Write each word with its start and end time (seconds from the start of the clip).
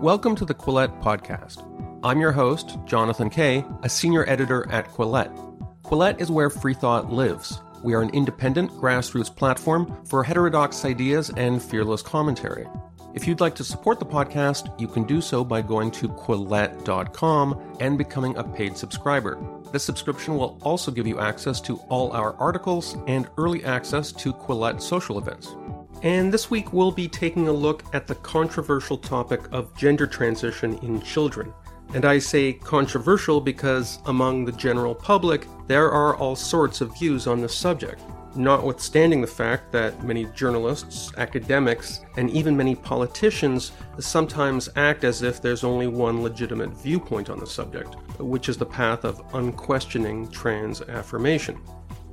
Welcome 0.00 0.36
to 0.36 0.44
the 0.44 0.54
Quillette 0.54 1.02
Podcast. 1.02 1.64
I'm 2.04 2.20
your 2.20 2.30
host, 2.30 2.78
Jonathan 2.84 3.28
Kay, 3.28 3.64
a 3.82 3.88
senior 3.88 4.24
editor 4.30 4.64
at 4.70 4.86
Quillette. 4.86 5.36
Quillette 5.82 6.20
is 6.20 6.30
where 6.30 6.50
free 6.50 6.72
thought 6.72 7.12
lives. 7.12 7.60
We 7.82 7.94
are 7.94 8.02
an 8.02 8.10
independent 8.10 8.70
grassroots 8.70 9.34
platform 9.34 10.00
for 10.04 10.22
heterodox 10.22 10.84
ideas 10.84 11.32
and 11.36 11.60
fearless 11.60 12.00
commentary. 12.00 12.68
If 13.12 13.26
you'd 13.26 13.40
like 13.40 13.56
to 13.56 13.64
support 13.64 13.98
the 13.98 14.06
podcast, 14.06 14.80
you 14.80 14.86
can 14.86 15.02
do 15.02 15.20
so 15.20 15.42
by 15.42 15.62
going 15.62 15.90
to 15.92 16.08
Quillette.com 16.08 17.76
and 17.80 17.98
becoming 17.98 18.36
a 18.36 18.44
paid 18.44 18.76
subscriber. 18.76 19.36
This 19.72 19.82
subscription 19.82 20.36
will 20.36 20.60
also 20.62 20.92
give 20.92 21.08
you 21.08 21.18
access 21.18 21.60
to 21.62 21.78
all 21.88 22.12
our 22.12 22.36
articles 22.36 22.96
and 23.08 23.28
early 23.36 23.64
access 23.64 24.12
to 24.12 24.32
Quillette 24.32 24.80
social 24.80 25.18
events. 25.18 25.56
And 26.02 26.32
this 26.32 26.50
week 26.50 26.72
we'll 26.72 26.92
be 26.92 27.08
taking 27.08 27.48
a 27.48 27.52
look 27.52 27.82
at 27.94 28.06
the 28.06 28.14
controversial 28.16 28.96
topic 28.96 29.40
of 29.50 29.76
gender 29.76 30.06
transition 30.06 30.78
in 30.78 31.00
children. 31.02 31.52
And 31.94 32.04
I 32.04 32.18
say 32.18 32.52
controversial 32.52 33.40
because 33.40 33.98
among 34.06 34.44
the 34.44 34.52
general 34.52 34.94
public, 34.94 35.46
there 35.66 35.90
are 35.90 36.16
all 36.16 36.36
sorts 36.36 36.80
of 36.80 36.96
views 36.98 37.26
on 37.26 37.40
this 37.40 37.54
subject 37.54 38.00
notwithstanding 38.38 39.20
the 39.20 39.26
fact 39.26 39.72
that 39.72 40.04
many 40.04 40.24
journalists, 40.26 41.12
academics, 41.16 42.00
and 42.16 42.30
even 42.30 42.56
many 42.56 42.74
politicians 42.74 43.72
sometimes 43.98 44.68
act 44.76 45.04
as 45.04 45.22
if 45.22 45.42
there's 45.42 45.64
only 45.64 45.86
one 45.86 46.22
legitimate 46.22 46.70
viewpoint 46.70 47.30
on 47.30 47.38
the 47.40 47.46
subject, 47.46 47.96
which 48.18 48.48
is 48.48 48.56
the 48.56 48.66
path 48.66 49.04
of 49.04 49.22
unquestioning 49.34 50.28
trans 50.30 50.82
affirmation. 50.82 51.58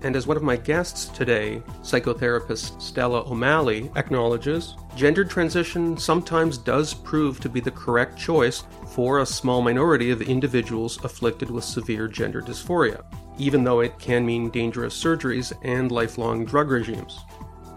And 0.01 0.15
as 0.15 0.27
one 0.27 0.37
of 0.37 0.43
my 0.43 0.55
guests 0.55 1.05
today, 1.05 1.63
psychotherapist 1.81 2.81
Stella 2.81 3.23
O'Malley, 3.29 3.89
acknowledges, 3.95 4.75
gender 4.95 5.25
transition 5.25 5.97
sometimes 5.97 6.57
does 6.57 6.93
prove 6.93 7.39
to 7.39 7.49
be 7.49 7.59
the 7.59 7.71
correct 7.71 8.17
choice 8.17 8.63
for 8.87 9.19
a 9.19 9.25
small 9.25 9.61
minority 9.61 10.11
of 10.11 10.21
individuals 10.21 11.03
afflicted 11.03 11.49
with 11.49 11.63
severe 11.63 12.07
gender 12.07 12.41
dysphoria 12.41 13.03
even 13.37 13.63
though 13.63 13.81
it 13.81 13.97
can 13.99 14.25
mean 14.25 14.49
dangerous 14.49 15.01
surgeries 15.01 15.53
and 15.63 15.91
lifelong 15.91 16.45
drug 16.45 16.71
regimes. 16.71 17.19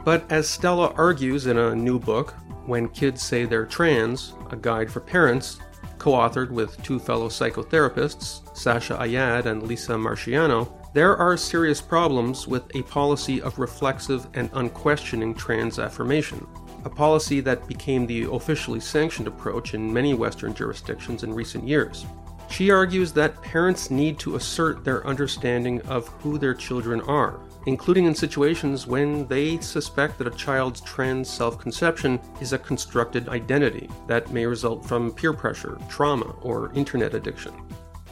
But 0.04 0.30
as 0.30 0.48
Stella 0.48 0.92
argues 0.96 1.46
in 1.46 1.58
a 1.58 1.74
new 1.74 1.98
book, 1.98 2.34
When 2.66 2.88
Kids 2.88 3.22
Say 3.22 3.44
They're 3.44 3.66
Trans, 3.66 4.34
a 4.50 4.56
guide 4.56 4.90
for 4.90 5.00
parents, 5.00 5.58
co 5.98 6.12
authored 6.12 6.50
with 6.50 6.80
two 6.82 6.98
fellow 6.98 7.28
psychotherapists, 7.28 8.56
Sasha 8.56 8.94
Ayad 8.94 9.46
and 9.46 9.62
Lisa 9.64 9.92
Marchiano, 9.92 10.70
there 10.94 11.16
are 11.16 11.36
serious 11.36 11.80
problems 11.82 12.48
with 12.48 12.74
a 12.74 12.82
policy 12.82 13.42
of 13.42 13.58
reflexive 13.58 14.26
and 14.34 14.48
unquestioning 14.54 15.34
trans 15.34 15.78
affirmation, 15.78 16.46
a 16.84 16.90
policy 16.90 17.40
that 17.40 17.66
became 17.68 18.06
the 18.06 18.22
officially 18.32 18.80
sanctioned 18.80 19.28
approach 19.28 19.74
in 19.74 19.92
many 19.92 20.14
Western 20.14 20.54
jurisdictions 20.54 21.24
in 21.24 21.34
recent 21.34 21.68
years. 21.68 22.06
She 22.50 22.70
argues 22.70 23.12
that 23.12 23.40
parents 23.42 23.90
need 23.90 24.18
to 24.20 24.36
assert 24.36 24.82
their 24.82 25.06
understanding 25.06 25.82
of 25.82 26.08
who 26.22 26.38
their 26.38 26.54
children 26.54 27.02
are, 27.02 27.40
including 27.66 28.06
in 28.06 28.14
situations 28.14 28.86
when 28.86 29.26
they 29.26 29.58
suspect 29.60 30.16
that 30.16 30.26
a 30.26 30.30
child's 30.30 30.80
trans 30.80 31.28
self 31.28 31.58
conception 31.58 32.18
is 32.40 32.54
a 32.54 32.58
constructed 32.58 33.28
identity 33.28 33.90
that 34.06 34.32
may 34.32 34.46
result 34.46 34.86
from 34.86 35.12
peer 35.12 35.34
pressure, 35.34 35.78
trauma, 35.90 36.34
or 36.40 36.72
internet 36.74 37.12
addiction. 37.12 37.52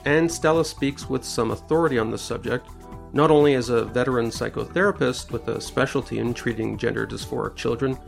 And 0.06 0.30
Stella 0.30 0.64
speaks 0.64 1.10
with 1.10 1.24
some 1.24 1.50
authority 1.50 1.98
on 1.98 2.12
the 2.12 2.18
subject, 2.18 2.68
not 3.12 3.30
only 3.30 3.54
as 3.54 3.70
a 3.70 3.84
veteran 3.84 4.26
psychotherapist 4.26 5.32
with 5.32 5.48
a 5.48 5.60
specialty 5.60 6.20
in 6.20 6.32
treating 6.32 6.78
gender 6.78 7.06
dysphoric 7.06 7.56
children, 7.56 7.98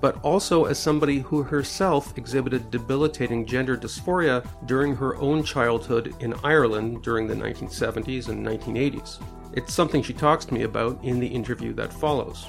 but 0.00 0.22
also 0.22 0.66
as 0.66 0.78
somebody 0.78 1.18
who 1.18 1.42
herself 1.42 2.16
exhibited 2.16 2.70
debilitating 2.70 3.44
gender 3.44 3.76
dysphoria 3.76 4.46
during 4.66 4.94
her 4.94 5.16
own 5.16 5.42
childhood 5.42 6.14
in 6.20 6.32
Ireland 6.44 7.02
during 7.02 7.26
the 7.26 7.34
1970s 7.34 8.28
and 8.28 8.46
1980s. 8.46 9.20
It's 9.54 9.74
something 9.74 10.00
she 10.00 10.12
talks 10.12 10.44
to 10.44 10.54
me 10.54 10.62
about 10.62 11.02
in 11.02 11.18
the 11.18 11.26
interview 11.26 11.72
that 11.74 11.92
follows. 11.92 12.46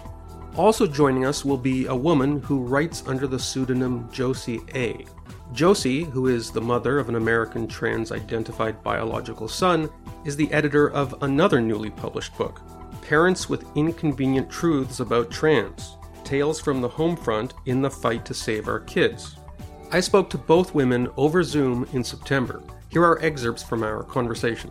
Also 0.56 0.86
joining 0.86 1.26
us 1.26 1.44
will 1.44 1.58
be 1.58 1.88
a 1.88 1.96
woman 1.96 2.42
who 2.42 2.60
writes 2.60 3.04
under 3.08 3.26
the 3.26 3.40
pseudonym 3.40 4.08
Josie 4.12 4.62
A. 4.76 5.06
Josie, 5.52 6.04
who 6.04 6.28
is 6.28 6.52
the 6.52 6.62
mother 6.62 7.00
of 7.00 7.10
an 7.10 7.16
American 7.16 7.68
trans 7.68 8.12
identified 8.12 8.84
biological 8.84 9.48
son, 9.48 9.90
is 10.24 10.36
the 10.36 10.52
editor 10.54 10.92
of 10.92 11.24
another 11.24 11.60
newly 11.60 11.90
published 11.90 12.38
book, 12.38 12.62
Parents 13.02 13.50
with 13.50 13.66
Inconvenient 13.76 14.50
Truths 14.50 15.00
About 15.00 15.32
Trans 15.32 15.98
Tales 16.24 16.60
from 16.60 16.82
the 16.82 16.88
Home 16.88 17.18
Front 17.18 17.56
in 17.66 17.82
the 17.82 17.90
Fight 17.90 18.24
to 18.26 18.36
Save 18.36 18.68
Our 18.68 18.82
Kids. 18.82 19.38
I 19.92 20.00
spoke 20.00 20.30
to 20.30 20.38
both 20.38 20.76
women 20.76 21.10
over 21.18 21.42
Zoom 21.42 21.88
in 21.94 22.04
September. 22.04 22.62
Here 22.90 23.04
are 23.04 23.20
excerpts 23.24 23.64
from 23.64 23.82
our 23.82 24.04
conversation. 24.04 24.70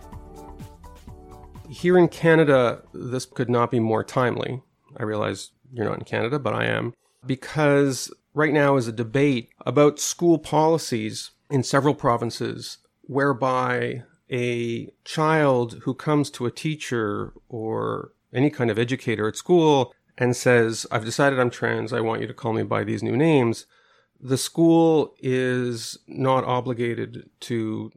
Here 1.69 1.99
in 1.99 2.06
Canada, 2.06 2.83
this 2.94 3.27
could 3.27 3.50
not 3.50 3.72
be 3.72 3.81
more 3.81 4.05
timely. 4.05 4.62
I 4.97 5.03
realize 5.03 5.50
you're 5.72 5.87
not 5.87 5.99
in 5.99 6.05
Canada, 6.05 6.38
but 6.38 6.55
I 6.55 6.67
am. 6.67 6.94
Because 7.27 8.12
right 8.38 8.53
now 8.53 8.76
is 8.76 8.87
a 8.87 8.93
debate 8.93 9.50
about 9.66 9.99
school 9.99 10.38
policies 10.38 11.32
in 11.50 11.65
several 11.65 11.93
provinces 11.93 12.78
whereby 13.03 14.04
a 14.31 14.88
child 15.04 15.81
who 15.82 15.93
comes 15.93 16.31
to 16.31 16.47
a 16.47 16.50
teacher 16.53 17.32
or 17.49 18.12
any 18.32 18.49
kind 18.49 18.71
of 18.71 18.78
educator 18.78 19.26
at 19.26 19.34
school 19.34 19.93
and 20.16 20.37
says, 20.37 20.87
I've 20.93 21.04
decided 21.04 21.41
I'm 21.41 21.50
trans. 21.50 21.93
I 21.93 22.00
want 22.00 22.21
you 22.21 22.28
to 22.28 22.34
call 22.34 22.53
me 22.53 22.62
by 22.62 22.84
these 22.84 23.03
new 23.03 23.16
names. 23.16 23.66
The 24.21 24.38
school 24.38 25.16
is 25.19 25.99
not 26.06 26.44
obligated 26.44 27.28
to 27.41 27.91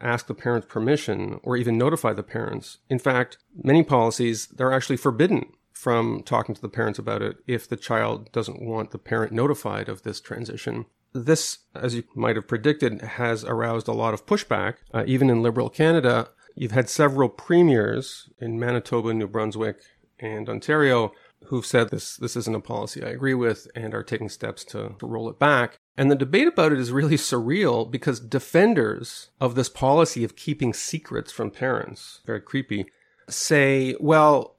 ask 0.00 0.28
the 0.28 0.34
parents 0.34 0.68
permission 0.70 1.40
or 1.42 1.56
even 1.56 1.76
notify 1.76 2.12
the 2.12 2.22
parents. 2.22 2.78
In 2.88 3.00
fact, 3.00 3.38
many 3.64 3.82
policies, 3.82 4.46
they're 4.46 4.72
actually 4.72 4.96
forbidden 4.96 5.46
from 5.78 6.24
talking 6.24 6.56
to 6.56 6.60
the 6.60 6.68
parents 6.68 6.98
about 6.98 7.22
it 7.22 7.36
if 7.46 7.68
the 7.68 7.76
child 7.76 8.32
doesn't 8.32 8.60
want 8.60 8.90
the 8.90 8.98
parent 8.98 9.30
notified 9.30 9.88
of 9.88 10.02
this 10.02 10.20
transition. 10.20 10.86
This, 11.12 11.58
as 11.72 11.94
you 11.94 12.02
might 12.16 12.34
have 12.34 12.48
predicted, 12.48 13.00
has 13.00 13.44
aroused 13.44 13.86
a 13.86 13.92
lot 13.92 14.12
of 14.12 14.26
pushback, 14.26 14.78
uh, 14.92 15.04
even 15.06 15.30
in 15.30 15.40
liberal 15.40 15.70
Canada. 15.70 16.30
You've 16.56 16.72
had 16.72 16.90
several 16.90 17.28
premiers 17.28 18.28
in 18.40 18.58
Manitoba, 18.58 19.14
New 19.14 19.28
Brunswick, 19.28 19.76
and 20.18 20.48
Ontario 20.48 21.12
who've 21.44 21.64
said 21.64 21.90
this 21.90 22.16
this 22.16 22.34
isn't 22.34 22.56
a 22.56 22.60
policy 22.60 23.04
I 23.04 23.10
agree 23.10 23.34
with 23.34 23.68
and 23.76 23.94
are 23.94 24.02
taking 24.02 24.28
steps 24.28 24.64
to, 24.64 24.96
to 24.98 25.06
roll 25.06 25.30
it 25.30 25.38
back. 25.38 25.78
And 25.96 26.10
the 26.10 26.16
debate 26.16 26.48
about 26.48 26.72
it 26.72 26.80
is 26.80 26.90
really 26.90 27.16
surreal 27.30 27.88
because 27.88 28.18
defenders 28.18 29.30
of 29.40 29.54
this 29.54 29.68
policy 29.68 30.24
of 30.24 30.34
keeping 30.34 30.74
secrets 30.74 31.30
from 31.30 31.52
parents, 31.52 32.20
very 32.26 32.40
creepy, 32.40 32.86
say, 33.28 33.94
well, 34.00 34.56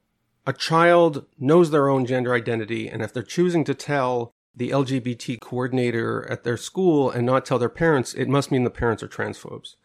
a 0.50 0.54
child 0.54 1.28
knows 1.38 1.70
their 1.70 1.90
own 1.90 2.08
gender 2.08 2.34
identity, 2.34 2.88
and 2.88 3.04
if 3.04 3.14
they're 3.14 3.22
choosing 3.22 3.64
to 3.66 3.76
tell 3.76 4.34
the 4.56 4.72
LGBT 4.72 5.40
coordinator 5.40 6.28
at 6.28 6.44
their 6.44 6.58
school 6.58 7.12
and 7.12 7.24
not 7.24 7.46
tell 7.46 7.60
their 7.60 7.70
parents, 7.70 8.16
it 8.16 8.28
must 8.28 8.50
mean 8.50 8.64
the 8.64 8.72
parents 8.72 9.04
are 9.04 9.08
transphobes. 9.08 9.76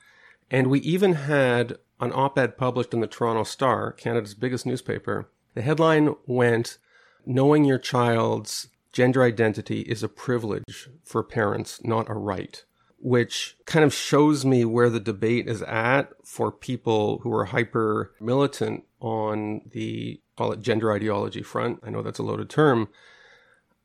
And 0.50 0.68
we 0.68 0.80
even 0.80 1.12
had 1.12 1.76
an 2.00 2.12
op 2.14 2.38
ed 2.38 2.56
published 2.56 2.94
in 2.94 3.00
the 3.00 3.06
Toronto 3.06 3.44
Star, 3.44 3.92
Canada's 3.92 4.32
biggest 4.32 4.64
newspaper. 4.64 5.28
The 5.52 5.60
headline 5.60 6.14
went, 6.26 6.78
knowing 7.26 7.66
your 7.66 7.78
child's 7.78 8.68
gender 8.90 9.22
identity 9.22 9.80
is 9.80 10.02
a 10.02 10.08
privilege 10.08 10.88
for 11.02 11.22
parents, 11.22 11.78
not 11.84 12.08
a 12.08 12.14
right, 12.14 12.64
which 12.98 13.58
kind 13.66 13.84
of 13.84 13.92
shows 13.92 14.46
me 14.46 14.64
where 14.64 14.88
the 14.88 14.98
debate 14.98 15.46
is 15.46 15.60
at 15.60 16.14
for 16.24 16.50
people 16.50 17.18
who 17.18 17.34
are 17.34 17.44
hyper 17.44 18.14
militant 18.18 18.84
on 18.98 19.60
the 19.70 20.22
call 20.36 20.52
it 20.52 20.60
gender 20.60 20.92
ideology 20.92 21.42
front. 21.42 21.80
I 21.82 21.90
know 21.90 22.02
that's 22.02 22.18
a 22.18 22.22
loaded 22.22 22.50
term. 22.50 22.88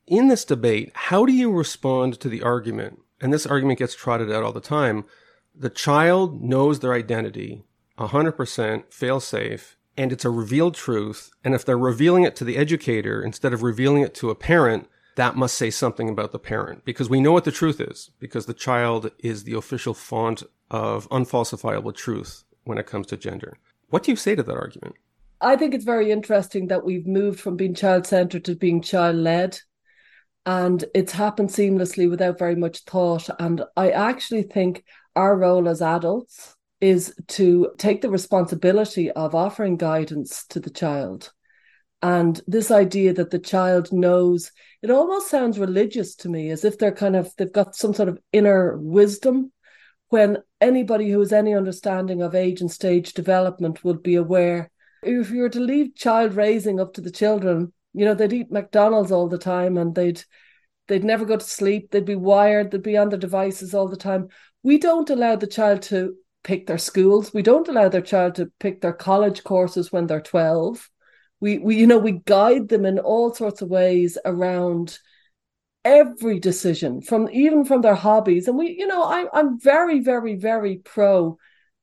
In 0.07 0.27
this 0.27 0.45
debate, 0.45 0.91
how 0.93 1.25
do 1.25 1.33
you 1.33 1.51
respond 1.51 2.19
to 2.19 2.29
the 2.29 2.41
argument? 2.41 3.01
And 3.21 3.31
this 3.31 3.45
argument 3.45 3.79
gets 3.79 3.95
trotted 3.95 4.31
out 4.31 4.43
all 4.43 4.53
the 4.53 4.61
time. 4.61 5.05
The 5.55 5.69
child 5.69 6.41
knows 6.41 6.79
their 6.79 6.93
identity, 6.93 7.63
100% 7.97 8.93
fail 8.93 9.19
safe, 9.19 9.77
and 9.97 10.11
it's 10.11 10.25
a 10.25 10.29
revealed 10.29 10.75
truth. 10.75 11.29
And 11.43 11.53
if 11.53 11.65
they're 11.65 11.77
revealing 11.77 12.23
it 12.23 12.35
to 12.37 12.45
the 12.45 12.57
educator 12.57 13.21
instead 13.21 13.53
of 13.53 13.61
revealing 13.61 14.01
it 14.01 14.15
to 14.15 14.29
a 14.29 14.35
parent, 14.35 14.87
that 15.15 15.35
must 15.35 15.57
say 15.57 15.69
something 15.69 16.07
about 16.07 16.31
the 16.31 16.39
parent 16.39 16.85
because 16.85 17.09
we 17.09 17.19
know 17.19 17.33
what 17.33 17.43
the 17.43 17.51
truth 17.51 17.81
is 17.81 18.09
because 18.19 18.45
the 18.45 18.53
child 18.53 19.11
is 19.19 19.43
the 19.43 19.53
official 19.53 19.93
font 19.93 20.43
of 20.71 21.09
unfalsifiable 21.09 21.93
truth 21.93 22.45
when 22.63 22.77
it 22.77 22.87
comes 22.87 23.07
to 23.07 23.17
gender. 23.17 23.57
What 23.89 24.03
do 24.03 24.11
you 24.11 24.15
say 24.15 24.35
to 24.35 24.43
that 24.43 24.55
argument? 24.55 24.95
I 25.41 25.55
think 25.55 25.73
it's 25.73 25.85
very 25.85 26.11
interesting 26.11 26.67
that 26.67 26.83
we've 26.83 27.07
moved 27.07 27.39
from 27.39 27.55
being 27.55 27.73
child 27.73 28.05
centered 28.05 28.45
to 28.45 28.55
being 28.55 28.81
child 28.81 29.15
led. 29.15 29.59
And 30.45 30.83
it's 30.95 31.11
happened 31.11 31.49
seamlessly 31.49 32.09
without 32.09 32.39
very 32.39 32.55
much 32.55 32.83
thought. 32.83 33.29
And 33.39 33.63
I 33.75 33.91
actually 33.91 34.43
think 34.43 34.83
our 35.15 35.37
role 35.37 35.69
as 35.69 35.81
adults 35.81 36.55
is 36.81 37.13
to 37.27 37.71
take 37.77 38.01
the 38.01 38.09
responsibility 38.09 39.11
of 39.11 39.35
offering 39.35 39.77
guidance 39.77 40.45
to 40.47 40.59
the 40.59 40.69
child 40.69 41.31
And 42.01 42.39
this 42.47 42.71
idea 42.71 43.13
that 43.13 43.29
the 43.29 43.39
child 43.39 43.91
knows, 43.91 44.51
it 44.81 44.89
almost 44.89 45.29
sounds 45.29 45.59
religious 45.59 46.15
to 46.17 46.29
me, 46.29 46.49
as 46.49 46.63
if 46.63 46.77
they're 46.77 46.93
kind 46.93 47.15
of, 47.15 47.33
they've 47.37 47.51
got 47.51 47.75
some 47.75 47.93
sort 47.93 48.09
of 48.09 48.19
inner 48.31 48.77
wisdom 48.77 49.51
when 50.07 50.37
anybody 50.61 51.09
who 51.09 51.19
has 51.19 51.33
any 51.33 51.53
understanding 51.53 52.21
of 52.21 52.35
age 52.35 52.61
and 52.61 52.71
stage 52.71 53.13
development 53.13 53.83
would 53.83 54.01
be 54.01 54.15
aware. 54.15 54.71
If 55.03 55.31
you 55.31 55.41
were 55.41 55.49
to 55.49 55.59
leave 55.59 55.95
child 55.95 56.35
raising 56.35 56.79
up 56.79 56.93
to 56.93 57.01
the 57.01 57.11
children, 57.11 57.73
you 57.93 58.05
know, 58.05 58.13
they'd 58.13 58.33
eat 58.33 58.51
McDonald's 58.51 59.11
all 59.11 59.27
the 59.27 59.37
time 59.37 59.77
and 59.77 59.95
they'd 59.95 60.23
they'd 60.87 61.03
never 61.03 61.25
go 61.25 61.37
to 61.37 61.45
sleep, 61.45 61.91
they'd 61.91 62.05
be 62.05 62.15
wired, 62.15 62.71
they'd 62.71 62.81
be 62.81 62.97
on 62.97 63.09
their 63.09 63.19
devices 63.19 63.73
all 63.73 63.87
the 63.87 63.97
time. 63.97 64.27
We 64.63 64.77
don't 64.77 65.09
allow 65.09 65.35
the 65.35 65.47
child 65.47 65.83
to 65.83 66.15
pick 66.43 66.67
their 66.67 66.77
schools. 66.77 67.33
We 67.33 67.43
don't 67.43 67.67
allow 67.67 67.89
their 67.89 68.01
child 68.01 68.35
to 68.35 68.51
pick 68.59 68.81
their 68.81 68.93
college 68.93 69.43
courses 69.43 69.91
when 69.91 70.07
they're 70.07 70.21
12. 70.21 70.89
We 71.39 71.57
we 71.59 71.77
you 71.77 71.87
know, 71.87 71.99
we 71.99 72.13
guide 72.25 72.69
them 72.69 72.85
in 72.85 72.99
all 72.99 73.33
sorts 73.33 73.61
of 73.61 73.69
ways 73.69 74.17
around 74.25 74.99
every 75.85 76.39
decision 76.39 77.01
from 77.01 77.29
even 77.31 77.63
from 77.63 77.81
their 77.81 77.95
hobbies 77.95 78.47
and 78.47 78.57
we 78.57 78.75
you 78.77 78.85
know 78.85 79.01
I, 79.01 79.27
i'm 79.33 79.59
very 79.59 80.01
very 80.01 80.35
very 80.35 80.77
pro 80.77 81.37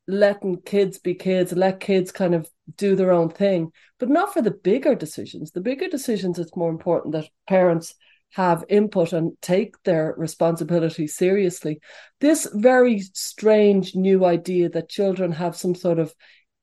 letting 0.09 0.61
kids 0.63 0.99
be 0.99 1.15
kids 1.15 1.53
let 1.53 1.81
kids 1.81 2.13
kind 2.13 2.35
of 2.35 2.49
do 2.77 2.95
their 2.97 3.13
own 3.13 3.29
thing 3.29 3.71
but 3.99 4.09
not 4.09 4.33
for 4.33 4.43
the 4.43 4.51
bigger 4.51 4.95
decisions 4.95 5.51
the 5.53 5.61
bigger 5.61 5.89
decisions 5.89 6.39
it's 6.39 6.57
more 6.57 6.71
important 6.71 7.13
that 7.13 7.29
parents 7.49 7.95
have 8.33 8.65
input 8.69 9.13
and 9.13 9.33
take 9.41 9.81
their 9.85 10.15
responsibility 10.17 11.07
seriously 11.07 11.81
this 12.21 12.49
very 12.55 13.01
strange 13.01 13.95
new 13.95 14.25
idea 14.25 14.69
that 14.69 14.89
children 14.89 15.33
have 15.33 15.57
some 15.57 15.75
sort 15.75 15.99
of 15.99 16.15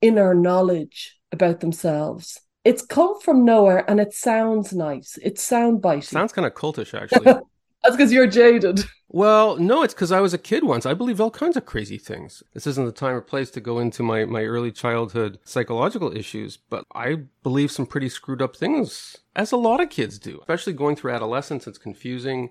inner 0.01 0.33
knowledge 0.33 1.17
about 1.31 1.59
themselves 1.59 2.39
it's 2.63 2.81
come 2.81 3.19
from 3.19 3.43
nowhere 3.43 3.89
and 3.89 3.99
it 3.99 4.13
sounds 4.13 4.73
nice. 4.73 5.17
It 5.21 5.37
sound 5.37 5.81
bitey. 5.81 6.03
Sounds 6.03 6.31
kind 6.31 6.45
of 6.45 6.53
cultish, 6.53 6.93
actually. 6.93 7.33
That's 7.83 7.95
because 7.95 8.11
you're 8.11 8.27
jaded. 8.27 8.85
Well, 9.15 9.57
no, 9.57 9.83
it's 9.83 9.93
because 9.93 10.11
I 10.11 10.21
was 10.21 10.33
a 10.33 10.39
kid 10.39 10.63
once. 10.63 10.87
I 10.87 10.95
believed 10.95 11.19
all 11.19 11.29
kinds 11.29 11.55
of 11.55 11.67
crazy 11.67 11.99
things. 11.99 12.41
This 12.55 12.65
isn't 12.65 12.85
the 12.85 12.91
time 12.91 13.13
or 13.13 13.21
place 13.21 13.51
to 13.51 13.61
go 13.61 13.77
into 13.77 14.01
my, 14.01 14.25
my 14.25 14.43
early 14.43 14.71
childhood 14.71 15.37
psychological 15.43 16.17
issues, 16.17 16.57
but 16.57 16.83
I 16.95 17.25
believe 17.43 17.71
some 17.71 17.85
pretty 17.85 18.09
screwed 18.09 18.41
up 18.41 18.55
things, 18.55 19.17
as 19.35 19.51
a 19.51 19.57
lot 19.57 19.81
of 19.81 19.91
kids 19.91 20.17
do, 20.17 20.39
especially 20.39 20.73
going 20.73 20.95
through 20.95 21.11
adolescence. 21.11 21.67
It's 21.67 21.77
confusing. 21.77 22.49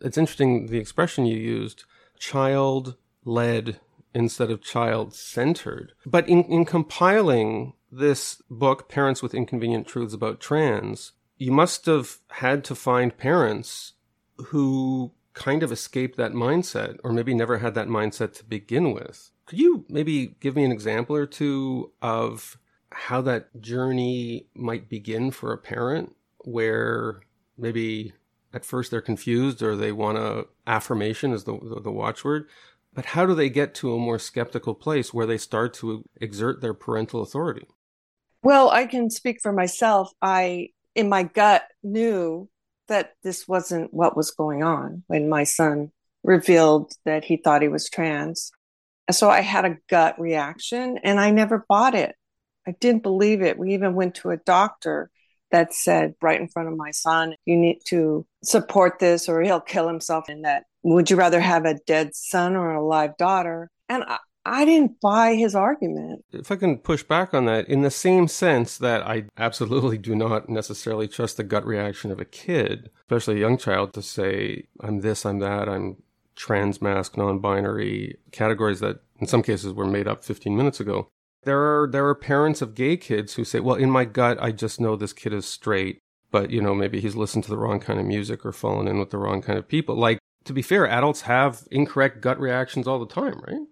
It's 0.00 0.16
interesting 0.16 0.66
the 0.66 0.78
expression 0.78 1.26
you 1.26 1.36
used 1.36 1.82
child 2.16 2.94
led 3.24 3.80
instead 4.14 4.52
of 4.52 4.62
child 4.62 5.14
centered. 5.14 5.94
But 6.06 6.28
in, 6.28 6.44
in 6.44 6.64
compiling 6.64 7.72
this 7.90 8.40
book, 8.48 8.88
Parents 8.88 9.20
with 9.20 9.34
Inconvenient 9.34 9.88
Truths 9.88 10.14
About 10.14 10.38
Trans, 10.38 11.10
you 11.38 11.50
must 11.50 11.86
have 11.86 12.18
had 12.28 12.62
to 12.64 12.76
find 12.76 13.18
parents 13.18 13.94
who 14.36 15.12
kind 15.32 15.62
of 15.62 15.72
escaped 15.72 16.16
that 16.16 16.32
mindset 16.32 16.98
or 17.02 17.12
maybe 17.12 17.34
never 17.34 17.58
had 17.58 17.74
that 17.74 17.88
mindset 17.88 18.34
to 18.34 18.44
begin 18.44 18.92
with. 18.92 19.30
Could 19.46 19.58
you 19.58 19.84
maybe 19.88 20.36
give 20.40 20.56
me 20.56 20.64
an 20.64 20.72
example 20.72 21.16
or 21.16 21.26
two 21.26 21.92
of 22.00 22.56
how 22.90 23.20
that 23.22 23.60
journey 23.60 24.46
might 24.54 24.88
begin 24.88 25.30
for 25.30 25.52
a 25.52 25.58
parent 25.58 26.14
where 26.38 27.20
maybe 27.58 28.12
at 28.52 28.64
first 28.64 28.90
they're 28.90 29.00
confused 29.00 29.62
or 29.62 29.74
they 29.74 29.90
want 29.90 30.16
a 30.16 30.46
affirmation 30.66 31.32
as 31.32 31.44
the, 31.44 31.58
the, 31.58 31.80
the 31.80 31.90
watchword 31.90 32.46
but 32.92 33.06
how 33.06 33.26
do 33.26 33.34
they 33.34 33.50
get 33.50 33.74
to 33.74 33.92
a 33.92 33.98
more 33.98 34.20
skeptical 34.20 34.74
place 34.74 35.12
where 35.12 35.26
they 35.26 35.36
start 35.36 35.74
to 35.74 36.04
exert 36.20 36.60
their 36.60 36.74
parental 36.74 37.20
authority 37.20 37.66
well, 38.44 38.68
I 38.68 38.84
can 38.84 39.08
speak 39.08 39.40
for 39.40 39.52
myself. 39.52 40.12
I, 40.20 40.68
in 40.94 41.08
my 41.08 41.22
gut, 41.22 41.62
knew 41.82 42.50
that 42.88 43.12
this 43.22 43.48
wasn't 43.48 43.92
what 43.92 44.16
was 44.16 44.30
going 44.30 44.62
on 44.62 45.02
when 45.06 45.28
my 45.28 45.44
son 45.44 45.90
revealed 46.22 46.92
that 47.04 47.24
he 47.24 47.36
thought 47.36 47.62
he 47.62 47.68
was 47.68 47.88
trans. 47.88 48.50
So 49.10 49.28
I 49.28 49.40
had 49.40 49.64
a 49.64 49.76
gut 49.88 50.18
reaction 50.18 50.98
and 51.02 51.20
I 51.20 51.30
never 51.30 51.64
bought 51.68 51.94
it. 51.94 52.14
I 52.66 52.74
didn't 52.80 53.02
believe 53.02 53.42
it. 53.42 53.58
We 53.58 53.74
even 53.74 53.94
went 53.94 54.16
to 54.16 54.30
a 54.30 54.38
doctor 54.38 55.10
that 55.50 55.74
said 55.74 56.14
right 56.22 56.40
in 56.40 56.48
front 56.48 56.68
of 56.68 56.76
my 56.76 56.90
son, 56.90 57.34
you 57.44 57.56
need 57.56 57.80
to 57.86 58.26
support 58.42 58.98
this 58.98 59.28
or 59.28 59.42
he'll 59.42 59.60
kill 59.60 59.86
himself. 59.86 60.28
And 60.28 60.44
that 60.44 60.64
would 60.82 61.10
you 61.10 61.16
rather 61.16 61.40
have 61.40 61.64
a 61.64 61.78
dead 61.86 62.14
son 62.14 62.56
or 62.56 62.72
a 62.72 62.84
live 62.84 63.16
daughter? 63.18 63.70
And 63.88 64.02
I, 64.02 64.18
I 64.46 64.64
didn't 64.64 65.00
buy 65.00 65.34
his 65.34 65.54
argument. 65.54 66.24
If 66.32 66.50
I 66.50 66.56
can 66.56 66.78
push 66.78 67.02
back 67.02 67.32
on 67.32 67.46
that, 67.46 67.66
in 67.68 67.82
the 67.82 67.90
same 67.90 68.28
sense 68.28 68.76
that 68.78 69.06
I 69.06 69.24
absolutely 69.38 69.98
do 69.98 70.14
not 70.14 70.48
necessarily 70.48 71.08
trust 71.08 71.38
the 71.38 71.44
gut 71.44 71.64
reaction 71.66 72.10
of 72.10 72.20
a 72.20 72.24
kid, 72.24 72.90
especially 73.00 73.36
a 73.36 73.40
young 73.40 73.56
child, 73.56 73.94
to 73.94 74.02
say, 74.02 74.66
I'm 74.80 75.00
this, 75.00 75.24
I'm 75.24 75.38
that, 75.38 75.68
I'm 75.68 76.02
trans, 76.36 76.82
mask, 76.82 77.16
non 77.16 77.38
binary, 77.38 78.18
categories 78.32 78.80
that 78.80 79.00
in 79.18 79.26
some 79.26 79.42
cases 79.42 79.72
were 79.72 79.86
made 79.86 80.08
up 80.08 80.24
15 80.24 80.56
minutes 80.56 80.80
ago. 80.80 81.08
There 81.44 81.60
are, 81.60 81.88
there 81.90 82.06
are 82.06 82.14
parents 82.14 82.62
of 82.62 82.74
gay 82.74 82.96
kids 82.96 83.34
who 83.34 83.44
say, 83.44 83.60
well, 83.60 83.76
in 83.76 83.90
my 83.90 84.04
gut, 84.04 84.38
I 84.40 84.50
just 84.50 84.80
know 84.80 84.96
this 84.96 85.12
kid 85.12 85.32
is 85.32 85.46
straight, 85.46 86.00
but, 86.30 86.50
you 86.50 86.60
know, 86.60 86.74
maybe 86.74 87.00
he's 87.00 87.16
listened 87.16 87.44
to 87.44 87.50
the 87.50 87.58
wrong 87.58 87.80
kind 87.80 88.00
of 88.00 88.06
music 88.06 88.44
or 88.44 88.52
fallen 88.52 88.88
in 88.88 88.98
with 88.98 89.10
the 89.10 89.18
wrong 89.18 89.42
kind 89.42 89.58
of 89.58 89.68
people. 89.68 89.94
Like, 89.94 90.18
to 90.44 90.52
be 90.52 90.62
fair, 90.62 90.86
adults 90.86 91.22
have 91.22 91.62
incorrect 91.70 92.20
gut 92.20 92.38
reactions 92.38 92.86
all 92.86 92.98
the 92.98 93.06
time, 93.06 93.40
right? 93.46 93.66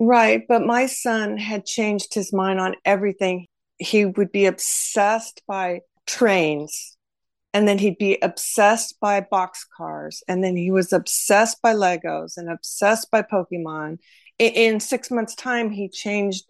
Right. 0.00 0.42
But 0.48 0.62
my 0.64 0.86
son 0.86 1.36
had 1.36 1.66
changed 1.66 2.14
his 2.14 2.32
mind 2.32 2.58
on 2.58 2.74
everything. 2.86 3.46
He 3.78 4.06
would 4.06 4.32
be 4.32 4.46
obsessed 4.46 5.42
by 5.46 5.82
trains, 6.06 6.96
and 7.52 7.68
then 7.68 7.78
he'd 7.78 7.98
be 7.98 8.18
obsessed 8.22 8.98
by 8.98 9.20
boxcars, 9.20 10.22
and 10.26 10.42
then 10.42 10.56
he 10.56 10.70
was 10.70 10.92
obsessed 10.92 11.60
by 11.62 11.74
Legos 11.74 12.36
and 12.36 12.50
obsessed 12.50 13.10
by 13.10 13.22
Pokemon. 13.22 13.98
In, 14.38 14.80
six 14.80 15.10
months' 15.10 15.34
time, 15.34 15.70
he 15.70 15.88
changed 15.88 16.44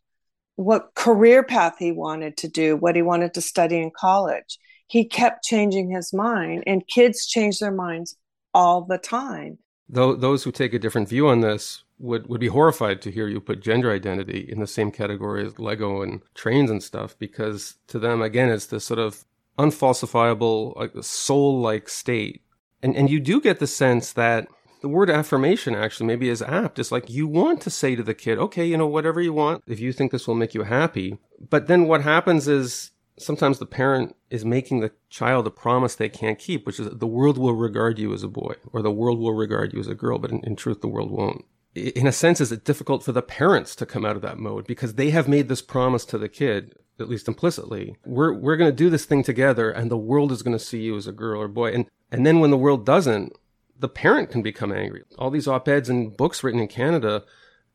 what 0.55 0.95
career 0.95 1.43
path 1.43 1.75
he 1.79 1.91
wanted 1.91 2.37
to 2.39 2.49
do, 2.49 2.77
what 2.77 2.95
he 2.95 3.03
wanted 3.03 3.35
to 3.35 3.41
study 3.41 3.79
in 3.79 3.91
college. 3.91 4.59
He 4.87 5.05
kept 5.05 5.43
changing 5.43 5.91
his 5.91 6.13
mind, 6.13 6.63
and 6.69 6.87
kids 6.87 7.27
change 7.27 7.59
their 7.59 7.73
minds 7.73 8.17
all 8.55 8.83
the 8.83 8.99
time. 8.99 9.59
Though 9.93 10.15
those 10.15 10.45
who 10.45 10.53
take 10.53 10.73
a 10.73 10.79
different 10.79 11.09
view 11.09 11.27
on 11.27 11.41
this 11.41 11.83
would, 11.99 12.29
would 12.29 12.41
be 12.41 12.47
horrified 12.47 13.03
to 13.03 13.11
hear 13.11 13.27
you 13.27 13.41
put 13.41 13.61
gender 13.61 13.91
identity 13.91 14.47
in 14.49 14.61
the 14.61 14.67
same 14.67 14.93
category 14.93 15.45
as 15.45 15.59
Lego 15.59 16.01
and 16.03 16.23
trains 16.35 16.71
and 16.71 16.83
stuff, 16.83 17.19
because 17.19 17.75
to 17.89 17.99
them, 17.99 18.23
again, 18.23 18.51
it's 18.51 18.67
this 18.67 18.85
sort 18.85 19.01
of 19.01 19.25
unfalsifiable, 19.59 20.77
like 20.77 20.93
soul 21.03 21.61
like 21.61 21.89
state. 21.89 22.43
And, 22.83 22.97
and 22.97 23.11
you 23.11 23.19
do 23.19 23.41
get 23.41 23.59
the 23.59 23.67
sense 23.67 24.13
that 24.13 24.47
the 24.81 24.89
word 24.89 25.11
affirmation 25.11 25.75
actually 25.75 26.07
maybe 26.07 26.29
is 26.29 26.41
apt. 26.41 26.79
It's 26.79 26.93
like 26.93 27.11
you 27.11 27.27
want 27.27 27.61
to 27.63 27.71
say 27.71 27.97
to 27.97 28.03
the 28.03 28.15
kid, 28.15 28.39
okay, 28.39 28.65
you 28.65 28.79
know, 28.79 28.87
whatever 28.87 29.21
you 29.21 29.33
want, 29.33 29.63
if 29.67 29.81
you 29.81 29.93
think 29.93 30.13
this 30.13 30.27
will 30.27 30.35
make 30.37 30.55
you 30.55 30.63
happy. 30.63 31.19
But 31.51 31.67
then 31.67 31.87
what 31.87 32.03
happens 32.03 32.49
is 32.49 32.93
sometimes 33.21 33.59
the 33.59 33.67
parent 33.67 34.17
is 34.31 34.45
making 34.45 34.81
the 34.81 34.93
child 35.09 35.47
a 35.47 35.51
promise 35.51 35.95
they 35.95 36.09
can't 36.09 36.39
keep, 36.39 36.67
which 36.67 36.81
is 36.81 36.89
the 36.91 37.07
world 37.07 37.39
will 37.39 37.55
regard 37.55 37.99
you 37.99 38.13
as 38.13 38.23
a 38.23 38.29
boy 38.29 38.55
or 38.73 38.83
the 38.83 38.91
world 38.91 39.19
will 39.19 39.35
regard 39.35 39.73
you 39.73 39.81
as 39.81 39.89
a 39.89 39.95
girl, 39.95 40.19
but 40.19 40.31
in, 40.31 40.41
in 40.41 40.57
truth, 40.57 40.81
the 40.81 40.89
world 40.89 41.11
won't 41.11 41.45
in 41.75 42.07
a 42.07 42.13
sense, 42.13 42.41
is 42.41 42.51
it 42.51 42.65
difficult 42.65 43.05
for 43.05 43.13
the 43.13 43.23
parents 43.23 43.77
to 43.77 43.87
come 43.87 44.05
out 44.05 44.17
of 44.17 44.23
that 44.23 44.39
mode 44.39 44.67
because 44.67 44.95
they 44.95 45.11
have 45.11 45.29
made 45.29 45.49
this 45.49 45.63
promise 45.63 46.05
to 46.07 46.19
the 46.19 46.29
kid, 46.29 46.75
at 46.99 47.09
least 47.09 47.29
implicitly. 47.29 47.97
We're, 48.05 48.33
we're 48.33 48.57
going 48.57 48.71
to 48.71 48.77
do 48.77 48.91
this 48.91 49.05
thing 49.05 49.23
together 49.23 49.71
and 49.71 49.91
the 49.91 49.97
world 49.97 50.33
is 50.33 50.43
going 50.43 50.57
to 50.57 50.65
see 50.65 50.81
you 50.81 50.97
as 50.97 51.07
a 51.07 51.13
girl 51.13 51.41
or 51.41 51.49
boy. 51.49 51.73
And, 51.73 51.87
and 52.11 52.27
then 52.27 52.41
when 52.41 52.51
the 52.51 52.59
world 52.59 52.85
doesn't, 52.85 53.35
the 53.79 53.89
parent 53.89 54.31
can 54.31 54.43
become 54.43 54.73
angry. 54.73 55.05
All 55.17 55.31
these 55.31 55.49
op-eds 55.49 55.89
and 55.89 56.17
books 56.17 56.43
written 56.43 56.61
in 56.61 56.69
Canada, 56.69 57.25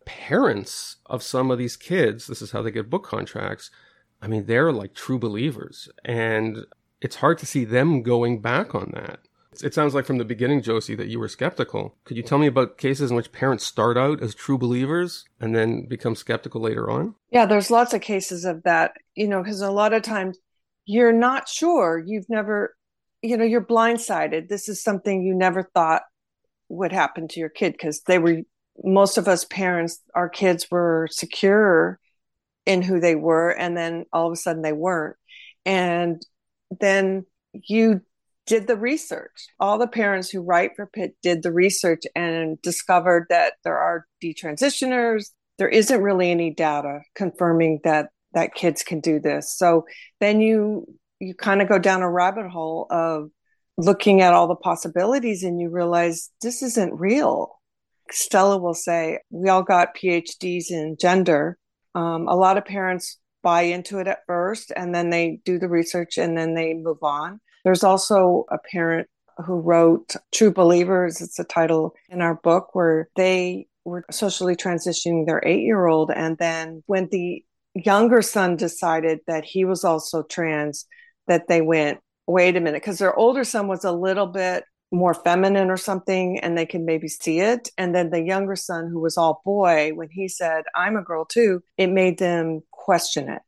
parents 0.05 0.97
of 1.05 1.23
some 1.23 1.49
of 1.49 1.57
these 1.57 1.77
kids, 1.77 2.27
this 2.27 2.41
is 2.41 2.51
how 2.51 2.61
they 2.61 2.71
get 2.71 2.89
book 2.89 3.03
contracts. 3.03 3.71
I 4.25 4.27
mean, 4.27 4.47
they're 4.47 4.71
like 4.71 4.95
true 4.95 5.19
believers 5.19 5.87
and 6.03 6.65
it's 6.99 7.17
hard 7.17 7.37
to 7.37 7.45
see 7.45 7.63
them 7.63 8.01
going 8.01 8.41
back 8.41 8.73
on 8.73 8.89
that. 8.95 9.19
It 9.63 9.75
sounds 9.75 9.93
like 9.93 10.05
from 10.05 10.17
the 10.17 10.25
beginning, 10.25 10.63
Josie, 10.63 10.95
that 10.95 11.09
you 11.09 11.19
were 11.19 11.27
skeptical. 11.27 11.95
Could 12.05 12.17
you 12.17 12.23
tell 12.23 12.39
me 12.39 12.47
about 12.47 12.79
cases 12.79 13.11
in 13.11 13.15
which 13.15 13.31
parents 13.31 13.63
start 13.63 13.97
out 13.97 14.23
as 14.23 14.33
true 14.33 14.57
believers 14.57 15.25
and 15.39 15.55
then 15.55 15.85
become 15.85 16.15
skeptical 16.15 16.59
later 16.59 16.89
on? 16.89 17.13
Yeah, 17.29 17.45
there's 17.45 17.69
lots 17.69 17.93
of 17.93 18.01
cases 18.01 18.45
of 18.45 18.63
that, 18.63 18.93
you 19.13 19.27
know, 19.27 19.43
because 19.43 19.61
a 19.61 19.69
lot 19.69 19.93
of 19.93 20.01
times 20.01 20.39
you're 20.85 21.13
not 21.13 21.47
sure. 21.47 22.03
You've 22.03 22.27
never, 22.27 22.75
you 23.21 23.37
know, 23.37 23.45
you're 23.45 23.63
blindsided. 23.63 24.49
This 24.49 24.67
is 24.67 24.81
something 24.81 25.21
you 25.21 25.35
never 25.35 25.61
thought 25.61 26.01
would 26.67 26.91
happen 26.91 27.27
to 27.27 27.39
your 27.39 27.49
kid 27.49 27.73
because 27.73 28.01
they 28.01 28.17
were, 28.17 28.41
most 28.83 29.19
of 29.19 29.27
us 29.27 29.45
parents, 29.45 30.01
our 30.15 30.29
kids 30.29 30.69
were 30.71 31.07
secure 31.11 31.99
in 32.65 32.81
who 32.81 32.99
they 32.99 33.15
were. 33.15 33.49
And 33.49 33.75
then 33.75 34.05
all 34.11 34.27
of 34.27 34.33
a 34.33 34.35
sudden 34.35 34.61
they 34.61 34.73
weren't. 34.73 35.17
And 35.65 36.25
then 36.79 37.25
you 37.53 38.01
did 38.45 38.67
the 38.67 38.77
research. 38.77 39.47
All 39.59 39.77
the 39.77 39.87
parents 39.87 40.29
who 40.29 40.41
write 40.41 40.75
for 40.75 40.85
PITT 40.85 41.15
did 41.21 41.43
the 41.43 41.51
research 41.51 42.03
and 42.15 42.61
discovered 42.61 43.27
that 43.29 43.53
there 43.63 43.77
are 43.77 44.05
detransitioners. 44.23 45.31
There 45.57 45.69
isn't 45.69 46.01
really 46.01 46.31
any 46.31 46.51
data 46.53 47.01
confirming 47.15 47.79
that 47.83 48.09
that 48.33 48.53
kids 48.53 48.83
can 48.83 48.99
do 48.99 49.19
this. 49.19 49.57
So 49.57 49.85
then 50.19 50.41
you 50.41 50.85
you 51.19 51.33
kind 51.33 51.61
of 51.61 51.69
go 51.69 51.79
down 51.79 52.01
a 52.01 52.11
rabbit 52.11 52.49
hole 52.49 52.87
of 52.89 53.29
looking 53.77 54.21
at 54.21 54.33
all 54.33 54.47
the 54.47 54.55
possibilities 54.55 55.43
and 55.43 55.59
you 55.59 55.69
realize 55.69 56.29
this 56.41 56.61
isn't 56.61 56.99
real. 56.99 57.59
Stella 58.11 58.57
will 58.57 58.73
say, 58.73 59.19
We 59.29 59.49
all 59.49 59.63
got 59.63 59.95
PhDs 59.95 60.69
in 60.69 60.97
gender. 60.99 61.57
Um, 61.95 62.27
a 62.27 62.35
lot 62.35 62.57
of 62.57 62.65
parents 62.65 63.17
buy 63.41 63.61
into 63.61 63.99
it 63.99 64.07
at 64.07 64.19
first 64.27 64.71
and 64.75 64.93
then 64.93 65.09
they 65.09 65.39
do 65.45 65.57
the 65.57 65.69
research 65.69 66.17
and 66.17 66.37
then 66.37 66.53
they 66.53 66.73
move 66.73 67.01
on. 67.01 67.39
There's 67.63 67.83
also 67.83 68.45
a 68.51 68.57
parent 68.71 69.07
who 69.45 69.55
wrote 69.55 70.15
True 70.33 70.51
Believers. 70.51 71.21
It's 71.21 71.39
a 71.39 71.43
title 71.43 71.93
in 72.09 72.21
our 72.21 72.35
book 72.35 72.73
where 72.73 73.09
they 73.15 73.67
were 73.83 74.05
socially 74.11 74.55
transitioning 74.55 75.25
their 75.25 75.41
eight 75.45 75.61
year 75.61 75.85
old. 75.87 76.11
And 76.11 76.37
then 76.37 76.83
when 76.87 77.07
the 77.11 77.43
younger 77.73 78.21
son 78.21 78.55
decided 78.55 79.19
that 79.27 79.45
he 79.45 79.65
was 79.65 79.83
also 79.83 80.23
trans, 80.23 80.85
that 81.27 81.47
they 81.47 81.61
went, 81.61 81.99
wait 82.27 82.55
a 82.55 82.59
minute, 82.59 82.81
because 82.81 82.97
their 82.97 83.15
older 83.15 83.43
son 83.43 83.67
was 83.67 83.83
a 83.83 83.91
little 83.91 84.27
bit 84.27 84.63
more 84.95 85.13
feminine 85.13 85.69
or 85.69 85.77
something 85.77 86.39
and 86.39 86.57
they 86.57 86.65
can 86.65 86.85
maybe 86.85 87.07
see 87.07 87.39
it. 87.39 87.69
And 87.77 87.93
then 87.93 88.09
the 88.09 88.21
younger 88.21 88.55
son, 88.55 88.89
who 88.89 88.99
was 88.99 89.17
all 89.17 89.41
boy, 89.45 89.91
when 89.93 90.09
he 90.09 90.27
said, 90.27 90.63
I'm 90.75 90.95
a 90.95 91.03
girl 91.03 91.25
too, 91.25 91.61
it 91.77 91.87
made 91.87 92.17
them 92.17 92.61
question 92.71 93.29
it. 93.29 93.41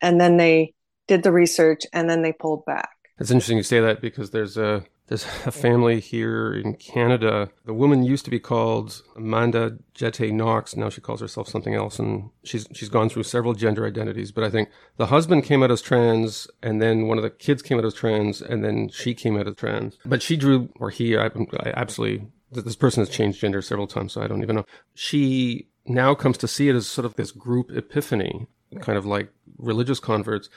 And 0.00 0.20
then 0.20 0.36
they 0.36 0.74
did 1.08 1.22
the 1.22 1.32
research 1.32 1.82
and 1.92 2.08
then 2.08 2.22
they 2.22 2.32
pulled 2.32 2.64
back. 2.64 2.90
It's 3.18 3.30
interesting 3.30 3.56
you 3.56 3.62
say 3.62 3.80
that 3.80 4.00
because 4.00 4.30
there's 4.30 4.56
a 4.56 4.84
there's 5.08 5.24
a 5.46 5.50
family 5.50 6.00
here 6.00 6.54
in 6.54 6.74
Canada. 6.74 7.50
The 7.64 7.74
woman 7.74 8.02
used 8.02 8.24
to 8.24 8.30
be 8.30 8.38
called 8.38 9.02
Amanda 9.16 9.78
Jette 9.94 10.32
Knox. 10.32 10.76
Now 10.76 10.88
she 10.88 11.00
calls 11.00 11.20
herself 11.20 11.48
something 11.48 11.74
else, 11.74 11.98
and 11.98 12.30
she's 12.44 12.66
she's 12.72 12.88
gone 12.88 13.08
through 13.08 13.24
several 13.24 13.52
gender 13.52 13.86
identities. 13.86 14.32
But 14.32 14.44
I 14.44 14.50
think 14.50 14.68
the 14.96 15.06
husband 15.06 15.44
came 15.44 15.62
out 15.62 15.70
as 15.70 15.82
trans, 15.82 16.46
and 16.62 16.80
then 16.80 17.08
one 17.08 17.18
of 17.18 17.24
the 17.24 17.30
kids 17.30 17.62
came 17.62 17.78
out 17.78 17.84
as 17.84 17.94
trans, 17.94 18.40
and 18.40 18.64
then 18.64 18.88
she 18.88 19.12
came 19.14 19.36
out 19.36 19.48
as 19.48 19.56
trans. 19.56 19.98
But 20.04 20.22
she 20.22 20.36
drew, 20.36 20.70
or 20.78 20.90
he, 20.90 21.16
I, 21.16 21.26
I 21.26 21.72
absolutely. 21.74 22.28
This 22.52 22.76
person 22.76 23.00
has 23.00 23.08
changed 23.08 23.40
gender 23.40 23.62
several 23.62 23.86
times, 23.86 24.12
so 24.12 24.22
I 24.22 24.26
don't 24.26 24.42
even 24.42 24.56
know. 24.56 24.66
She 24.94 25.68
now 25.86 26.14
comes 26.14 26.38
to 26.38 26.48
see 26.48 26.68
it 26.68 26.76
as 26.76 26.86
sort 26.86 27.06
of 27.06 27.14
this 27.14 27.32
group 27.32 27.70
epiphany, 27.70 28.46
kind 28.80 28.98
of 28.98 29.06
like 29.06 29.30
religious 29.58 30.00
converts 30.00 30.48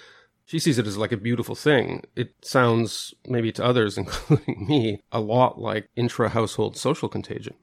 she 0.46 0.60
sees 0.60 0.78
it 0.78 0.88
as 0.88 0.98
like 0.98 1.12
a 1.12 1.18
beautiful 1.18 1.56
thing. 1.56 2.04
It 2.16 2.34
sounds, 2.42 3.14
maybe 3.28 3.52
to 3.54 3.66
others, 3.66 3.98
including 3.98 4.68
me, 4.68 5.02
a 5.12 5.20
lot 5.20 5.60
like 5.60 5.90
intra 5.96 6.30
household 6.30 6.78
social 6.78 7.10
contagion. 7.10 7.56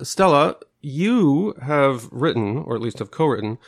Stella, 0.00 0.56
you 0.80 1.54
have 1.62 2.08
written, 2.12 2.58
or 2.58 2.76
at 2.76 2.80
least 2.80 3.00
have 3.00 3.10
co 3.10 3.26
written, 3.26 3.58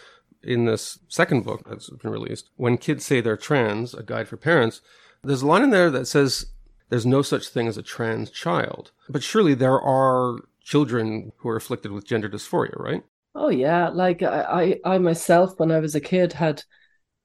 in 0.43 0.65
this 0.65 0.99
second 1.09 1.45
book 1.45 1.69
that's 1.69 1.91
been 1.91 2.11
released, 2.11 2.49
When 2.57 2.79
Kids 2.79 3.05
Say 3.05 3.21
They're 3.21 3.37
Trans, 3.37 3.93
A 3.95 4.03
Guide 4.03 4.29
for 4.29 4.37
Parents, 4.37 4.81
there's 5.23 5.43
a 5.43 5.47
line 5.47 5.63
in 5.63 5.71
there 5.71 5.91
that 5.91 6.07
says 6.07 6.47
there's 6.89 7.05
no 7.05 7.23
such 7.23 7.49
thing 7.49 7.69
as 7.69 7.77
a 7.77 7.83
trans 7.83 8.31
child. 8.31 8.93
But 9.09 9.23
surely 9.23 9.55
there 9.55 9.81
are 9.81 10.39
children 10.63 11.33
who 11.39 11.49
are 11.49 11.57
afflicted 11.57 11.93
with 11.93 12.07
gender 12.07 12.29
dysphoria, 12.29 12.79
right? 12.79 13.03
Oh 13.35 13.49
yeah, 13.49 13.89
like 13.89 14.23
I, 14.23 14.79
I, 14.85 14.95
I 14.95 14.99
myself, 14.99 15.59
when 15.59 15.71
I 15.71 15.79
was 15.79 15.95
a 15.95 16.01
kid, 16.01 16.33
had 16.33 16.65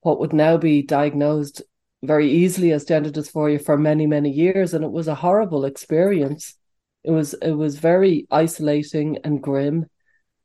what 0.06 0.20
would 0.20 0.34
now 0.34 0.56
be 0.56 0.84
diagnosed 0.84 1.64
very 2.04 2.30
easily 2.30 2.72
as 2.72 2.86
gender 2.86 3.10
dysphoria 3.10 3.64
for 3.64 3.76
many 3.76 4.06
many 4.06 4.30
years. 4.30 4.74
And 4.74 4.86
it 4.86 4.92
was 4.92 5.08
a 5.08 5.16
horrible 5.16 5.66
experience. 5.66 6.54
It 7.04 7.12
was 7.12 7.34
it 7.34 7.54
was 7.54 7.80
very 7.80 8.28
isolating 8.30 9.18
and 9.24 9.42
grim. 9.42 9.88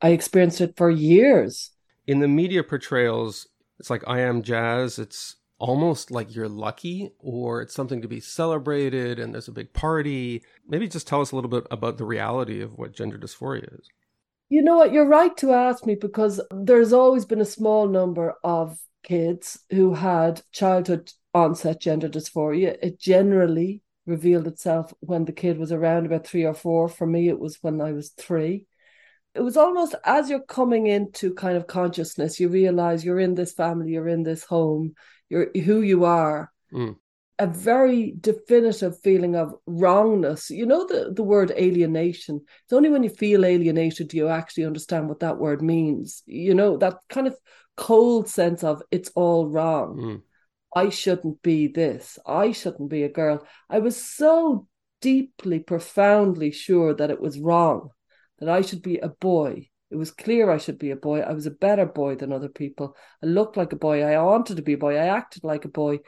I 0.01 0.11
experienced 0.11 0.63
it 0.63 0.79
for 0.79 0.91
years. 0.91 1.71
In 2.07 2.21
the 2.21 2.29
media 2.29 2.65
portrayals 2.65 3.47
it's 3.79 3.91
like 3.91 4.03
i 4.07 4.21
am 4.21 4.43
jazz. 4.43 4.99
It's 4.99 5.37
almost 5.59 6.11
like 6.11 6.35
you're 6.35 6.49
lucky 6.49 7.11
or 7.19 7.61
it's 7.61 7.75
something 7.75 8.01
to 8.01 8.09
be 8.09 8.21
celebrated 8.21 9.19
and 9.19 9.35
there's 9.35 9.49
a 9.49 9.53
big 9.53 9.75
party. 9.75 10.43
Maybe 10.67 10.89
just 10.89 11.07
tell 11.07 11.21
us 11.21 11.33
a 11.33 11.35
little 11.35 11.51
bit 11.51 11.67
about 11.71 11.99
the 11.99 12.07
reality 12.07 12.63
of 12.63 12.79
what 12.79 12.95
gender 12.95 13.19
dysphoria 13.19 13.79
is. 13.79 13.89
You 14.49 14.63
know 14.63 14.77
what? 14.77 14.93
You're 14.93 15.07
right 15.07 15.37
to 15.39 15.53
ask 15.53 15.85
me 15.85 15.97
because 15.97 16.41
there's 16.51 16.95
always 16.95 17.27
been 17.27 17.43
a 17.43 17.47
small 17.47 17.87
number 17.87 18.35
of 18.43 18.79
kids 19.03 19.59
who 19.71 19.95
had 19.95 20.43
childhood 20.53 21.13
onset 21.35 21.81
gender 21.81 22.09
dysphoria. 22.09 22.77
It 22.83 22.99
generally 22.99 23.83
revealed 24.07 24.47
itself 24.47 24.93
when 25.01 25.25
the 25.25 25.33
kid 25.33 25.59
was 25.59 25.73
around 25.73 26.07
about 26.07 26.27
three 26.27 26.45
or 26.45 26.55
four. 26.55 26.89
For 26.89 27.07
me, 27.07 27.29
it 27.29 27.39
was 27.39 27.59
when 27.63 27.81
I 27.81 27.93
was 27.93 28.11
three. 28.11 28.67
It 29.35 29.41
was 29.41 29.57
almost 29.57 29.95
as 30.05 30.29
you're 30.29 30.41
coming 30.41 30.89
into 30.89 31.35
kind 31.35 31.57
of 31.57 31.67
consciousness, 31.67 32.41
you 32.41 32.49
realize 32.49 33.05
you're 33.05 33.21
in 33.21 33.35
this 33.35 33.53
family, 33.53 33.93
you're 33.93 34.09
in 34.09 34.25
this 34.25 34.45
home, 34.45 34.95
you're 35.29 35.51
who 35.53 35.83
you 35.83 36.05
are. 36.05 36.51
Mm. 36.73 36.97
A 37.41 37.47
very 37.47 38.15
definitive 38.21 39.01
feeling 39.01 39.35
of 39.35 39.55
wrongness. 39.67 40.51
You 40.51 40.67
know 40.67 40.87
the, 40.87 41.11
the 41.15 41.23
word 41.23 41.53
alienation. 41.53 42.43
It's 42.65 42.73
only 42.75 42.91
when 42.91 43.03
you 43.03 43.09
feel 43.09 43.47
alienated 43.47 44.09
do 44.09 44.19
you 44.19 44.29
actually 44.29 44.67
understand 44.67 45.09
what 45.09 45.21
that 45.21 45.39
word 45.39 45.63
means. 45.63 46.23
You 46.27 46.53
know, 46.53 46.77
that 46.77 46.99
kind 47.09 47.27
of 47.27 47.37
cold 47.79 48.29
sense 48.29 48.63
of 48.63 48.83
it's 48.91 49.11
all 49.15 49.49
wrong. 49.49 49.97
Mm. 49.97 50.23
I 50.75 50.91
shouldn't 50.91 51.41
be 51.41 51.67
this. 51.67 52.19
I 52.27 52.53
shouldn't 52.53 52.91
be 52.91 53.05
a 53.05 53.09
girl. 53.09 53.47
I 53.71 53.79
was 53.79 53.97
so 53.97 54.69
deeply, 55.01 55.61
profoundly 55.61 56.53
sure 56.53 56.95
that 56.95 57.11
it 57.11 57.21
was 57.21 57.41
wrong, 57.41 57.89
that 58.39 58.51
I 58.51 58.61
should 58.61 58.83
be 58.83 58.99
a 58.99 59.09
boy. 59.09 59.69
It 59.91 59.97
was 59.97 60.13
clear 60.13 60.51
I 60.51 60.59
should 60.59 60.79
be 60.79 60.91
a 60.91 60.97
boy. 60.97 61.21
I 61.21 61.33
was 61.33 61.47
a 61.47 61.51
better 61.51 61.87
boy 61.87 62.15
than 62.15 62.33
other 62.33 62.49
people. 62.49 62.97
I 63.23 63.27
looked 63.27 63.57
like 63.57 63.73
a 63.73 63.77
boy. 63.77 64.05
I 64.05 64.23
wanted 64.23 64.57
to 64.57 64.63
be 64.63 64.75
a 64.75 64.79
boy. 64.79 64.95
I 64.95 65.07
acted 65.07 65.43
like 65.43 65.65
a 65.65 65.69
boy. 65.69 65.99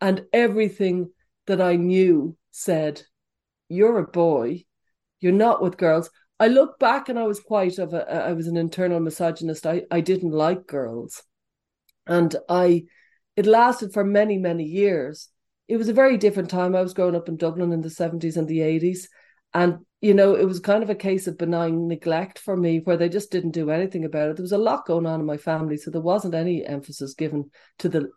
And 0.00 0.24
everything 0.32 1.10
that 1.46 1.60
I 1.60 1.76
knew 1.76 2.36
said, 2.50 3.02
You're 3.68 3.98
a 3.98 4.06
boy. 4.06 4.64
You're 5.20 5.32
not 5.32 5.62
with 5.62 5.78
girls. 5.78 6.10
I 6.38 6.48
look 6.48 6.78
back 6.78 7.08
and 7.08 7.18
I 7.18 7.24
was 7.24 7.40
quite 7.40 7.78
of 7.78 7.94
a 7.94 8.26
I 8.28 8.32
was 8.32 8.46
an 8.46 8.56
internal 8.56 9.00
misogynist. 9.00 9.66
I 9.66 9.84
I 9.90 10.00
didn't 10.00 10.32
like 10.32 10.66
girls, 10.66 11.22
and 12.06 12.34
I 12.48 12.84
it 13.36 13.46
lasted 13.46 13.92
for 13.92 14.04
many 14.04 14.36
many 14.38 14.64
years. 14.64 15.28
It 15.68 15.78
was 15.78 15.88
a 15.88 15.94
very 15.94 16.16
different 16.16 16.50
time. 16.50 16.76
I 16.76 16.82
was 16.82 16.94
growing 16.94 17.16
up 17.16 17.28
in 17.28 17.36
Dublin 17.36 17.72
in 17.72 17.80
the 17.80 17.90
seventies 17.90 18.36
and 18.36 18.46
the 18.46 18.60
eighties, 18.60 19.08
and 19.54 19.78
you 20.02 20.12
know 20.12 20.34
it 20.34 20.44
was 20.44 20.60
kind 20.60 20.82
of 20.82 20.90
a 20.90 20.94
case 20.94 21.26
of 21.26 21.38
benign 21.38 21.88
neglect 21.88 22.38
for 22.38 22.56
me, 22.56 22.80
where 22.80 22.98
they 22.98 23.08
just 23.08 23.32
didn't 23.32 23.52
do 23.52 23.70
anything 23.70 24.04
about 24.04 24.28
it. 24.28 24.36
There 24.36 24.44
was 24.44 24.52
a 24.52 24.58
lot 24.58 24.86
going 24.86 25.06
on 25.06 25.20
in 25.20 25.26
my 25.26 25.38
family, 25.38 25.78
so 25.78 25.90
there 25.90 26.02
wasn't 26.02 26.34
any 26.34 26.66
emphasis 26.66 27.14
given 27.14 27.50
to 27.78 27.88
the 27.88 28.10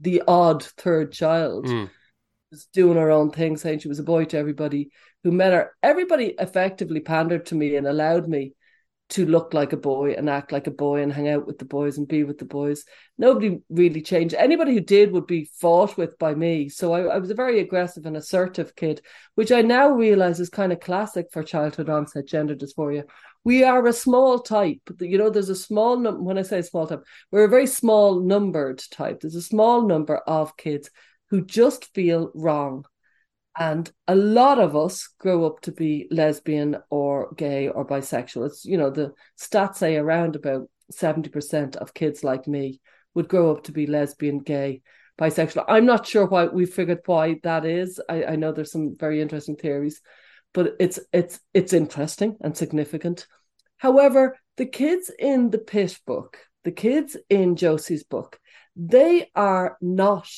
the 0.00 0.22
odd 0.26 0.62
third 0.64 1.12
child. 1.12 1.66
Mm 1.66 1.90
was 2.50 2.66
doing 2.66 2.96
her 2.96 3.10
own 3.10 3.30
thing, 3.30 3.56
saying 3.56 3.78
she 3.78 3.88
was 3.88 3.98
a 3.98 4.04
boy 4.04 4.24
to 4.26 4.38
everybody 4.38 4.90
who 5.22 5.30
met 5.30 5.52
her. 5.52 5.72
Everybody 5.82 6.34
effectively 6.38 7.00
pandered 7.00 7.46
to 7.46 7.54
me 7.54 7.76
and 7.76 7.86
allowed 7.86 8.28
me 8.28 8.54
to 9.10 9.26
look 9.26 9.52
like 9.54 9.72
a 9.72 9.76
boy 9.76 10.12
and 10.12 10.30
act 10.30 10.52
like 10.52 10.68
a 10.68 10.72
boy 10.72 11.02
and 11.02 11.12
hang 11.12 11.28
out 11.28 11.44
with 11.44 11.58
the 11.58 11.64
boys 11.64 11.98
and 11.98 12.06
be 12.06 12.22
with 12.22 12.38
the 12.38 12.44
boys. 12.44 12.84
Nobody 13.18 13.60
really 13.68 14.02
changed. 14.02 14.34
Anybody 14.34 14.72
who 14.72 14.80
did 14.80 15.10
would 15.10 15.26
be 15.26 15.50
fought 15.60 15.96
with 15.96 16.16
by 16.18 16.32
me. 16.34 16.68
So 16.68 16.92
I, 16.92 17.14
I 17.14 17.18
was 17.18 17.30
a 17.30 17.34
very 17.34 17.58
aggressive 17.58 18.06
and 18.06 18.16
assertive 18.16 18.76
kid, 18.76 19.02
which 19.34 19.50
I 19.50 19.62
now 19.62 19.90
realize 19.90 20.38
is 20.38 20.48
kind 20.48 20.72
of 20.72 20.78
classic 20.78 21.26
for 21.32 21.42
childhood 21.42 21.88
onset 21.88 22.26
gender 22.26 22.54
dysphoria. 22.54 23.04
We 23.44 23.64
are 23.64 23.86
a 23.86 23.92
small 23.92 24.40
type. 24.40 24.80
You 25.00 25.18
know, 25.18 25.30
there's 25.30 25.48
a 25.48 25.54
small 25.54 25.98
number. 25.98 26.22
When 26.22 26.38
I 26.38 26.42
say 26.42 26.62
small 26.62 26.86
type, 26.86 27.02
we're 27.30 27.44
a 27.44 27.48
very 27.48 27.66
small 27.66 28.20
numbered 28.20 28.82
type. 28.90 29.20
There's 29.20 29.34
a 29.34 29.42
small 29.42 29.86
number 29.86 30.18
of 30.18 30.56
kids 30.56 30.90
who 31.30 31.44
just 31.44 31.92
feel 31.94 32.30
wrong. 32.34 32.84
And 33.58 33.90
a 34.06 34.14
lot 34.14 34.58
of 34.58 34.76
us 34.76 35.08
grow 35.18 35.44
up 35.46 35.60
to 35.62 35.72
be 35.72 36.06
lesbian 36.10 36.76
or 36.90 37.32
gay 37.36 37.68
or 37.68 37.86
bisexual. 37.86 38.46
It's, 38.46 38.64
you 38.64 38.76
know, 38.76 38.90
the 38.90 39.12
stats 39.38 39.76
say 39.76 39.96
around 39.96 40.36
about 40.36 40.68
70% 40.92 41.76
of 41.76 41.94
kids 41.94 42.22
like 42.22 42.46
me 42.46 42.80
would 43.14 43.28
grow 43.28 43.50
up 43.50 43.64
to 43.64 43.72
be 43.72 43.86
lesbian, 43.86 44.38
gay, 44.38 44.82
bisexual. 45.18 45.64
I'm 45.68 45.86
not 45.86 46.06
sure 46.06 46.26
why 46.26 46.46
we 46.46 46.64
figured 46.64 47.00
why 47.06 47.40
that 47.42 47.64
is. 47.64 48.00
I, 48.08 48.24
I 48.24 48.36
know 48.36 48.52
there's 48.52 48.72
some 48.72 48.96
very 48.98 49.20
interesting 49.20 49.56
theories, 49.56 50.00
but 50.52 50.76
it's 50.78 50.98
it's 51.12 51.40
it's 51.54 51.72
interesting 51.72 52.36
and 52.40 52.56
significant. 52.56 53.26
However, 53.76 54.38
the 54.56 54.66
kids 54.66 55.10
in 55.18 55.50
the 55.50 55.58
PITT 55.58 56.00
book, 56.06 56.38
the 56.64 56.72
kids 56.72 57.16
in 57.28 57.56
Josie's 57.56 58.04
book, 58.04 58.38
they 58.76 59.30
are 59.34 59.76
not 59.80 60.28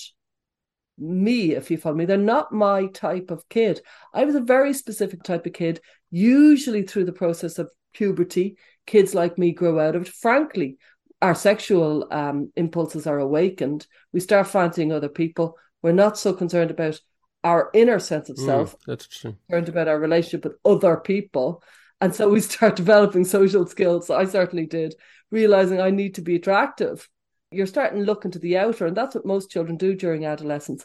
me, 0.98 1.52
if 1.54 1.70
you 1.70 1.76
follow 1.76 1.96
me. 1.96 2.04
They're 2.04 2.16
not 2.16 2.52
my 2.52 2.86
type 2.86 3.30
of 3.30 3.48
kid. 3.48 3.80
I 4.14 4.24
was 4.24 4.34
a 4.34 4.40
very 4.40 4.74
specific 4.74 5.22
type 5.22 5.46
of 5.46 5.52
kid, 5.52 5.80
usually 6.10 6.82
through 6.82 7.06
the 7.06 7.12
process 7.12 7.58
of 7.58 7.70
puberty. 7.92 8.56
Kids 8.86 9.14
like 9.14 9.38
me 9.38 9.52
grow 9.52 9.78
out 9.78 9.96
of 9.96 10.02
it. 10.02 10.08
Frankly, 10.08 10.76
our 11.20 11.34
sexual 11.34 12.06
um, 12.10 12.52
impulses 12.56 13.06
are 13.06 13.18
awakened. 13.18 13.86
We 14.12 14.20
start 14.20 14.48
fancying 14.48 14.92
other 14.92 15.08
people. 15.08 15.56
We're 15.82 15.92
not 15.92 16.18
so 16.18 16.32
concerned 16.32 16.70
about 16.70 17.00
our 17.44 17.70
inner 17.74 17.98
sense 17.98 18.28
of 18.28 18.36
mm, 18.36 18.46
self. 18.46 18.76
That's 18.86 19.06
true. 19.06 19.36
Learned 19.50 19.68
about 19.68 19.88
our 19.88 19.98
relationship 19.98 20.44
with 20.44 20.58
other 20.64 20.96
people. 20.96 21.62
And 22.00 22.14
so 22.14 22.28
we 22.28 22.40
start 22.40 22.76
developing 22.76 23.24
social 23.24 23.66
skills. 23.66 24.10
I 24.10 24.24
certainly 24.24 24.66
did, 24.66 24.94
realizing 25.30 25.80
I 25.80 25.90
need 25.90 26.16
to 26.16 26.22
be 26.22 26.36
attractive 26.36 27.08
you're 27.52 27.66
starting 27.66 28.00
to 28.00 28.04
look 28.04 28.24
into 28.24 28.38
the 28.38 28.58
outer, 28.58 28.86
and 28.86 28.96
that's 28.96 29.14
what 29.14 29.26
most 29.26 29.50
children 29.50 29.76
do 29.76 29.94
during 29.94 30.24
adolescence. 30.24 30.84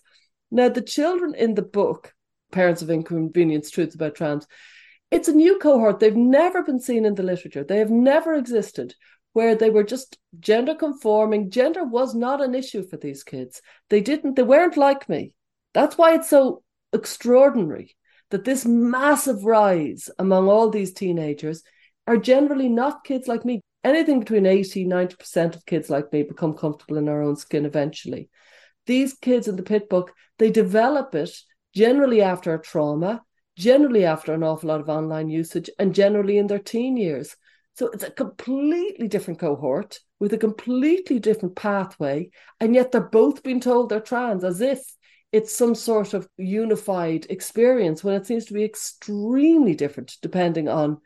Now, 0.51 0.69
the 0.69 0.81
children 0.81 1.33
in 1.35 1.55
the 1.55 1.61
book, 1.61 2.13
Parents 2.51 2.81
of 2.81 2.89
Inconvenience 2.89 3.69
Truths 3.69 3.95
About 3.95 4.15
Trans, 4.15 4.47
it's 5.09 5.27
a 5.27 5.33
new 5.33 5.57
cohort. 5.59 5.99
They've 5.99 6.15
never 6.15 6.63
been 6.63 6.79
seen 6.79 7.05
in 7.05 7.15
the 7.15 7.23
literature. 7.23 7.63
They 7.63 7.79
have 7.79 7.89
never 7.89 8.33
existed 8.33 8.93
where 9.33 9.55
they 9.55 9.69
were 9.69 9.83
just 9.83 10.17
gender 10.39 10.75
conforming. 10.75 11.49
Gender 11.49 11.83
was 11.83 12.13
not 12.13 12.41
an 12.41 12.55
issue 12.55 12.85
for 12.85 12.97
these 12.97 13.23
kids. 13.23 13.61
They 13.89 14.01
didn't, 14.01 14.35
they 14.35 14.43
weren't 14.43 14.77
like 14.77 15.07
me. 15.07 15.33
That's 15.73 15.97
why 15.97 16.15
it's 16.15 16.29
so 16.29 16.63
extraordinary 16.93 17.95
that 18.29 18.43
this 18.43 18.65
massive 18.65 19.43
rise 19.43 20.09
among 20.19 20.49
all 20.49 20.69
these 20.69 20.93
teenagers 20.93 21.63
are 22.05 22.17
generally 22.17 22.69
not 22.69 23.03
kids 23.03 23.27
like 23.27 23.45
me. 23.45 23.61
Anything 23.83 24.19
between 24.19 24.45
80 24.45 24.85
90% 24.85 25.55
of 25.55 25.65
kids 25.65 25.89
like 25.89 26.11
me 26.11 26.23
become 26.23 26.53
comfortable 26.53 26.97
in 26.97 27.07
our 27.07 27.21
own 27.21 27.35
skin 27.35 27.65
eventually. 27.65 28.29
These 28.85 29.13
kids 29.13 29.47
in 29.47 29.55
the 29.55 29.63
PITT 29.63 29.89
book, 29.89 30.13
they 30.39 30.51
develop 30.51 31.13
it 31.15 31.31
generally 31.73 32.21
after 32.21 32.53
a 32.53 32.61
trauma, 32.61 33.21
generally 33.57 34.05
after 34.05 34.33
an 34.33 34.43
awful 34.43 34.69
lot 34.69 34.81
of 34.81 34.89
online 34.89 35.29
usage, 35.29 35.69
and 35.77 35.93
generally 35.93 36.37
in 36.37 36.47
their 36.47 36.59
teen 36.59 36.97
years. 36.97 37.35
So 37.75 37.87
it's 37.89 38.03
a 38.03 38.11
completely 38.11 39.07
different 39.07 39.39
cohort 39.39 39.99
with 40.19 40.33
a 40.33 40.37
completely 40.37 41.19
different 41.19 41.55
pathway, 41.55 42.31
and 42.59 42.73
yet 42.73 42.91
they're 42.91 43.01
both 43.01 43.43
being 43.43 43.59
told 43.59 43.89
they're 43.89 43.99
trans 43.99 44.43
as 44.43 44.61
if 44.61 44.79
it's 45.31 45.55
some 45.55 45.75
sort 45.75 46.13
of 46.13 46.27
unified 46.37 47.25
experience 47.29 48.03
when 48.03 48.15
it 48.15 48.25
seems 48.25 48.45
to 48.45 48.53
be 48.53 48.63
extremely 48.63 49.75
different 49.75 50.17
depending 50.21 50.69
on 50.69 50.97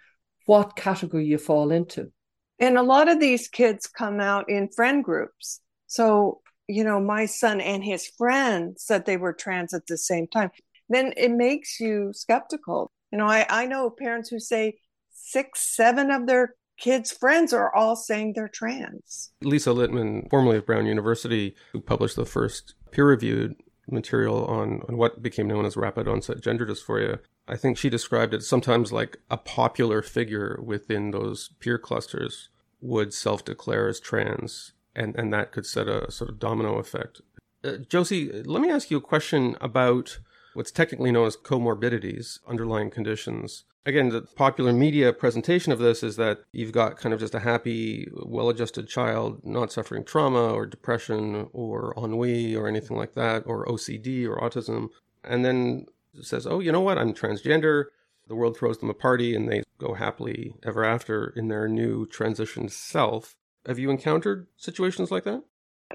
what 0.46 0.76
category 0.76 1.26
you 1.26 1.38
fall 1.38 1.72
into. 1.72 2.12
And 2.60 2.78
a 2.78 2.84
lot 2.84 3.10
of 3.10 3.20
these 3.20 3.48
kids 3.48 3.88
come 3.88 4.20
out 4.20 4.50
in 4.50 4.70
friend 4.70 5.04
groups. 5.04 5.62
So, 5.88 6.42
you 6.68 6.84
know, 6.84 7.00
my 7.00 7.26
son 7.26 7.60
and 7.60 7.84
his 7.84 8.08
friend 8.18 8.76
said 8.78 9.06
they 9.06 9.18
were 9.18 9.34
trans 9.34 9.74
at 9.74 9.88
the 9.88 9.98
same 9.98 10.28
time. 10.28 10.52
Then 10.88 11.14
it 11.18 11.32
makes 11.32 11.80
you 11.80 12.12
skeptical. 12.14 12.92
You 13.12 13.18
know, 13.18 13.26
I, 13.26 13.46
I 13.50 13.66
know 13.66 13.90
parents 13.90 14.30
who 14.30 14.40
say 14.40 14.76
six, 15.12 15.62
seven 15.76 16.12
of 16.12 16.28
their 16.28 16.56
kids' 16.78 17.12
friends 17.12 17.54
are 17.54 17.74
all 17.76 17.96
saying 17.96 18.34
they're 18.36 18.48
trans. 18.48 19.32
Lisa 19.42 19.70
Littman, 19.70 20.30
formerly 20.30 20.58
of 20.58 20.66
Brown 20.66 20.86
University, 20.86 21.56
who 21.72 21.82
published 21.82 22.16
the 22.16 22.26
first 22.26 22.76
peer 22.92 23.08
reviewed 23.08 23.56
material 23.90 24.46
on, 24.46 24.82
on 24.88 24.98
what 24.98 25.22
became 25.22 25.48
known 25.48 25.66
as 25.66 25.76
rapid 25.76 26.08
onset 26.08 26.42
gender 26.42 26.66
dysphoria, 26.66 27.20
I 27.48 27.58
think 27.58 27.78
she 27.78 27.90
described 27.90 28.34
it 28.34 28.44
sometimes 28.44 28.92
like 28.92 29.18
a 29.30 29.38
popular 29.38 30.02
figure 30.02 30.60
within 30.64 31.12
those 31.12 31.50
peer 31.60 31.78
clusters 31.78 32.50
would 32.82 33.14
self 33.14 33.46
declare 33.46 33.88
as 33.88 34.00
trans, 34.00 34.74
and, 34.96 35.16
and 35.16 35.34
that 35.34 35.52
could 35.52 35.66
set 35.66 35.88
a 35.88 36.12
sort 36.12 36.30
of 36.30 36.40
domino 36.40 36.78
effect. 36.78 37.22
Uh, 37.64 37.78
Josie, 37.88 38.44
let 38.44 38.62
me 38.62 38.72
ask 38.72 38.90
you 38.90 38.98
a 38.98 39.02
question 39.02 39.56
about 39.62 40.20
what's 40.54 40.72
technically 40.72 41.12
known 41.12 41.28
as 41.28 41.38
comorbidities, 41.38 42.40
underlying 42.48 42.90
conditions 42.90 43.66
again, 43.86 44.10
the 44.10 44.22
popular 44.22 44.74
media 44.74 45.14
presentation 45.14 45.72
of 45.72 45.80
this 45.80 46.04
is 46.04 46.16
that 46.18 46.40
you've 46.52 46.72
got 46.72 46.98
kind 46.98 47.14
of 47.14 47.20
just 47.20 47.36
a 47.36 47.40
happy, 47.40 48.08
well 48.14 48.50
adjusted 48.50 48.88
child 48.88 49.42
not 49.44 49.72
suffering 49.72 50.04
trauma 50.04 50.50
or 50.52 50.66
depression 50.66 51.48
or 51.54 51.94
ennui 51.98 52.56
or 52.56 52.68
anything 52.68 52.98
like 52.98 53.16
that, 53.16 53.44
or 53.46 53.66
OCD 53.66 54.28
or 54.28 54.38
autism. 54.38 54.90
And 55.24 55.46
then 55.46 55.86
says, 56.22 56.46
oh, 56.46 56.60
you 56.60 56.72
know 56.72 56.82
what? 56.82 56.98
I'm 56.98 57.14
transgender. 57.14 57.86
The 58.28 58.36
world 58.36 58.58
throws 58.58 58.78
them 58.78 58.90
a 58.90 58.94
party 58.94 59.36
and 59.36 59.50
they 59.50 59.64
go 59.78 59.94
happily 59.94 60.54
ever 60.64 60.84
after 60.84 61.34
in 61.36 61.48
their 61.48 61.68
new 61.68 62.06
transitioned 62.08 62.72
self. 62.72 63.36
Have 63.66 63.80
you 63.80 63.90
encountered 63.90 64.48
situations 64.58 65.12
like 65.12 65.24
that? 65.26 65.44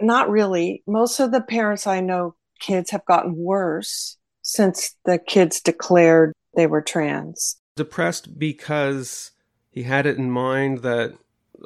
Not 0.00 0.28
really. 0.28 0.82
Most 0.86 1.18
of 1.20 1.32
the 1.32 1.40
parents 1.40 1.86
I 1.86 2.00
know, 2.00 2.34
kids 2.60 2.90
have 2.90 3.04
gotten 3.06 3.34
worse 3.36 4.15
since 4.46 4.94
the 5.04 5.18
kids 5.18 5.60
declared 5.60 6.32
they 6.54 6.66
were 6.66 6.80
trans 6.80 7.56
depressed 7.76 8.38
because 8.38 9.30
he 9.70 9.82
had 9.84 10.06
it 10.06 10.16
in 10.16 10.30
mind 10.30 10.78
that 10.78 11.14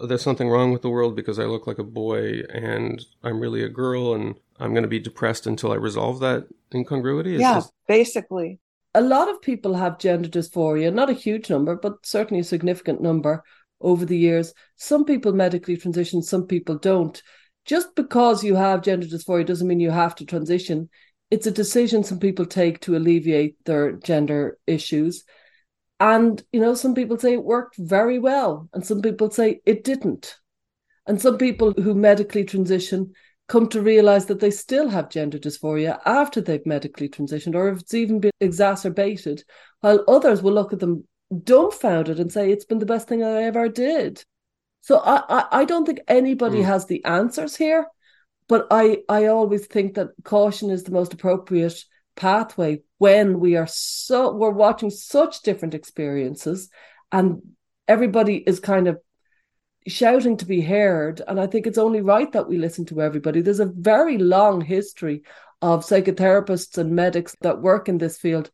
there's 0.06 0.22
something 0.22 0.48
wrong 0.48 0.72
with 0.72 0.82
the 0.82 0.90
world 0.90 1.16
because 1.16 1.38
I 1.38 1.44
look 1.44 1.66
like 1.66 1.78
a 1.78 1.84
boy 1.84 2.42
and 2.52 3.04
I'm 3.22 3.40
really 3.40 3.62
a 3.62 3.68
girl 3.68 4.14
and 4.14 4.34
I'm 4.58 4.72
going 4.72 4.82
to 4.82 4.88
be 4.88 4.98
depressed 4.98 5.46
until 5.46 5.72
I 5.72 5.76
resolve 5.76 6.20
that 6.20 6.46
incongruity. 6.74 7.36
Is 7.36 7.40
yeah, 7.40 7.54
this... 7.56 7.72
basically. 7.88 8.58
A 8.94 9.00
lot 9.00 9.28
of 9.28 9.40
people 9.40 9.74
have 9.74 10.00
gender 10.00 10.28
dysphoria, 10.28 10.92
not 10.92 11.10
a 11.10 11.14
huge 11.14 11.48
number, 11.48 11.76
but 11.76 12.04
certainly 12.04 12.40
a 12.40 12.44
significant 12.44 13.00
number 13.00 13.44
over 13.80 14.04
the 14.04 14.18
years. 14.18 14.52
Some 14.76 15.04
people 15.04 15.32
medically 15.32 15.76
transition, 15.76 16.22
some 16.22 16.46
people 16.46 16.76
don't. 16.76 17.22
Just 17.64 17.94
because 17.94 18.42
you 18.42 18.56
have 18.56 18.82
gender 18.82 19.06
dysphoria 19.06 19.46
doesn't 19.46 19.68
mean 19.68 19.80
you 19.80 19.90
have 19.90 20.16
to 20.16 20.24
transition. 20.24 20.88
It's 21.30 21.46
a 21.46 21.52
decision 21.52 22.02
some 22.02 22.18
people 22.18 22.46
take 22.46 22.80
to 22.80 22.96
alleviate 22.96 23.64
their 23.64 23.92
gender 23.92 24.58
issues. 24.66 25.24
And, 26.00 26.42
you 26.52 26.60
know, 26.60 26.74
some 26.74 26.94
people 26.94 27.18
say 27.18 27.34
it 27.34 27.44
worked 27.44 27.76
very 27.78 28.18
well, 28.18 28.68
and 28.72 28.84
some 28.84 29.02
people 29.02 29.30
say 29.30 29.60
it 29.66 29.84
didn't. 29.84 30.36
And 31.06 31.20
some 31.20 31.38
people 31.38 31.72
who 31.72 31.94
medically 31.94 32.44
transition 32.44 33.12
come 33.48 33.68
to 33.68 33.82
realize 33.82 34.26
that 34.26 34.40
they 34.40 34.50
still 34.50 34.88
have 34.88 35.10
gender 35.10 35.38
dysphoria 35.38 35.98
after 36.06 36.40
they've 36.40 36.64
medically 36.64 37.08
transitioned, 37.08 37.54
or 37.54 37.68
if 37.68 37.80
it's 37.80 37.94
even 37.94 38.20
been 38.20 38.30
exacerbated, 38.40 39.44
while 39.80 40.04
others 40.08 40.40
will 40.42 40.52
look 40.52 40.72
at 40.72 40.78
them 40.78 41.06
dumbfounded 41.44 42.18
and 42.20 42.32
say, 42.32 42.50
it's 42.50 42.64
been 42.64 42.78
the 42.78 42.86
best 42.86 43.08
thing 43.08 43.22
I 43.22 43.42
ever 43.42 43.68
did. 43.68 44.24
So 44.82 44.98
I, 44.98 45.22
I, 45.28 45.46
I 45.60 45.64
don't 45.64 45.84
think 45.84 46.00
anybody 46.08 46.58
mm. 46.58 46.64
has 46.64 46.86
the 46.86 47.04
answers 47.04 47.56
here, 47.56 47.86
but 48.50 48.66
I, 48.68 49.04
I 49.08 49.26
always 49.26 49.68
think 49.68 49.94
that 49.94 50.08
caution 50.24 50.70
is 50.70 50.82
the 50.82 50.90
most 50.90 51.14
appropriate 51.14 51.84
pathway 52.16 52.82
when 52.98 53.38
we 53.38 53.54
are 53.54 53.68
so 53.68 54.34
we're 54.34 54.50
watching 54.50 54.90
such 54.90 55.42
different 55.42 55.72
experiences 55.72 56.68
and 57.12 57.42
everybody 57.86 58.38
is 58.38 58.58
kind 58.58 58.88
of 58.88 58.98
shouting 59.86 60.36
to 60.38 60.46
be 60.46 60.60
heard. 60.60 61.22
And 61.28 61.40
i 61.40 61.46
think 61.46 61.68
it's 61.68 61.78
only 61.78 62.00
right 62.00 62.30
that 62.32 62.48
we 62.48 62.58
listen 62.58 62.84
to 62.86 63.00
everybody. 63.00 63.40
There's 63.40 63.60
a 63.60 63.72
very 63.72 64.18
long 64.18 64.60
history 64.60 65.22
of 65.62 65.86
psychotherapists 65.86 66.76
and 66.76 66.90
medics 66.90 67.36
that 67.42 67.62
work 67.62 67.88
in 67.88 67.98
this 67.98 68.18
field 68.18 68.50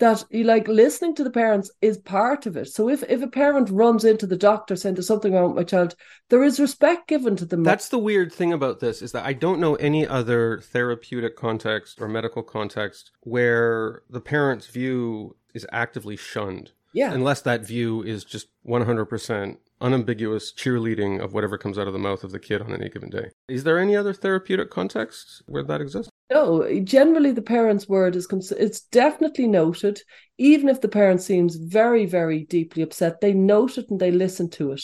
that 0.00 0.24
you 0.30 0.44
like 0.44 0.66
listening 0.66 1.14
to 1.14 1.24
the 1.24 1.30
parents 1.30 1.70
is 1.80 1.98
part 1.98 2.46
of 2.46 2.56
it. 2.56 2.66
So 2.66 2.88
if 2.88 3.02
if 3.04 3.22
a 3.22 3.28
parent 3.28 3.70
runs 3.70 4.04
into 4.04 4.26
the 4.26 4.36
doctor 4.36 4.74
saying 4.74 4.96
there's 4.96 5.06
something 5.06 5.32
wrong 5.32 5.48
with 5.48 5.56
my 5.56 5.64
child, 5.64 5.94
there 6.28 6.42
is 6.42 6.58
respect 6.58 7.06
given 7.06 7.36
to 7.36 7.46
them. 7.46 7.62
That's 7.62 7.88
the 7.88 7.98
weird 7.98 8.32
thing 8.32 8.52
about 8.52 8.80
this 8.80 9.02
is 9.02 9.12
that 9.12 9.24
I 9.24 9.34
don't 9.34 9.60
know 9.60 9.76
any 9.76 10.06
other 10.06 10.60
therapeutic 10.60 11.36
context 11.36 12.00
or 12.00 12.08
medical 12.08 12.42
context 12.42 13.12
where 13.20 14.02
the 14.10 14.20
parent's 14.20 14.66
view 14.66 15.36
is 15.54 15.66
actively 15.70 16.16
shunned. 16.16 16.72
Yeah. 16.92 17.12
Unless 17.12 17.42
that 17.42 17.64
view 17.64 18.02
is 18.02 18.24
just 18.24 18.48
100% 18.66 19.58
unambiguous 19.80 20.52
cheerleading 20.52 21.22
of 21.22 21.32
whatever 21.32 21.56
comes 21.56 21.78
out 21.78 21.86
of 21.86 21.92
the 21.92 21.98
mouth 21.98 22.24
of 22.24 22.32
the 22.32 22.40
kid 22.40 22.60
on 22.62 22.74
any 22.74 22.88
given 22.88 23.10
day. 23.10 23.30
Is 23.48 23.64
there 23.64 23.78
any 23.78 23.96
other 23.96 24.12
therapeutic 24.12 24.70
context 24.70 25.42
where 25.46 25.62
that 25.62 25.80
exists? 25.80 26.09
No, 26.30 26.80
generally 26.84 27.32
the 27.32 27.42
parent's 27.42 27.88
word 27.88 28.14
is 28.14 28.28
cons- 28.28 28.52
it's 28.52 28.82
definitely 28.82 29.48
noted. 29.48 30.00
Even 30.38 30.68
if 30.68 30.80
the 30.80 30.88
parent 30.88 31.20
seems 31.20 31.56
very, 31.56 32.06
very 32.06 32.44
deeply 32.44 32.82
upset, 32.82 33.20
they 33.20 33.32
note 33.32 33.78
it 33.78 33.90
and 33.90 33.98
they 33.98 34.12
listen 34.12 34.48
to 34.50 34.70
it. 34.72 34.82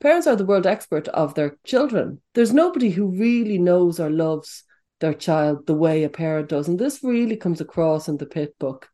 Parents 0.00 0.26
are 0.26 0.34
the 0.34 0.44
world 0.44 0.66
expert 0.66 1.06
of 1.08 1.34
their 1.34 1.56
children. 1.64 2.20
There's 2.34 2.52
nobody 2.52 2.90
who 2.90 3.16
really 3.16 3.58
knows 3.58 4.00
or 4.00 4.10
loves 4.10 4.64
their 4.98 5.14
child 5.14 5.66
the 5.66 5.74
way 5.74 6.02
a 6.02 6.08
parent 6.08 6.48
does, 6.48 6.66
and 6.66 6.78
this 6.78 7.04
really 7.04 7.36
comes 7.36 7.60
across 7.60 8.08
in 8.08 8.16
the 8.16 8.26
PITT 8.26 8.58
book. 8.58 8.88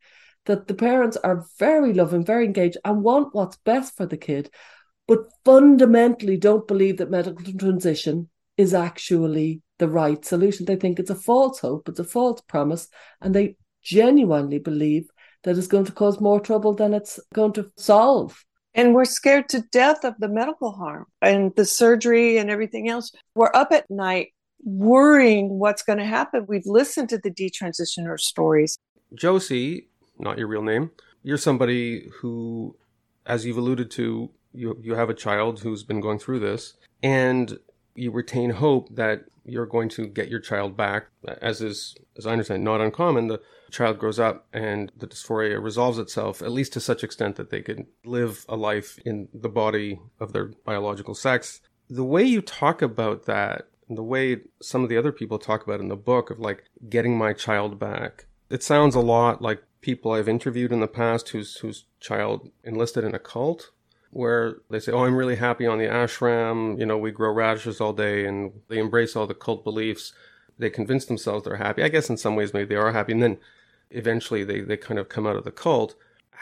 That 0.45 0.69
the 0.69 0.75
parents 0.75 1.17
are 1.17 1.47
very 1.59 1.95
loving, 1.95 2.23
very 2.23 2.45
engaged, 2.45 2.77
and 2.85 3.03
want 3.03 3.35
what's 3.35 3.57
best 3.57 3.97
for 3.97 4.05
the 4.05 4.19
kid, 4.19 4.51
but 5.09 5.21
fundamentally 5.43 6.37
don't 6.37 6.69
believe 6.69 6.99
that 6.99 7.11
medical 7.11 7.51
transition 7.55 8.29
is 8.59 8.75
actually 8.75 9.63
the 9.79 9.89
right 9.89 10.25
solution. 10.25 10.67
They 10.67 10.77
think 10.77 10.99
it's 10.99 11.11
a 11.11 11.15
false 11.15 11.59
hope, 11.59 11.89
it's 11.89 12.01
a 12.01 12.05
false 12.05 12.41
promise, 12.43 12.89
and 13.21 13.35
they 13.35 13.57
genuinely 13.83 14.59
believe 14.59 15.09
that 15.43 15.59
it's 15.59 15.67
going 15.67 15.85
to 15.85 15.93
cause 15.93 16.21
more 16.21 16.41
trouble 16.41 16.75
than 16.75 16.95
it's 16.95 17.21
going 17.35 17.53
to 17.55 17.71
solve. 17.77 18.45
And 18.75 18.95
we're 18.95 19.05
scared 19.05 19.49
to 19.51 19.63
death 19.71 20.05
of 20.05 20.15
the 20.19 20.29
medical 20.29 20.73
harm 20.73 21.07
and 21.23 21.55
the 21.55 21.65
surgery 21.65 22.39
and 22.39 22.51
everything 22.51 22.89
else. 22.89 23.13
We're 23.35 23.53
up 23.55 23.71
at 23.71 23.89
night 23.89 24.33
worrying 24.65 25.59
what's 25.59 25.83
going 25.83 25.99
to 25.99 26.05
happen. 26.05 26.47
We've 26.49 26.67
listened 26.67 27.11
to 27.11 27.19
the 27.19 27.31
detransitioner 27.31 28.19
stories. 28.19 28.77
Josie, 29.15 29.89
not 30.19 30.39
your 30.39 30.49
real 30.49 30.63
name, 30.63 30.91
you're 31.23 31.39
somebody 31.39 32.09
who, 32.21 32.77
as 33.27 33.47
you've 33.47 33.59
alluded 33.59 33.91
to, 33.93 34.31
you, 34.53 34.77
you 34.81 34.95
have 34.95 35.11
a 35.11 35.15
child 35.15 35.61
who's 35.61 35.85
been 35.85 36.01
going 36.01 36.19
through 36.19 36.41
this. 36.41 36.75
And 37.03 37.59
you 37.95 38.11
retain 38.11 38.51
hope 38.51 38.95
that 38.95 39.25
you're 39.45 39.67
going 39.67 39.89
to 39.91 40.07
get 40.07 40.29
your 40.29 40.41
child 40.41 40.77
back, 40.77 41.07
as 41.43 41.61
is, 41.61 41.95
as 42.17 42.27
I 42.27 42.33
understand, 42.33 42.65
not 42.65 42.81
uncommon. 42.81 43.29
The 43.29 43.41
child 43.71 43.99
grows 43.99 44.19
up 44.19 44.47
and 44.53 44.91
the 44.97 45.07
dysphoria 45.07 45.63
resolves 45.63 45.99
itself, 45.99 46.41
at 46.41 46.53
least 46.53 46.73
to 46.75 46.81
such 46.81 47.05
extent 47.05 47.37
that 47.37 47.51
they 47.51 47.61
can 47.61 47.87
live 48.05 48.47
a 48.49 48.57
life 48.57 48.99
in 49.05 49.29
the 49.35 49.49
body 49.49 50.01
of 50.19 50.33
their 50.33 50.47
biological 50.65 51.15
sex. 51.15 51.61
The 51.91 52.05
way 52.05 52.23
you 52.23 52.41
talk 52.41 52.81
about 52.81 53.27
that, 53.27 53.69
and 53.89 53.99
the 53.99 54.03
way 54.03 54.39
some 54.63 54.83
of 54.83 54.89
the 54.89 54.97
other 54.97 55.13
people 55.13 55.39
talk 55.39 55.63
about 55.63 55.81
in 55.81 55.89
the 55.89 55.97
book 55.97 56.31
of 56.31 56.39
like 56.39 56.65
getting 56.89 57.19
my 57.19 57.35
child 57.35 57.79
back, 57.79 58.27
It 58.51 58.63
sounds 58.63 58.95
a 58.95 59.01
lot 59.01 59.43
like 59.43 59.63
people 59.81 60.13
I've 60.13 60.29
interviewed 60.29 60.73
in 60.73 60.81
the 60.81 60.87
past 60.87 61.31
whose 61.31 61.57
whose 61.57 61.87
child 62.01 62.51
enlisted 62.63 63.05
in 63.05 63.15
a 63.15 63.19
cult 63.19 63.71
where 64.15 64.57
they 64.71 64.81
say, 64.81 64.93
"Oh, 64.93 65.05
I'm 65.05 65.17
really 65.17 65.37
happy 65.37 65.67
on 65.67 65.79
the 65.79 65.87
ashram. 65.87 66.79
You 66.79 66.87
know, 66.87 66.97
we 66.97 67.11
grow 67.11 67.33
radishes 67.33 67.81
all 67.81 67.93
day, 67.93 68.25
and 68.27 68.53
they 68.69 68.79
embrace 68.79 69.17
all 69.17 69.27
the 69.27 69.35
cult 69.35 69.65
beliefs. 69.65 70.13
They 70.59 70.71
convince 70.71 71.05
themselves 71.05 71.45
they're 71.45 71.57
happy. 71.57 71.83
I 71.83 71.89
guess 71.89 72.09
in 72.09 72.17
some 72.17 72.37
ways 72.37 72.55
maybe 72.55 72.69
they 72.69 72.81
are 72.81 72.93
happy, 72.93 73.13
and 73.13 73.23
then 73.23 73.39
eventually 73.91 74.45
they 74.45 74.61
they 74.61 74.77
kind 74.77 74.99
of 74.99 75.09
come 75.09 75.27
out 75.27 75.37
of 75.37 75.45
the 75.45 75.53
cult." 75.53 75.95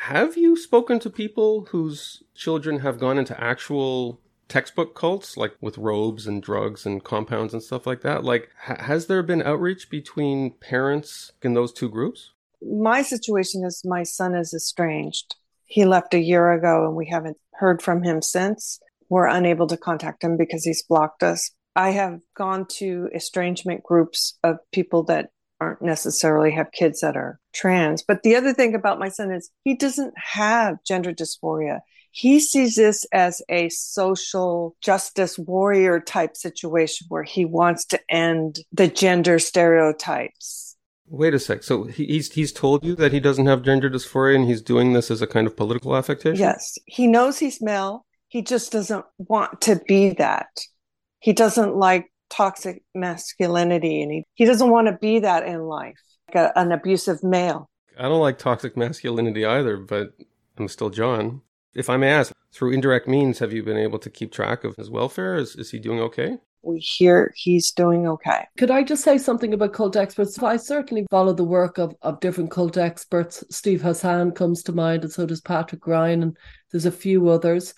Have 0.06 0.37
you 0.37 0.56
spoken 0.56 0.98
to 1.00 1.11
people 1.11 1.66
whose 1.70 2.22
children 2.35 2.80
have 2.80 2.98
gone 2.98 3.18
into 3.18 3.40
actual 3.40 4.20
textbook 4.48 4.94
cults, 4.94 5.37
like 5.37 5.54
with 5.61 5.78
robes 5.78 6.26
and 6.26 6.42
drugs 6.42 6.85
and 6.85 7.04
compounds 7.04 7.54
and 7.54 7.62
stuff 7.62 7.87
like 7.87 8.02
that? 8.02 8.24
Like, 8.24 8.50
ha- 8.62 8.82
has 8.82 9.06
there 9.06 9.22
been 9.22 9.42
outreach 9.42 9.88
between 9.88 10.50
parents 10.61 11.32
in 11.40 11.54
those 11.54 11.72
two 11.72 11.88
groups? 11.88 12.32
My 12.61 13.02
situation 13.02 13.64
is 13.64 13.82
my 13.85 14.02
son 14.02 14.35
is 14.35 14.52
estranged. 14.52 15.37
He 15.72 15.87
left 15.87 16.12
a 16.12 16.20
year 16.20 16.52
ago 16.52 16.85
and 16.85 16.94
we 16.94 17.06
haven't 17.06 17.38
heard 17.54 17.80
from 17.80 18.02
him 18.02 18.20
since. 18.20 18.78
We're 19.08 19.26
unable 19.26 19.66
to 19.68 19.78
contact 19.78 20.22
him 20.22 20.37
because 20.37 20.64
he's 20.64 20.82
blocked 20.82 21.22
us. 21.22 21.50
I 21.74 21.92
have 21.92 22.20
gone 22.37 22.66
to 22.72 23.08
estrangement 23.14 23.82
groups 23.82 24.38
of 24.44 24.58
people 24.70 25.04
that 25.04 25.30
aren't 25.62 25.80
necessarily 25.80 26.50
have 26.50 26.72
kids 26.72 27.00
that 27.00 27.16
are 27.16 27.40
trans. 27.54 28.02
But 28.02 28.22
the 28.22 28.37
other 28.37 28.52
thing 28.52 28.74
about 28.74 28.98
my 28.98 29.08
son 29.08 29.30
is 29.30 29.48
he 29.64 29.74
doesn't 29.74 30.12
have 30.18 30.85
gender 30.85 31.14
dysphoria. 31.14 31.78
He 32.11 32.38
sees 32.38 32.74
this 32.74 33.06
as 33.11 33.40
a 33.48 33.70
social 33.70 34.76
justice 34.82 35.38
warrior 35.38 36.00
type 36.00 36.37
situation 36.37 37.06
where 37.08 37.22
he 37.22 37.46
wants 37.46 37.87
to 37.87 38.00
end 38.11 38.58
the 38.72 38.88
gender 38.88 39.38
stereotypes. 39.38 40.71
Wait 41.12 41.35
a 41.35 41.38
sec. 41.38 41.62
So 41.62 41.85
he's 41.85 42.33
he's 42.33 42.53
told 42.53 42.83
you 42.83 42.96
that 42.96 43.12
he 43.12 43.20
doesn't 43.20 43.44
have 43.44 43.61
gender 43.61 43.90
dysphoria 43.90 44.35
and 44.35 44.46
he's 44.46 44.62
doing 44.62 44.94
this 44.94 45.11
as 45.11 45.20
a 45.20 45.27
kind 45.27 45.46
of 45.46 45.55
political 45.55 45.94
affectation? 45.94 46.40
Yes. 46.40 46.79
He 46.87 47.07
knows 47.07 47.38
he's 47.38 47.61
male. 47.61 48.07
He 48.29 48.40
just 48.40 48.72
doesn't 48.72 49.05
want 49.18 49.61
to 49.61 49.79
be 49.87 50.14
that. 50.14 50.48
He 51.18 51.35
doesn't 51.35 51.77
like 51.77 52.11
toxic 52.31 52.83
masculinity 52.94 54.01
and 54.01 54.11
he, 54.11 54.25
he 54.33 54.46
doesn't 54.46 54.70
want 54.70 54.87
to 54.87 54.96
be 55.03 55.18
that 55.18 55.46
in 55.46 55.61
life, 55.61 56.01
like 56.29 56.46
a, 56.46 56.59
an 56.59 56.72
abusive 56.72 57.22
male. 57.22 57.68
I 57.98 58.05
don't 58.05 58.22
like 58.22 58.38
toxic 58.38 58.75
masculinity 58.75 59.44
either, 59.44 59.77
but 59.77 60.14
I'm 60.57 60.66
still 60.66 60.88
John. 60.88 61.42
If 61.75 61.90
I 61.90 61.98
may 61.98 62.09
ask, 62.09 62.33
through 62.55 62.72
indirect 62.72 63.07
means, 63.07 63.38
have 63.40 63.53
you 63.53 63.62
been 63.62 63.77
able 63.77 63.98
to 63.98 64.09
keep 64.09 64.33
track 64.33 64.64
of 64.64 64.77
his 64.77 64.88
welfare? 64.88 65.37
Is, 65.37 65.57
is 65.57 65.72
he 65.72 65.79
doing 65.79 66.01
okay? 66.01 66.38
We 66.62 66.79
hear 66.79 67.33
he's 67.37 67.72
doing 67.72 68.07
okay. 68.07 68.46
Could 68.57 68.70
I 68.70 68.83
just 68.83 69.03
say 69.03 69.18
something 69.18 69.53
about 69.53 69.72
cult 69.72 69.96
experts? 69.96 70.40
I 70.42 70.57
certainly 70.57 71.07
follow 71.11 71.33
the 71.33 71.44
work 71.44 71.79
of, 71.79 71.94
of 72.03 72.20
different 72.20 72.51
cult 72.51 72.77
experts. 72.77 73.42
Steve 73.51 73.83
Hassan 73.83 74.33
comes 74.33 74.62
to 74.64 74.72
mind, 74.72 75.03
and 75.03 75.12
so 75.12 75.27
does 75.27 75.40
Patrick 75.40 75.87
Ryan, 75.87 76.22
and 76.22 76.37
there's 76.70 76.87
a 76.87 76.92
few 76.92 77.29
others. 77.29 77.75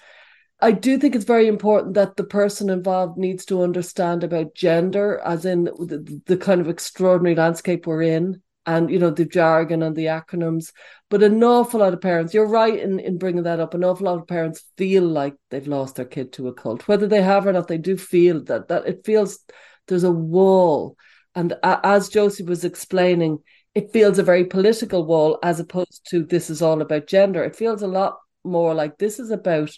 I 0.60 0.72
do 0.72 0.98
think 0.98 1.14
it's 1.14 1.24
very 1.24 1.48
important 1.48 1.94
that 1.94 2.16
the 2.16 2.24
person 2.24 2.70
involved 2.70 3.18
needs 3.18 3.44
to 3.46 3.62
understand 3.62 4.22
about 4.22 4.54
gender, 4.54 5.20
as 5.24 5.44
in 5.44 5.64
the, 5.64 6.22
the 6.26 6.36
kind 6.36 6.60
of 6.60 6.68
extraordinary 6.68 7.34
landscape 7.34 7.86
we're 7.86 8.02
in, 8.02 8.40
and 8.66 8.90
you 8.90 8.98
know 8.98 9.10
the 9.10 9.24
jargon 9.24 9.82
and 9.82 9.94
the 9.94 10.06
acronyms. 10.06 10.72
But 11.10 11.22
an 11.22 11.42
awful 11.42 11.80
lot 11.80 11.92
of 11.92 12.00
parents, 12.00 12.34
you're 12.34 12.48
right 12.48 12.78
in, 12.78 12.98
in 12.98 13.18
bringing 13.18 13.44
that 13.44 13.60
up. 13.60 13.74
An 13.74 13.84
awful 13.84 14.06
lot 14.06 14.18
of 14.18 14.26
parents 14.26 14.64
feel 14.76 15.04
like 15.04 15.34
they've 15.50 15.66
lost 15.66 15.96
their 15.96 16.04
kid 16.04 16.32
to 16.34 16.48
a 16.48 16.54
cult, 16.54 16.88
whether 16.88 17.06
they 17.06 17.22
have 17.22 17.46
or 17.46 17.52
not. 17.52 17.68
They 17.68 17.78
do 17.78 17.96
feel 17.96 18.42
that 18.44 18.68
that 18.68 18.86
it 18.86 19.04
feels 19.04 19.38
there's 19.86 20.04
a 20.04 20.10
wall, 20.10 20.96
and 21.34 21.54
as 21.62 22.08
Josie 22.08 22.44
was 22.44 22.64
explaining, 22.64 23.38
it 23.74 23.92
feels 23.92 24.18
a 24.18 24.22
very 24.22 24.44
political 24.44 25.04
wall 25.04 25.38
as 25.42 25.60
opposed 25.60 26.06
to 26.10 26.24
this 26.24 26.48
is 26.48 26.62
all 26.62 26.80
about 26.80 27.06
gender. 27.06 27.42
It 27.44 27.56
feels 27.56 27.82
a 27.82 27.88
lot 27.88 28.18
more 28.44 28.74
like 28.74 28.98
this 28.98 29.18
is 29.18 29.30
about 29.30 29.70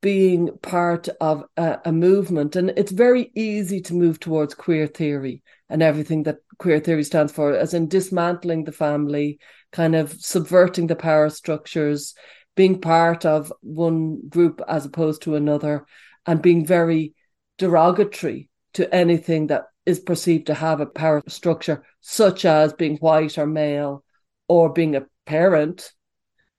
being 0.00 0.50
part 0.62 1.08
of 1.20 1.44
a, 1.56 1.78
a, 1.84 1.92
movement. 1.92 2.56
And 2.56 2.70
it's 2.70 2.92
very 2.92 3.30
easy 3.34 3.80
to 3.82 3.94
move 3.94 4.18
towards 4.18 4.54
queer 4.54 4.86
theory 4.86 5.42
and 5.68 5.82
everything 5.82 6.22
that 6.22 6.38
queer 6.58 6.80
theory 6.80 7.04
stands 7.04 7.32
for, 7.32 7.54
as 7.54 7.74
in 7.74 7.88
dismantling 7.88 8.64
the 8.64 8.72
family, 8.72 9.38
kind 9.72 9.94
of 9.94 10.12
subverting 10.12 10.86
the 10.86 10.96
power 10.96 11.28
structures, 11.28 12.14
being 12.56 12.80
part 12.80 13.24
of 13.26 13.52
one 13.60 14.26
group 14.28 14.60
as 14.66 14.86
opposed 14.86 15.22
to 15.22 15.36
another, 15.36 15.84
and 16.26 16.42
being 16.42 16.64
very 16.64 17.14
derogatory 17.58 18.48
to 18.74 18.92
anything 18.94 19.48
that 19.48 19.64
is 19.86 20.00
perceived 20.00 20.46
to 20.46 20.54
have 20.54 20.80
a 20.80 20.86
power 20.86 21.22
structure, 21.28 21.84
such 22.00 22.44
as 22.44 22.72
being 22.72 22.96
white 22.98 23.36
or 23.38 23.46
male 23.46 24.04
or 24.48 24.72
being 24.72 24.96
a 24.96 25.06
parent. 25.26 25.92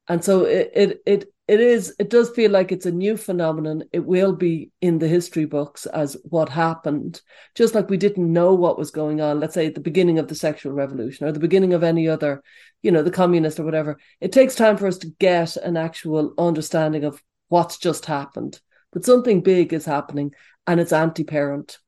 And 0.07 0.23
so 0.23 0.45
it, 0.45 0.71
it, 0.73 1.01
it 1.05 1.25
it 1.51 1.59
is 1.59 1.93
it 1.99 2.09
does 2.09 2.29
feel 2.29 2.49
like 2.49 2.71
it's 2.71 2.85
a 2.85 2.91
new 2.93 3.17
phenomenon. 3.17 3.83
It 3.91 4.05
will 4.05 4.33
be 4.33 4.71
in 4.79 4.99
the 4.99 5.07
history 5.09 5.43
books 5.43 5.85
as 5.85 6.15
what 6.23 6.47
happened. 6.47 7.21
Just 7.55 7.75
like 7.75 7.89
we 7.89 7.97
didn't 7.97 8.31
know 8.31 8.53
what 8.53 8.77
was 8.77 8.89
going 8.89 9.19
on 9.19 9.41
let's 9.41 9.53
say 9.53 9.65
at 9.65 9.75
the 9.75 9.81
beginning 9.81 10.17
of 10.17 10.29
the 10.29 10.35
sexual 10.35 10.71
revolution 10.71 11.27
or 11.27 11.33
the 11.33 11.41
beginning 11.41 11.73
of 11.73 11.83
any 11.83 12.07
other 12.07 12.41
you 12.83 12.89
know 12.89 13.03
the 13.03 13.11
communist 13.11 13.59
or 13.59 13.65
whatever 13.65 13.99
it 14.21 14.31
takes 14.31 14.55
time 14.55 14.77
for 14.77 14.87
us 14.87 14.97
to 14.99 15.13
get 15.19 15.57
an 15.57 15.75
actual 15.75 16.33
understanding 16.37 17.03
of 17.03 17.21
what's 17.49 17.77
just 17.77 18.05
happened. 18.05 18.61
But 18.93 19.03
something 19.03 19.41
big 19.41 19.73
is 19.73 19.83
happening 19.83 20.31
and 20.65 20.79
it's 20.79 20.93
anti-parent. 20.93 21.79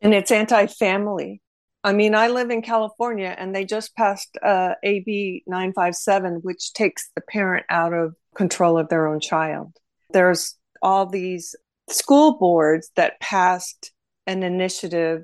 And 0.00 0.14
it's 0.14 0.30
anti-family. 0.30 1.42
I 1.82 1.94
mean, 1.94 2.14
I 2.14 2.28
live 2.28 2.50
in 2.50 2.62
California 2.62 3.34
and 3.36 3.52
they 3.54 3.64
just 3.64 3.96
passed 3.96 4.36
uh, 4.40 4.74
AB 4.84 5.42
957, 5.48 6.40
which 6.42 6.74
takes 6.74 7.10
the 7.16 7.22
parent 7.22 7.66
out 7.68 7.92
of 7.92 8.14
control 8.34 8.78
of 8.78 8.88
their 8.88 9.06
own 9.06 9.20
child. 9.20 9.76
There's 10.10 10.56
all 10.82 11.06
these 11.06 11.54
school 11.88 12.38
boards 12.38 12.90
that 12.96 13.20
passed 13.20 13.92
an 14.26 14.42
initiative 14.42 15.22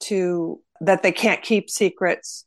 to 0.00 0.60
that 0.80 1.02
they 1.02 1.12
can't 1.12 1.42
keep 1.42 1.70
secrets 1.70 2.44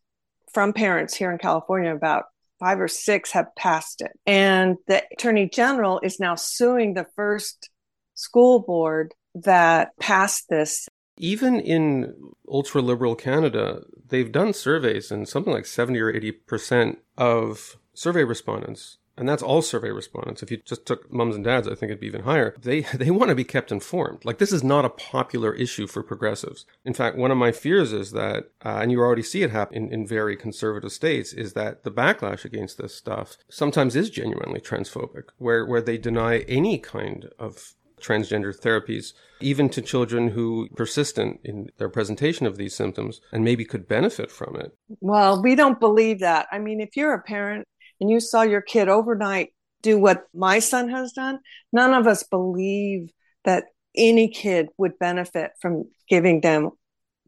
from 0.54 0.74
parents 0.74 1.16
here 1.16 1.32
in 1.32 1.38
California 1.38 1.94
about 1.94 2.26
five 2.60 2.80
or 2.80 2.88
six 2.88 3.32
have 3.32 3.48
passed 3.56 4.02
it. 4.02 4.12
And 4.26 4.78
the 4.88 5.04
attorney 5.14 5.50
general 5.50 6.00
is 6.04 6.20
now 6.20 6.36
suing 6.36 6.94
the 6.94 7.06
first 7.16 7.70
school 8.16 8.60
board 8.60 9.14
that 9.34 9.92
passed 10.00 10.50
this. 10.50 10.88
Even 11.18 11.60
in 11.60 12.14
ultra 12.50 12.82
liberal 12.82 13.16
Canada, 13.16 13.82
they've 14.08 14.32
done 14.32 14.54
surveys, 14.54 15.12
and 15.12 15.28
something 15.28 15.54
like 15.54 15.66
70 15.66 16.00
or 16.00 16.14
80% 16.14 16.98
of 17.18 17.78
survey 17.94 18.24
respondents 18.24 18.98
and 19.20 19.28
that's 19.28 19.44
all 19.44 19.62
survey 19.62 19.92
respondents. 19.92 20.42
If 20.42 20.50
you 20.50 20.58
just 20.58 20.86
took 20.86 21.12
mums 21.12 21.36
and 21.36 21.44
dads, 21.44 21.68
I 21.68 21.76
think 21.76 21.92
it'd 21.92 22.00
be 22.00 22.08
even 22.08 22.24
higher. 22.24 22.56
They 22.60 22.82
they 22.94 23.12
want 23.12 23.30
to 23.30 23.36
be 23.36 23.44
kept 23.44 23.72
informed. 23.72 24.26
Like 24.26 24.38
this 24.38 24.54
is 24.54 24.64
not 24.64 24.86
a 24.86 24.90
popular 24.90 25.54
issue 25.54 25.88
for 25.88 26.02
progressives. 26.02 26.66
In 26.86 26.94
fact, 26.94 27.18
one 27.18 27.32
of 27.32 27.38
my 27.38 27.52
fears 27.52 27.94
is 27.94 28.12
that, 28.12 28.46
uh, 28.66 28.80
and 28.82 28.92
you 28.92 29.00
already 29.00 29.24
see 29.24 29.44
it 29.44 29.52
happen 29.52 29.76
in, 29.76 29.94
in 29.94 30.08
very 30.08 30.36
conservative 30.36 30.92
states, 30.92 31.34
is 31.34 31.54
that 31.54 31.84
the 31.84 31.92
backlash 31.92 32.46
against 32.46 32.78
this 32.78 32.96
stuff 32.96 33.38
sometimes 33.50 33.96
is 33.96 34.10
genuinely 34.10 34.62
transphobic, 34.62 35.26
where 35.38 35.66
where 35.66 35.82
they 35.82 35.98
deny 35.98 36.40
any 36.40 36.78
kind 36.78 37.30
of 37.38 37.76
transgender 38.00 38.58
therapies, 38.58 39.14
even 39.42 39.70
to 39.70 39.82
children 39.82 40.30
who 40.30 40.70
persistent 40.76 41.40
in 41.44 41.70
their 41.78 41.90
presentation 41.90 42.46
of 42.46 42.58
these 42.58 42.74
symptoms 42.74 43.20
and 43.32 43.44
maybe 43.44 43.66
could 43.66 43.88
benefit 43.88 44.32
from 44.32 44.56
it. 44.56 44.74
Well, 45.02 45.42
we 45.42 45.56
don't 45.56 45.80
believe 45.80 46.20
that. 46.20 46.48
I 46.52 46.60
mean, 46.60 46.80
if 46.80 46.96
you're 46.96 47.14
a 47.14 47.22
parent 47.22 47.68
and 48.00 48.10
you 48.10 48.20
saw 48.20 48.42
your 48.42 48.62
kid 48.62 48.90
overnight 48.90 49.54
do 49.82 49.98
what 49.98 50.26
my 50.34 50.60
son 50.60 50.90
has 50.90 51.14
done, 51.14 51.40
none 51.72 51.94
of 51.94 52.08
us 52.08 52.24
believe 52.24 53.12
that 53.46 53.66
any 53.96 54.30
kid 54.30 54.70
would 54.78 55.00
benefit 55.00 55.52
from 55.62 55.86
giving 56.08 56.42
them 56.42 56.72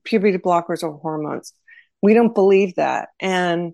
puberty 0.03 0.37
blockers 0.37 0.83
or 0.83 0.93
hormones. 0.97 1.53
We 2.01 2.13
don't 2.13 2.35
believe 2.35 2.75
that. 2.75 3.09
And 3.19 3.73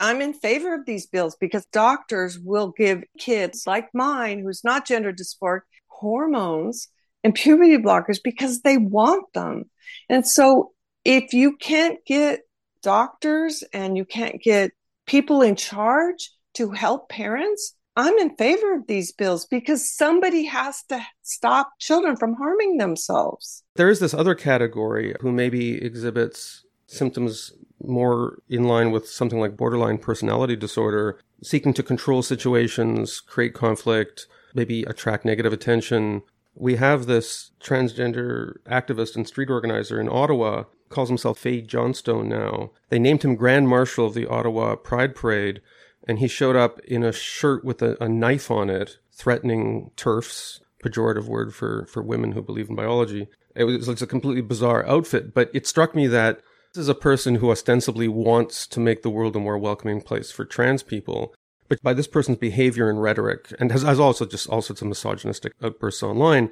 I'm 0.00 0.20
in 0.20 0.34
favor 0.34 0.74
of 0.74 0.86
these 0.86 1.06
bills 1.06 1.36
because 1.40 1.64
doctors 1.66 2.38
will 2.38 2.72
give 2.76 3.04
kids 3.18 3.64
like 3.66 3.88
mine, 3.94 4.40
who's 4.40 4.64
not 4.64 4.86
gender 4.86 5.12
dysphoric, 5.12 5.60
hormones 5.86 6.88
and 7.24 7.34
puberty 7.34 7.78
blockers 7.78 8.18
because 8.22 8.60
they 8.60 8.76
want 8.76 9.32
them. 9.32 9.70
And 10.08 10.26
so 10.26 10.72
if 11.04 11.32
you 11.32 11.56
can't 11.56 11.98
get 12.06 12.40
doctors 12.82 13.64
and 13.72 13.96
you 13.96 14.04
can't 14.04 14.40
get 14.42 14.72
people 15.06 15.42
in 15.42 15.56
charge 15.56 16.30
to 16.56 16.70
help 16.70 17.08
parents, 17.08 17.74
I'm 17.96 18.18
in 18.18 18.36
favor 18.36 18.74
of 18.74 18.86
these 18.86 19.12
bills 19.12 19.46
because 19.46 19.90
somebody 19.90 20.44
has 20.44 20.82
to 20.84 21.00
stop 21.22 21.72
children 21.78 22.16
from 22.16 22.34
harming 22.34 22.76
themselves. 22.76 23.62
There 23.76 23.88
is 23.88 24.00
this 24.00 24.12
other 24.12 24.34
category 24.34 25.14
who 25.20 25.32
maybe 25.32 25.82
exhibits 25.82 26.64
symptoms 26.86 27.52
more 27.82 28.38
in 28.48 28.64
line 28.64 28.90
with 28.90 29.08
something 29.08 29.40
like 29.40 29.56
borderline 29.56 29.98
personality 29.98 30.56
disorder, 30.56 31.18
seeking 31.42 31.72
to 31.74 31.82
control 31.82 32.22
situations, 32.22 33.20
create 33.20 33.54
conflict, 33.54 34.26
maybe 34.54 34.82
attract 34.84 35.24
negative 35.24 35.52
attention. 35.52 36.22
We 36.54 36.76
have 36.76 37.06
this 37.06 37.50
transgender 37.60 38.56
activist 38.66 39.16
and 39.16 39.26
street 39.26 39.50
organizer 39.50 40.00
in 40.00 40.08
Ottawa 40.08 40.64
calls 40.88 41.08
himself 41.08 41.38
Fae 41.38 41.60
Johnstone 41.60 42.28
now. 42.28 42.70
They 42.88 42.98
named 42.98 43.22
him 43.22 43.36
Grand 43.36 43.68
Marshal 43.68 44.06
of 44.06 44.14
the 44.14 44.26
Ottawa 44.26 44.76
Pride 44.76 45.14
Parade, 45.14 45.60
and 46.06 46.18
he 46.18 46.28
showed 46.28 46.56
up 46.56 46.78
in 46.80 47.02
a 47.02 47.12
shirt 47.12 47.64
with 47.64 47.82
a, 47.82 48.02
a 48.02 48.08
knife 48.08 48.50
on 48.50 48.70
it, 48.70 48.98
threatening 49.12 49.90
TERFs, 49.96 50.60
pejorative 50.84 51.26
word 51.26 51.54
for, 51.54 51.86
for 51.86 52.02
women 52.02 52.32
who 52.32 52.42
believe 52.42 52.68
in 52.68 52.76
biology. 52.76 53.28
It 53.54 53.64
was, 53.64 53.88
it 53.88 53.90
was 53.90 54.02
a 54.02 54.06
completely 54.06 54.42
bizarre 54.42 54.86
outfit, 54.86 55.34
but 55.34 55.50
it 55.52 55.66
struck 55.66 55.94
me 55.94 56.06
that 56.08 56.40
this 56.74 56.82
is 56.82 56.88
a 56.88 56.94
person 56.94 57.36
who 57.36 57.50
ostensibly 57.50 58.06
wants 58.06 58.66
to 58.68 58.80
make 58.80 59.02
the 59.02 59.10
world 59.10 59.34
a 59.34 59.40
more 59.40 59.58
welcoming 59.58 60.02
place 60.02 60.30
for 60.30 60.44
trans 60.44 60.82
people. 60.82 61.34
But 61.68 61.82
by 61.82 61.94
this 61.94 62.06
person's 62.06 62.38
behavior 62.38 62.88
and 62.88 63.02
rhetoric, 63.02 63.52
and 63.58 63.72
has, 63.72 63.82
has 63.82 63.98
also 63.98 64.24
just 64.26 64.48
all 64.48 64.62
sorts 64.62 64.82
of 64.82 64.88
misogynistic 64.88 65.52
outbursts 65.62 66.02
online, 66.02 66.50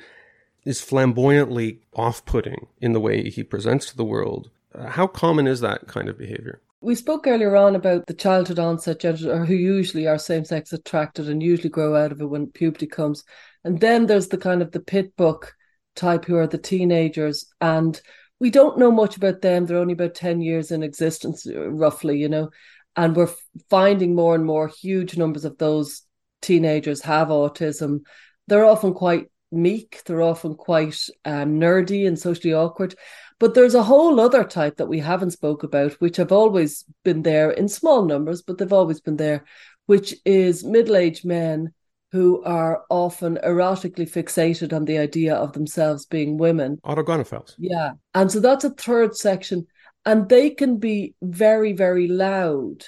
is 0.64 0.80
flamboyantly 0.80 1.80
off 1.94 2.24
putting 2.24 2.66
in 2.80 2.94
the 2.94 3.00
way 3.00 3.28
he 3.28 3.42
presents 3.44 3.86
to 3.90 3.96
the 3.96 4.04
world. 4.04 4.50
Uh, 4.74 4.88
how 4.88 5.06
common 5.06 5.46
is 5.46 5.60
that 5.60 5.86
kind 5.86 6.08
of 6.08 6.18
behavior? 6.18 6.60
We 6.84 6.94
spoke 6.94 7.26
earlier 7.26 7.56
on 7.56 7.76
about 7.76 8.06
the 8.06 8.12
childhood 8.12 8.58
onset 8.58 9.00
gender, 9.00 9.46
who 9.46 9.54
usually 9.54 10.06
are 10.06 10.18
same 10.18 10.44
sex 10.44 10.70
attracted 10.70 11.30
and 11.30 11.42
usually 11.42 11.70
grow 11.70 11.96
out 11.96 12.12
of 12.12 12.20
it 12.20 12.26
when 12.26 12.48
puberty 12.48 12.86
comes. 12.86 13.24
And 13.64 13.80
then 13.80 14.04
there's 14.04 14.28
the 14.28 14.36
kind 14.36 14.60
of 14.60 14.70
the 14.70 14.80
PITT 14.80 15.16
book 15.16 15.54
type 15.96 16.26
who 16.26 16.36
are 16.36 16.46
the 16.46 16.58
teenagers. 16.58 17.46
And 17.58 17.98
we 18.38 18.50
don't 18.50 18.78
know 18.78 18.90
much 18.90 19.16
about 19.16 19.40
them. 19.40 19.64
They're 19.64 19.78
only 19.78 19.94
about 19.94 20.14
10 20.14 20.42
years 20.42 20.70
in 20.70 20.82
existence, 20.82 21.46
roughly, 21.50 22.18
you 22.18 22.28
know. 22.28 22.50
And 22.96 23.16
we're 23.16 23.30
finding 23.70 24.14
more 24.14 24.34
and 24.34 24.44
more 24.44 24.68
huge 24.68 25.16
numbers 25.16 25.46
of 25.46 25.56
those 25.56 26.02
teenagers 26.42 27.00
have 27.00 27.28
autism. 27.28 28.00
They're 28.46 28.66
often 28.66 28.92
quite 28.92 29.28
meek, 29.50 30.02
they're 30.04 30.20
often 30.20 30.54
quite 30.54 31.00
um, 31.24 31.58
nerdy 31.58 32.06
and 32.06 32.18
socially 32.18 32.52
awkward. 32.52 32.94
But 33.38 33.54
there's 33.54 33.74
a 33.74 33.82
whole 33.82 34.20
other 34.20 34.44
type 34.44 34.76
that 34.76 34.88
we 34.88 35.00
haven't 35.00 35.32
spoke 35.32 35.62
about, 35.62 35.92
which 35.94 36.16
have 36.16 36.32
always 36.32 36.84
been 37.02 37.22
there 37.22 37.50
in 37.50 37.68
small 37.68 38.04
numbers, 38.04 38.42
but 38.42 38.58
they've 38.58 38.72
always 38.72 39.00
been 39.00 39.16
there, 39.16 39.44
which 39.86 40.14
is 40.24 40.64
middle-aged 40.64 41.24
men 41.24 41.72
who 42.12 42.42
are 42.44 42.84
often 42.90 43.38
erotically 43.44 44.08
fixated 44.08 44.72
on 44.72 44.84
the 44.84 44.98
idea 44.98 45.34
of 45.34 45.52
themselves 45.52 46.06
being 46.06 46.38
women. 46.38 46.78
Autogynephiles. 46.84 47.54
Yeah. 47.58 47.92
And 48.14 48.30
so 48.30 48.38
that's 48.38 48.64
a 48.64 48.70
third 48.70 49.16
section. 49.16 49.66
And 50.06 50.28
they 50.28 50.50
can 50.50 50.78
be 50.78 51.14
very, 51.22 51.72
very 51.72 52.06
loud 52.06 52.84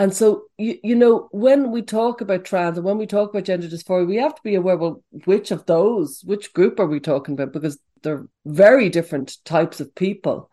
and 0.00 0.14
so, 0.14 0.44
you, 0.56 0.78
you 0.84 0.94
know, 0.94 1.28
when 1.32 1.72
we 1.72 1.82
talk 1.82 2.20
about 2.20 2.44
trans 2.44 2.78
and 2.78 2.86
when 2.86 2.98
we 2.98 3.06
talk 3.06 3.30
about 3.30 3.44
gender 3.44 3.66
dysphoria, 3.66 4.06
we 4.06 4.16
have 4.16 4.34
to 4.36 4.42
be 4.44 4.54
aware, 4.54 4.76
well, 4.76 5.02
which 5.24 5.50
of 5.50 5.66
those, 5.66 6.22
which 6.24 6.52
group 6.52 6.78
are 6.78 6.86
we 6.86 7.00
talking 7.00 7.34
about? 7.34 7.52
Because 7.52 7.80
they're 8.02 8.26
very 8.44 8.88
different 8.88 9.36
types 9.44 9.80
of 9.80 9.94
people. 9.94 10.50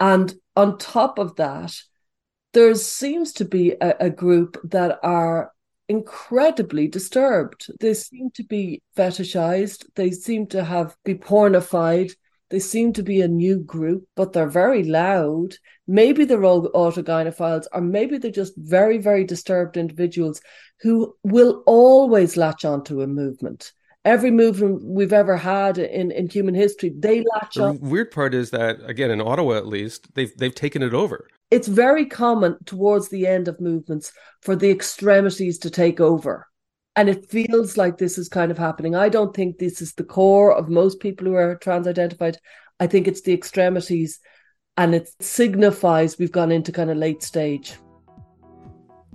And 0.00 0.32
on 0.54 0.78
top 0.78 1.18
of 1.18 1.36
that, 1.36 1.74
there 2.52 2.74
seems 2.74 3.32
to 3.34 3.44
be 3.44 3.72
a, 3.72 3.94
a 4.00 4.10
group 4.10 4.58
that 4.64 4.98
are 5.02 5.52
incredibly 5.88 6.88
disturbed. 6.88 7.66
They 7.80 7.94
seem 7.94 8.30
to 8.32 8.44
be 8.44 8.82
fetishized. 8.96 9.84
They 9.94 10.10
seem 10.10 10.46
to 10.48 10.64
have 10.64 10.96
be 11.04 11.14
pornified. 11.14 12.12
They 12.48 12.60
seem 12.60 12.92
to 12.92 13.02
be 13.02 13.20
a 13.20 13.28
new 13.28 13.58
group, 13.58 14.06
but 14.14 14.32
they're 14.32 14.48
very 14.48 14.84
loud. 14.84 15.56
Maybe 15.88 16.24
they're 16.24 16.44
all 16.44 16.70
autogynephiles, 16.72 17.66
or 17.72 17.80
maybe 17.80 18.18
they're 18.18 18.30
just 18.30 18.54
very, 18.56 18.98
very 18.98 19.24
disturbed 19.24 19.76
individuals 19.76 20.40
who 20.80 21.16
will 21.24 21.62
always 21.66 22.36
latch 22.36 22.64
onto 22.64 23.00
a 23.02 23.06
movement. 23.06 23.72
Every 24.06 24.30
movement 24.30 24.84
we've 24.84 25.12
ever 25.12 25.36
had 25.36 25.78
in, 25.78 26.12
in 26.12 26.28
human 26.28 26.54
history, 26.54 26.92
they 26.96 27.24
latch 27.34 27.56
the 27.56 27.64
on. 27.64 27.80
weird 27.80 28.10
part 28.12 28.34
is 28.34 28.50
that, 28.50 28.78
again, 28.84 29.10
in 29.10 29.20
Ottawa 29.20 29.56
at 29.56 29.66
least, 29.66 30.14
they've 30.14 30.34
they've 30.36 30.54
taken 30.54 30.82
it 30.82 30.94
over. 30.94 31.26
It's 31.50 31.68
very 31.68 32.06
common 32.06 32.56
towards 32.64 33.08
the 33.08 33.26
end 33.26 33.48
of 33.48 33.60
movements 33.60 34.12
for 34.42 34.56
the 34.56 34.70
extremities 34.70 35.58
to 35.58 35.70
take 35.70 36.00
over 36.00 36.46
and 36.96 37.10
it 37.10 37.28
feels 37.28 37.76
like 37.76 37.98
this 37.98 38.16
is 38.16 38.28
kind 38.28 38.50
of 38.50 38.56
happening. 38.56 38.94
I 38.94 39.10
don't 39.10 39.36
think 39.36 39.58
this 39.58 39.82
is 39.82 39.92
the 39.92 40.04
core 40.04 40.52
of 40.52 40.70
most 40.70 40.98
people 40.98 41.26
who 41.26 41.34
are 41.34 41.56
trans 41.56 41.86
identified. 41.86 42.38
I 42.80 42.86
think 42.86 43.06
it's 43.06 43.20
the 43.20 43.34
extremities 43.34 44.18
and 44.78 44.94
it 44.94 45.10
signifies 45.20 46.18
we've 46.18 46.32
gone 46.32 46.50
into 46.50 46.72
kind 46.72 46.90
of 46.90 46.96
late 46.96 47.22
stage. 47.22 47.74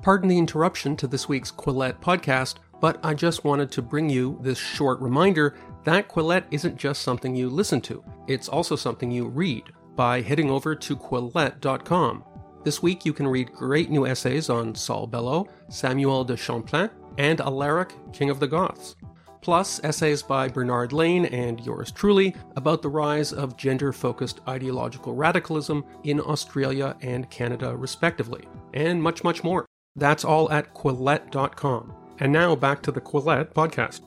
Pardon 0.03 0.29
the 0.29 0.37
interruption 0.37 0.95
to 0.97 1.07
this 1.07 1.27
week's 1.27 1.51
Quillette 1.51 2.01
podcast, 2.01 2.55
but 2.81 2.99
I 3.05 3.13
just 3.13 3.45
wanted 3.45 3.71
to 3.71 3.81
bring 3.81 4.09
you 4.09 4.37
this 4.41 4.57
short 4.57 4.99
reminder 4.99 5.55
that 5.85 6.09
Quillette 6.09 6.45
isn't 6.51 6.77
just 6.77 7.03
something 7.03 7.35
you 7.35 7.49
listen 7.49 7.79
to, 7.81 8.03
it's 8.27 8.49
also 8.49 8.75
something 8.75 9.09
you 9.09 9.27
read 9.27 9.71
by 9.95 10.21
heading 10.21 10.49
over 10.49 10.75
to 10.75 10.95
quillette.com. 10.97 12.23
This 12.63 12.81
week 12.81 13.05
you 13.05 13.13
can 13.13 13.27
read 13.27 13.53
great 13.53 13.89
new 13.89 14.05
essays 14.05 14.49
on 14.49 14.75
Saul 14.75 15.07
Bellow, 15.07 15.47
Samuel 15.69 16.23
de 16.23 16.35
Champlain, 16.35 16.89
and 17.17 17.39
Alaric, 17.39 17.93
King 18.13 18.29
of 18.29 18.39
the 18.39 18.47
Goths. 18.47 18.95
Plus, 19.41 19.83
essays 19.83 20.21
by 20.21 20.47
Bernard 20.47 20.93
Lane 20.93 21.25
and 21.25 21.59
yours 21.65 21.91
truly 21.91 22.35
about 22.55 22.83
the 22.83 22.89
rise 22.89 23.33
of 23.33 23.57
gender 23.57 23.91
focused 23.91 24.39
ideological 24.47 25.15
radicalism 25.15 25.83
in 26.03 26.19
Australia 26.19 26.95
and 27.01 27.29
Canada, 27.31 27.75
respectively, 27.75 28.47
and 28.73 29.01
much, 29.01 29.23
much 29.23 29.43
more. 29.43 29.65
That's 29.95 30.23
all 30.23 30.51
at 30.51 30.73
Quillette.com. 30.75 32.00
And 32.21 32.31
now 32.31 32.55
back 32.55 32.83
to 32.83 32.91
the 32.91 33.01
Quillette 33.01 33.51
podcast. 33.51 34.01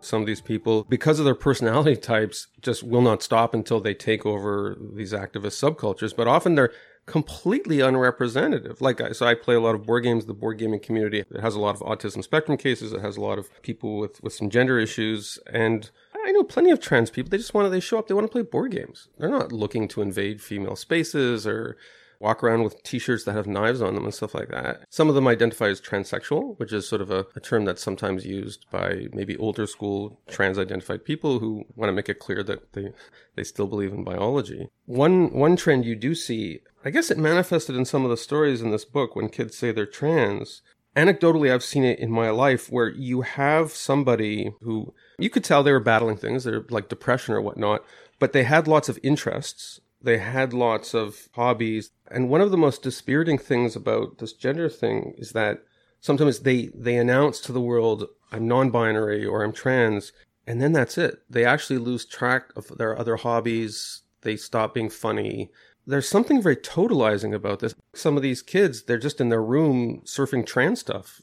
Some 0.00 0.22
of 0.22 0.26
these 0.26 0.40
people, 0.40 0.82
because 0.82 1.20
of 1.20 1.24
their 1.24 1.36
personality 1.36 1.94
types, 2.12 2.48
just 2.60 2.82
will 2.82 3.00
not 3.00 3.22
stop 3.22 3.54
until 3.54 3.78
they 3.78 3.94
take 3.94 4.26
over 4.26 4.76
these 4.92 5.12
activist 5.12 5.62
subcultures. 5.62 6.14
But 6.14 6.26
often 6.26 6.56
they're 6.56 6.72
completely 7.06 7.78
unrepresentative. 7.78 8.80
Like, 8.80 9.00
so 9.14 9.24
I 9.24 9.34
play 9.34 9.54
a 9.54 9.60
lot 9.60 9.76
of 9.76 9.86
board 9.86 10.02
games. 10.02 10.26
The 10.26 10.34
board 10.34 10.58
gaming 10.58 10.80
community 10.80 11.20
it 11.20 11.40
has 11.40 11.54
a 11.54 11.60
lot 11.60 11.76
of 11.76 11.80
autism 11.82 12.24
spectrum 12.24 12.58
cases. 12.58 12.92
It 12.92 13.02
has 13.02 13.16
a 13.16 13.20
lot 13.20 13.38
of 13.38 13.48
people 13.62 13.98
with, 13.98 14.20
with 14.20 14.32
some 14.32 14.50
gender 14.50 14.80
issues. 14.80 15.38
And 15.46 15.88
I 16.26 16.32
know 16.32 16.42
plenty 16.42 16.72
of 16.72 16.80
trans 16.80 17.08
people. 17.08 17.30
They 17.30 17.38
just 17.38 17.54
want 17.54 17.66
to, 17.66 17.70
they 17.70 17.78
show 17.78 18.00
up, 18.00 18.08
they 18.08 18.14
want 18.14 18.26
to 18.26 18.32
play 18.32 18.42
board 18.42 18.72
games. 18.72 19.06
They're 19.16 19.28
not 19.28 19.52
looking 19.52 19.86
to 19.88 20.02
invade 20.02 20.42
female 20.42 20.74
spaces 20.74 21.46
or 21.46 21.76
walk 22.22 22.42
around 22.42 22.62
with 22.62 22.80
t-shirts 22.84 23.24
that 23.24 23.34
have 23.34 23.48
knives 23.48 23.82
on 23.82 23.94
them 23.94 24.04
and 24.04 24.14
stuff 24.14 24.34
like 24.34 24.48
that. 24.48 24.84
Some 24.88 25.08
of 25.08 25.16
them 25.16 25.26
identify 25.26 25.66
as 25.66 25.80
transsexual, 25.80 26.58
which 26.58 26.72
is 26.72 26.88
sort 26.88 27.02
of 27.02 27.10
a, 27.10 27.26
a 27.34 27.40
term 27.40 27.64
that's 27.64 27.82
sometimes 27.82 28.24
used 28.24 28.64
by 28.70 29.08
maybe 29.12 29.36
older 29.38 29.66
school 29.66 30.20
trans-identified 30.28 31.04
people 31.04 31.40
who 31.40 31.64
want 31.74 31.88
to 31.88 31.92
make 31.92 32.08
it 32.08 32.20
clear 32.20 32.44
that 32.44 32.72
they 32.72 32.92
they 33.34 33.42
still 33.42 33.66
believe 33.66 33.92
in 33.92 34.04
biology. 34.04 34.68
One 34.86 35.32
one 35.32 35.56
trend 35.56 35.84
you 35.84 35.96
do 35.96 36.14
see, 36.14 36.60
I 36.84 36.90
guess 36.90 37.10
it 37.10 37.18
manifested 37.18 37.74
in 37.74 37.84
some 37.84 38.04
of 38.04 38.10
the 38.10 38.16
stories 38.16 38.62
in 38.62 38.70
this 38.70 38.84
book 38.84 39.16
when 39.16 39.28
kids 39.28 39.58
say 39.58 39.72
they're 39.72 39.84
trans. 39.84 40.62
Anecdotally, 40.94 41.50
I've 41.50 41.64
seen 41.64 41.84
it 41.84 41.98
in 41.98 42.10
my 42.10 42.30
life 42.30 42.70
where 42.70 42.90
you 42.90 43.22
have 43.22 43.72
somebody 43.72 44.52
who 44.60 44.94
you 45.18 45.30
could 45.30 45.42
tell 45.42 45.62
they 45.62 45.72
were 45.72 45.80
battling 45.80 46.18
things, 46.18 46.44
they're 46.44 46.66
like 46.68 46.88
depression 46.88 47.34
or 47.34 47.40
whatnot, 47.40 47.82
but 48.18 48.32
they 48.32 48.44
had 48.44 48.68
lots 48.68 48.88
of 48.88 48.98
interests 49.02 49.80
they 50.02 50.18
had 50.18 50.52
lots 50.52 50.94
of 50.94 51.28
hobbies. 51.34 51.90
And 52.10 52.28
one 52.28 52.40
of 52.40 52.50
the 52.50 52.56
most 52.56 52.82
dispiriting 52.82 53.38
things 53.38 53.76
about 53.76 54.18
this 54.18 54.32
gender 54.32 54.68
thing 54.68 55.14
is 55.16 55.32
that 55.32 55.62
sometimes 56.00 56.40
they, 56.40 56.70
they 56.74 56.96
announce 56.96 57.40
to 57.40 57.52
the 57.52 57.60
world, 57.60 58.06
I'm 58.30 58.48
non 58.48 58.70
binary 58.70 59.24
or 59.24 59.42
I'm 59.42 59.52
trans, 59.52 60.12
and 60.46 60.60
then 60.60 60.72
that's 60.72 60.98
it. 60.98 61.22
They 61.30 61.44
actually 61.44 61.78
lose 61.78 62.04
track 62.04 62.50
of 62.56 62.66
their 62.78 62.98
other 62.98 63.16
hobbies. 63.16 64.02
They 64.22 64.36
stop 64.36 64.74
being 64.74 64.90
funny. 64.90 65.50
There's 65.86 66.08
something 66.08 66.42
very 66.42 66.56
totalizing 66.56 67.34
about 67.34 67.60
this. 67.60 67.74
Some 67.94 68.16
of 68.16 68.22
these 68.22 68.42
kids, 68.42 68.84
they're 68.84 68.98
just 68.98 69.20
in 69.20 69.28
their 69.28 69.42
room 69.42 70.02
surfing 70.04 70.46
trans 70.46 70.80
stuff. 70.80 71.20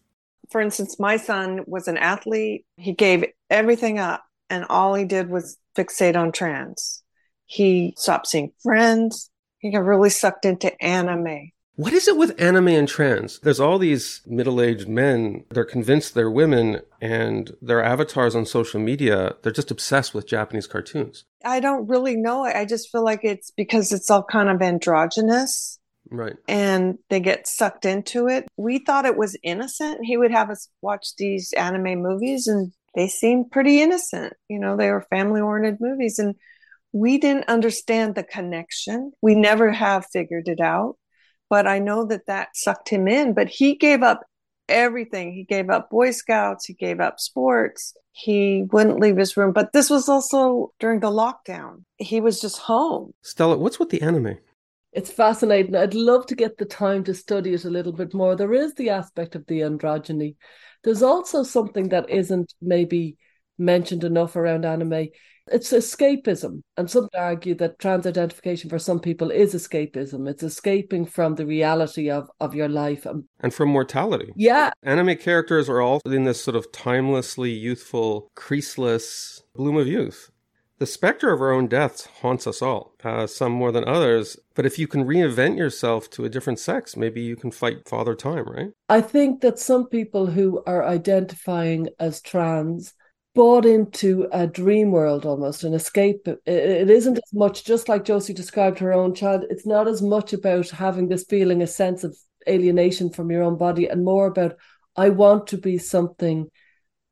For 0.50 0.60
instance, 0.60 1.00
my 1.00 1.18
son 1.18 1.62
was 1.68 1.88
an 1.88 1.98
athlete. 1.98 2.66
He 2.76 2.94
gave 2.94 3.26
everything 3.50 4.00
up, 4.00 4.24
and 4.50 4.66
all 4.70 4.96
he 4.96 5.06
did 5.06 5.30
was 5.30 5.58
fixate 5.76 6.16
on 6.16 6.32
trans. 6.32 7.04
He 7.50 7.96
stopped 7.98 8.28
seeing 8.28 8.52
friends. 8.62 9.32
He 9.58 9.72
got 9.72 9.84
really 9.84 10.12
sucked 10.12 10.46
into 10.46 10.72
anime. 10.84 11.52
What 11.78 11.94
is 11.94 12.08
it 12.08 12.16
with 12.16 12.40
anime 12.40 12.68
and 12.68 12.88
trans? 12.88 13.40
There's 13.40 13.60
all 13.60 13.80
these 13.80 14.22
middle 14.28 14.62
aged 14.62 14.88
men, 14.88 15.46
they're 15.50 15.66
convinced 15.66 16.14
they're 16.14 16.30
women, 16.30 16.82
and 17.02 17.56
their 17.60 17.84
avatars 17.84 18.36
on 18.36 18.46
social 18.46 18.80
media, 18.80 19.36
they're 19.42 19.52
just 19.52 19.72
obsessed 19.72 20.14
with 20.14 20.28
Japanese 20.28 20.68
cartoons. 20.68 21.26
I 21.44 21.60
don't 21.60 21.88
really 21.88 22.16
know. 22.16 22.44
I 22.44 22.66
just 22.66 22.92
feel 22.92 23.04
like 23.04 23.22
it's 23.24 23.50
because 23.52 23.92
it's 23.92 24.12
all 24.12 24.24
kind 24.24 24.50
of 24.50 24.62
androgynous. 24.62 25.80
Right. 26.12 26.36
And 26.48 27.00
they 27.10 27.20
get 27.20 27.48
sucked 27.48 27.86
into 27.86 28.28
it. 28.28 28.48
We 28.58 28.80
thought 28.80 29.06
it 29.06 29.18
was 29.18 29.38
innocent. 29.42 30.02
He 30.04 30.18
would 30.18 30.32
have 30.32 30.52
us 30.52 30.68
watch 30.82 31.16
these 31.18 31.52
anime 31.54 32.04
movies, 32.04 32.46
and 32.46 32.74
they 32.94 33.08
seemed 33.08 33.52
pretty 33.52 33.82
innocent. 33.82 34.34
You 34.50 34.60
know, 34.60 34.78
they 34.78 34.92
were 34.92 35.08
family 35.10 35.42
oriented 35.42 35.80
movies. 35.82 36.20
And 36.20 36.36
we 36.92 37.18
didn't 37.18 37.50
understand 37.50 38.16
the 38.16 38.24
connection. 38.24 39.12
We 39.22 39.36
never 39.36 39.72
have 39.72 40.06
figured 40.12 40.48
it 40.48 40.60
out. 40.60 40.96
But 41.50 41.68
I 41.68 41.80
know 41.80 42.06
that 42.06 42.28
that 42.28 42.50
sucked 42.56 42.90
him 42.90 43.08
in. 43.08 43.34
But 43.34 43.48
he 43.48 43.76
gave 43.76 44.04
up 44.04 44.22
everything. 44.70 45.34
He 45.34 45.44
gave 45.44 45.70
up 45.70 45.90
Boy 45.90 46.12
Scouts, 46.12 46.66
he 46.66 46.74
gave 46.74 47.00
up 47.00 47.20
sports, 47.20 47.94
he 48.12 48.64
wouldn't 48.72 49.00
leave 49.00 49.18
his 49.18 49.36
room. 49.36 49.52
But 49.52 49.74
this 49.74 49.90
was 49.90 50.08
also 50.08 50.74
during 50.80 51.00
the 51.00 51.12
lockdown. 51.12 51.84
He 51.98 52.22
was 52.22 52.40
just 52.40 52.60
home. 52.60 53.14
Stella, 53.24 53.58
what's 53.58 53.80
with 53.80 53.90
the 53.90 54.02
anime? 54.02 54.38
It's 54.92 55.12
fascinating. 55.12 55.76
I'd 55.76 55.94
love 55.94 56.26
to 56.28 56.36
get 56.36 56.58
the 56.58 56.66
time 56.66 57.04
to 57.04 57.14
study 57.14 57.54
it 57.54 57.66
a 57.66 57.70
little 57.70 57.94
bit 57.94 58.14
more. 58.14 58.36
There 58.36 58.54
is 58.54 58.74
the 58.74 58.90
aspect 58.90 59.36
of 59.36 59.46
the 59.48 59.60
androgyny. 59.60 60.36
There's 60.84 61.04
also 61.04 61.44
something 61.44 61.90
that 61.90 62.10
isn't 62.10 62.54
maybe 62.62 63.18
mentioned 63.58 64.04
enough 64.04 64.36
around 64.36 64.66
anime. 64.66 65.10
It's 65.52 65.72
escapism. 65.72 66.62
And 66.78 66.90
some 66.90 67.10
argue 67.18 67.56
that 67.56 67.80
trans 67.80 68.06
identification 68.06 68.70
for 68.70 68.80
some 68.80 69.00
people 69.00 69.32
is 69.32 69.54
escapism. 69.54 70.30
It's 70.30 70.44
escaping 70.44 71.06
from 71.06 71.36
the 71.36 71.46
reality 71.46 72.10
of, 72.10 72.30
of 72.40 72.56
your 72.56 72.70
life. 72.70 73.06
And 73.40 73.54
from 73.54 73.70
mortality. 73.70 74.32
Yeah. 74.36 74.72
Anime 74.84 75.18
characters 75.18 75.70
are 75.70 75.82
all 75.82 76.02
in 76.06 76.24
this 76.24 76.44
sort 76.44 76.56
of 76.56 76.72
timelessly 76.72 77.52
youthful, 77.52 78.32
creaseless 78.36 79.42
bloom 79.56 79.78
of 79.78 79.88
youth. 79.88 80.32
The 80.80 80.86
specter 80.86 81.34
of 81.34 81.42
our 81.42 81.52
own 81.52 81.68
deaths 81.68 82.06
haunts 82.22 82.48
us 82.48 82.62
all, 82.62 82.96
uh, 83.04 83.28
some 83.28 83.52
more 83.52 83.74
than 83.74 83.86
others. 83.86 84.38
But 84.56 84.66
if 84.66 84.80
you 84.80 84.88
can 84.88 85.04
reinvent 85.04 85.58
yourself 85.58 86.10
to 86.12 86.24
a 86.24 86.30
different 86.30 86.58
sex, 86.58 86.96
maybe 86.96 87.20
you 87.20 87.36
can 87.36 87.52
fight 87.52 87.86
father 87.86 88.16
time, 88.16 88.46
right? 88.46 88.70
I 88.88 89.02
think 89.02 89.42
that 89.42 89.60
some 89.60 89.88
people 89.88 90.28
who 90.28 90.64
are 90.66 90.86
identifying 90.86 91.90
as 92.00 92.22
trans 92.22 92.94
bought 93.36 93.66
into 93.66 94.28
a 94.32 94.48
dream 94.48 94.92
world 94.92 95.26
almost, 95.26 95.64
an 95.64 95.74
escape. 95.74 96.28
It, 96.28 96.42
it 96.46 96.90
isn't 96.90 97.18
as 97.18 97.34
much, 97.34 97.64
just 97.64 97.90
like 97.90 98.06
Josie 98.06 98.34
described 98.34 98.80
her 98.80 98.94
own 98.94 99.14
child, 99.14 99.46
it's 99.50 99.66
not 99.66 99.88
as 99.88 100.02
much 100.02 100.34
about 100.34 100.70
having 100.70 101.08
this 101.08 101.24
feeling, 101.24 101.62
a 101.62 101.68
sense 101.68 102.04
of 102.04 102.18
alienation 102.48 103.10
from 103.10 103.32
your 103.32 103.44
own 103.44 103.58
body, 103.58 103.88
and 103.88 104.04
more 104.04 104.28
about, 104.28 104.56
I 104.96 105.10
want 105.10 105.48
to 105.48 105.58
be 105.58 105.78
something 105.78 106.50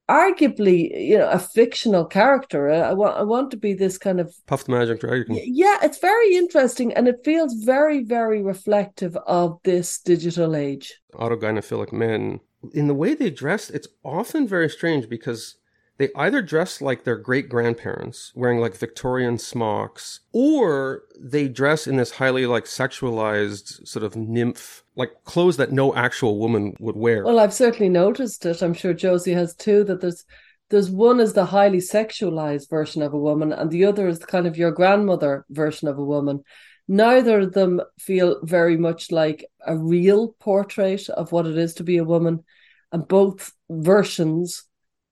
arguably 0.09 1.09
you 1.09 1.17
know 1.17 1.29
a 1.29 1.39
fictional 1.39 2.05
character. 2.05 2.69
I, 2.69 2.93
want 2.93 3.17
I 3.17 3.23
want 3.23 3.51
to 3.51 3.57
be 3.57 3.73
this 3.73 3.97
kind 3.97 4.19
of 4.19 4.33
puffed 4.45 4.69
magic 4.69 5.01
dragon. 5.01 5.39
Yeah 5.43 5.79
it's 5.81 5.99
very 5.99 6.35
interesting 6.35 6.93
and 6.93 7.07
it 7.07 7.17
feels 7.25 7.53
very 7.63 8.03
very 8.03 8.41
reflective 8.41 9.17
of 9.27 9.59
this 9.63 9.99
digital 9.99 10.55
age. 10.55 10.97
Autogynephilic 11.13 11.91
men. 11.91 12.39
In 12.73 12.87
the 12.87 12.93
way 12.93 13.13
they 13.13 13.29
dress 13.29 13.69
it's 13.69 13.87
often 14.03 14.47
very 14.47 14.69
strange 14.69 15.09
because 15.09 15.57
they 15.97 16.09
either 16.15 16.41
dress 16.41 16.79
like 16.79 17.03
their 17.03 17.17
great 17.17 17.49
grandparents, 17.49 18.31
wearing 18.35 18.59
like 18.59 18.77
Victorian 18.77 19.37
smocks, 19.37 20.19
or 20.31 21.03
they 21.19 21.47
dress 21.47 21.87
in 21.87 21.95
this 21.95 22.11
highly 22.11 22.45
like 22.45 22.65
sexualized 22.65 23.87
sort 23.87 24.03
of 24.03 24.15
nymph, 24.15 24.83
like 24.95 25.11
clothes 25.23 25.57
that 25.57 25.71
no 25.71 25.95
actual 25.95 26.37
woman 26.37 26.75
would 26.79 26.95
wear. 26.95 27.23
Well, 27.23 27.39
I've 27.39 27.53
certainly 27.53 27.89
noticed 27.89 28.45
it. 28.45 28.61
I'm 28.61 28.75
sure 28.75 28.93
Josie 28.93 29.33
has 29.33 29.55
too. 29.55 29.83
That 29.85 30.01
there's 30.01 30.23
there's 30.69 30.89
one 30.89 31.19
is 31.19 31.33
the 31.33 31.45
highly 31.45 31.79
sexualized 31.79 32.69
version 32.69 33.01
of 33.01 33.13
a 33.13 33.19
woman, 33.19 33.51
and 33.51 33.71
the 33.71 33.85
other 33.85 34.07
is 34.07 34.19
kind 34.19 34.45
of 34.45 34.57
your 34.57 34.71
grandmother 34.71 35.45
version 35.49 35.87
of 35.87 35.97
a 35.97 36.03
woman. 36.03 36.43
Neither 36.87 37.41
of 37.41 37.53
them 37.53 37.81
feel 37.99 38.39
very 38.43 38.77
much 38.77 39.11
like 39.11 39.45
a 39.65 39.75
real 39.75 40.29
portrait 40.39 41.09
of 41.09 41.31
what 41.31 41.47
it 41.47 41.57
is 41.57 41.73
to 41.75 41.83
be 41.83 41.97
a 41.97 42.03
woman, 42.03 42.43
and 42.91 43.07
both 43.07 43.51
versions 43.69 44.66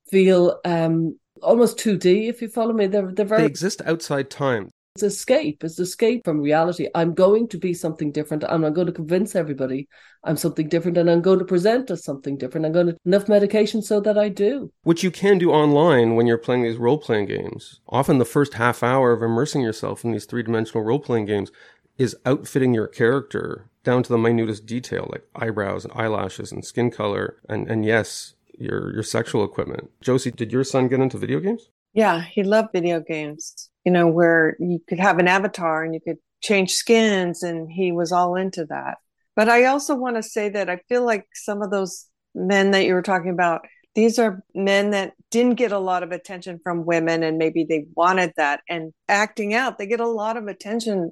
feel 0.10 0.60
um, 0.66 1.18
almost 1.42 1.78
2D, 1.78 2.30
if 2.30 2.42
you 2.42 2.48
follow 2.48 2.74
me. 2.74 2.88
They're, 2.88 3.12
they're 3.12 3.26
very. 3.26 3.42
They 3.42 3.48
exist 3.48 3.82
outside 3.86 4.30
time. 4.30 4.70
It's 4.96 5.04
escape. 5.04 5.62
It's 5.66 5.78
escape 5.78 6.24
from 6.24 6.40
reality. 6.40 6.88
I'm 6.96 7.14
going 7.14 7.50
to 7.50 7.58
be 7.58 7.74
something 7.74 8.14
different 8.14 8.44
and 8.44 8.66
I'm 8.66 8.74
going 8.74 8.88
to 8.88 8.94
convince 8.94 9.36
everybody 9.36 9.90
I'm 10.24 10.38
something 10.38 10.70
different 10.70 10.98
and 10.98 11.10
I'm 11.10 11.22
going 11.22 11.40
to 11.40 11.44
present 11.46 11.92
as 11.92 12.06
something 12.06 12.38
different. 12.38 12.66
I'm 12.66 12.72
going 12.72 12.88
to 12.88 12.98
enough 13.06 13.28
medication 13.28 13.82
so 13.82 14.00
that 14.00 14.18
I 14.18 14.30
do. 14.30 14.72
Which 14.84 15.04
you 15.04 15.12
can 15.12 15.38
do 15.38 15.52
online 15.52 16.16
when 16.16 16.28
you're 16.28 16.38
playing 16.38 16.64
these 16.64 16.78
role 16.78 16.98
playing 16.98 17.26
games. 17.26 17.82
Often 17.90 18.20
the 18.20 18.26
first 18.26 18.54
half 18.54 18.84
hour 18.84 19.12
of 19.12 19.22
immersing 19.22 19.62
yourself 19.62 20.06
in 20.06 20.14
these 20.14 20.24
three 20.24 20.44
dimensional 20.44 20.86
role 20.86 21.00
playing 21.00 21.26
games 21.26 21.52
is 21.98 22.16
outfitting 22.26 22.74
your 22.74 22.88
character 22.88 23.70
down 23.84 24.02
to 24.04 24.10
the 24.10 24.18
minutest 24.18 24.66
detail, 24.66 25.10
like 25.12 25.28
eyebrows 25.36 25.84
and 25.84 25.94
eyelashes 25.94 26.54
and 26.54 26.64
skin 26.64 26.90
color. 26.90 27.36
And, 27.50 27.70
and 27.70 27.84
yes, 27.84 28.35
your 28.60 28.94
your 28.94 29.04
sexual 29.04 29.44
equipment. 29.44 29.90
Josie, 30.02 30.32
did 30.32 30.52
your 30.52 30.64
son 30.64 30.88
get 30.88 31.00
into 31.00 31.18
video 31.18 31.40
games? 31.40 31.70
Yeah, 31.94 32.22
he 32.22 32.44
loved 32.44 32.70
video 32.74 33.00
games. 33.00 33.70
You 33.84 33.92
know, 33.92 34.08
where 34.08 34.58
you 34.60 34.80
could 34.88 35.00
have 35.00 35.20
an 35.20 35.28
avatar 35.28 35.84
and 35.84 35.94
you 35.94 36.02
could 36.02 36.18
change 36.42 36.74
skins 36.74 37.44
and 37.44 37.72
he 37.72 37.92
was 37.92 38.12
all 38.12 38.36
into 38.36 38.66
that. 38.66 38.98
But 39.36 39.50
I 39.50 39.66
also 39.66 39.96
want 39.96 40.16
to 40.16 40.24
say 40.24 40.50
that 40.50 40.70
I 40.70 40.78
feel 40.90 41.06
like 41.06 41.26
some 41.34 41.62
of 41.62 41.72
those 41.72 42.06
men 42.34 42.72
that 42.72 42.86
you 42.86 42.94
were 42.94 43.02
talking 43.02 43.32
about, 43.32 43.66
these 43.94 44.20
are 44.20 44.44
men 44.54 44.92
that 44.92 45.14
didn't 45.32 45.56
get 45.56 45.72
a 45.72 45.80
lot 45.80 46.04
of 46.04 46.12
attention 46.12 46.60
from 46.64 46.86
women 46.86 47.24
and 47.24 47.38
maybe 47.38 47.64
they 47.64 47.86
wanted 47.96 48.34
that 48.38 48.62
and 48.70 48.94
acting 49.08 49.54
out, 49.54 49.78
they 49.78 49.88
get 49.88 50.00
a 50.00 50.08
lot 50.08 50.38
of 50.38 50.48
attention 50.48 51.12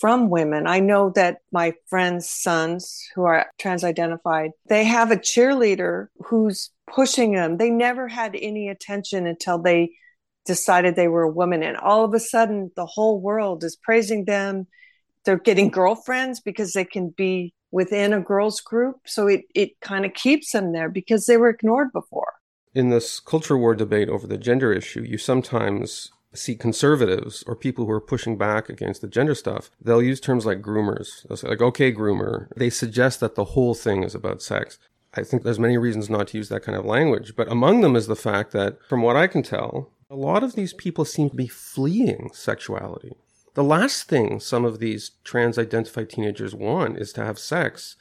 from 0.00 0.30
women. 0.30 0.66
I 0.66 0.80
know 0.80 1.10
that 1.10 1.38
my 1.52 1.74
friends' 1.88 2.28
sons 2.28 3.06
who 3.14 3.24
are 3.24 3.46
trans 3.58 3.84
identified, 3.84 4.52
they 4.68 4.84
have 4.84 5.10
a 5.10 5.16
cheerleader 5.16 6.06
who's 6.24 6.70
pushing 6.92 7.32
them. 7.32 7.58
They 7.58 7.70
never 7.70 8.08
had 8.08 8.34
any 8.34 8.68
attention 8.68 9.26
until 9.26 9.58
they 9.58 9.92
decided 10.46 10.96
they 10.96 11.08
were 11.08 11.22
a 11.22 11.30
woman. 11.30 11.62
And 11.62 11.76
all 11.76 12.04
of 12.04 12.14
a 12.14 12.20
sudden, 12.20 12.70
the 12.76 12.86
whole 12.86 13.20
world 13.20 13.62
is 13.62 13.76
praising 13.76 14.24
them. 14.24 14.66
They're 15.24 15.38
getting 15.38 15.68
girlfriends 15.68 16.40
because 16.40 16.72
they 16.72 16.86
can 16.86 17.10
be 17.10 17.52
within 17.70 18.14
a 18.14 18.20
girls' 18.20 18.60
group. 18.60 18.96
So 19.06 19.26
it, 19.26 19.42
it 19.54 19.78
kind 19.80 20.06
of 20.06 20.14
keeps 20.14 20.52
them 20.52 20.72
there 20.72 20.88
because 20.88 21.26
they 21.26 21.36
were 21.36 21.50
ignored 21.50 21.92
before. 21.92 22.32
In 22.74 22.88
this 22.88 23.20
culture 23.20 23.58
war 23.58 23.74
debate 23.74 24.08
over 24.08 24.26
the 24.26 24.38
gender 24.38 24.72
issue, 24.72 25.02
you 25.02 25.18
sometimes 25.18 26.10
see 26.32 26.54
conservatives 26.54 27.42
or 27.46 27.56
people 27.56 27.86
who 27.86 27.90
are 27.90 28.00
pushing 28.00 28.36
back 28.36 28.68
against 28.68 29.00
the 29.00 29.08
gender 29.08 29.34
stuff, 29.34 29.70
they'll 29.80 30.02
use 30.02 30.20
terms 30.20 30.46
like 30.46 30.62
groomers. 30.62 31.26
They'll 31.26 31.36
say 31.36 31.48
like, 31.48 31.60
okay, 31.60 31.92
groomer. 31.92 32.48
They 32.56 32.70
suggest 32.70 33.20
that 33.20 33.34
the 33.34 33.46
whole 33.46 33.74
thing 33.74 34.02
is 34.02 34.14
about 34.14 34.42
sex. 34.42 34.78
I 35.14 35.24
think 35.24 35.42
there's 35.42 35.58
many 35.58 35.76
reasons 35.76 36.08
not 36.08 36.28
to 36.28 36.36
use 36.36 36.48
that 36.50 36.62
kind 36.62 36.78
of 36.78 36.84
language, 36.84 37.34
but 37.34 37.50
among 37.50 37.80
them 37.80 37.96
is 37.96 38.06
the 38.06 38.14
fact 38.14 38.52
that, 38.52 38.78
from 38.88 39.02
what 39.02 39.16
I 39.16 39.26
can 39.26 39.42
tell, 39.42 39.90
a 40.08 40.14
lot 40.14 40.44
of 40.44 40.54
these 40.54 40.72
people 40.72 41.04
seem 41.04 41.30
to 41.30 41.36
be 41.36 41.48
fleeing 41.48 42.30
sexuality. 42.32 43.16
The 43.54 43.64
last 43.64 44.04
thing 44.04 44.38
some 44.38 44.64
of 44.64 44.78
these 44.78 45.12
trans 45.24 45.58
identified 45.58 46.10
teenagers 46.10 46.54
want 46.54 46.98
is 46.98 47.12
to 47.14 47.24
have 47.24 47.40
sex. 47.40 47.96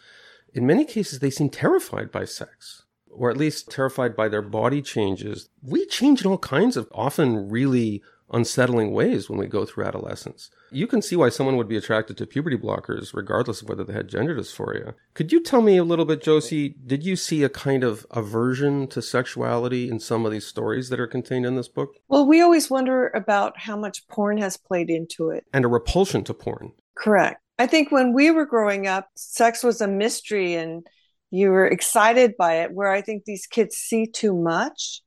In 0.54 0.68
many 0.68 0.86
cases, 0.86 1.20
they 1.20 1.32
seem 1.32 1.50
terrified 1.50 2.12
by 2.12 2.26
sex 2.26 2.84
or 3.12 3.30
at 3.30 3.38
least 3.38 3.70
terrified 3.70 4.16
by 4.16 4.30
their 4.30 4.42
body 4.42 4.82
changes. 4.82 5.50
We 5.62 5.86
change 5.86 6.22
in 6.22 6.32
all 6.32 6.38
kinds 6.38 6.78
of 6.78 6.88
often 6.94 7.50
really 7.50 8.02
unsettling 8.32 8.92
ways 8.92 9.30
when 9.30 9.40
we 9.40 9.48
go 9.48 9.66
through 9.66 9.86
adolescence. 9.86 10.50
You 10.72 10.88
can 10.88 11.02
see 11.02 11.16
why 11.16 11.30
someone 11.30 11.58
would 11.58 11.68
be 11.68 11.78
attracted 11.78 12.18
to 12.18 12.28
puberty 12.28 12.58
blockers 12.58 13.14
regardless 13.14 13.62
of 13.62 13.70
whether 13.70 13.84
they 13.84 13.94
had 13.94 14.08
gender 14.08 14.36
dysphoria. 14.36 14.94
Could 15.14 15.32
you 15.32 15.42
tell 15.42 15.62
me 15.62 15.78
a 15.78 15.84
little 15.84 16.06
bit, 16.06 16.22
Josie, 16.22 16.76
did 16.86 17.04
you 17.04 17.16
see 17.16 17.44
a 17.44 17.50
kind 17.50 17.84
of 17.84 18.06
aversion 18.12 18.88
to 18.88 19.02
sexuality 19.02 19.90
in 19.90 20.00
some 20.00 20.26
of 20.26 20.32
these 20.32 20.46
stories 20.46 20.90
that 20.90 21.00
are 21.00 21.08
contained 21.08 21.46
in 21.46 21.56
this 21.56 21.68
book? 21.68 21.96
Well, 22.08 22.28
we 22.28 22.42
always 22.42 22.70
wonder 22.70 23.08
about 23.10 23.60
how 23.60 23.76
much 23.76 24.08
porn 24.08 24.38
has 24.38 24.58
played 24.58 24.90
into 24.90 25.30
it. 25.30 25.46
And 25.54 25.66
a 25.66 25.70
repulsion 25.70 26.24
to 26.26 26.34
porn. 26.34 26.74
Correct. 26.96 27.42
I 27.58 27.68
think 27.68 27.92
when 27.92 28.14
we 28.14 28.32
were 28.32 28.46
growing 28.46 28.88
up, 28.88 29.10
sex 29.16 29.64
was 29.64 29.82
a 29.82 29.88
mystery 29.88 30.54
and 30.54 30.86
you 31.32 31.50
were 31.50 31.68
excited 31.68 32.36
by 32.38 32.62
it, 32.62 32.72
where 32.72 32.92
I 32.92 33.02
think 33.02 33.26
these 33.26 33.46
kids 33.46 33.76
see 33.76 34.08
too 34.08 34.34
much 34.34 35.02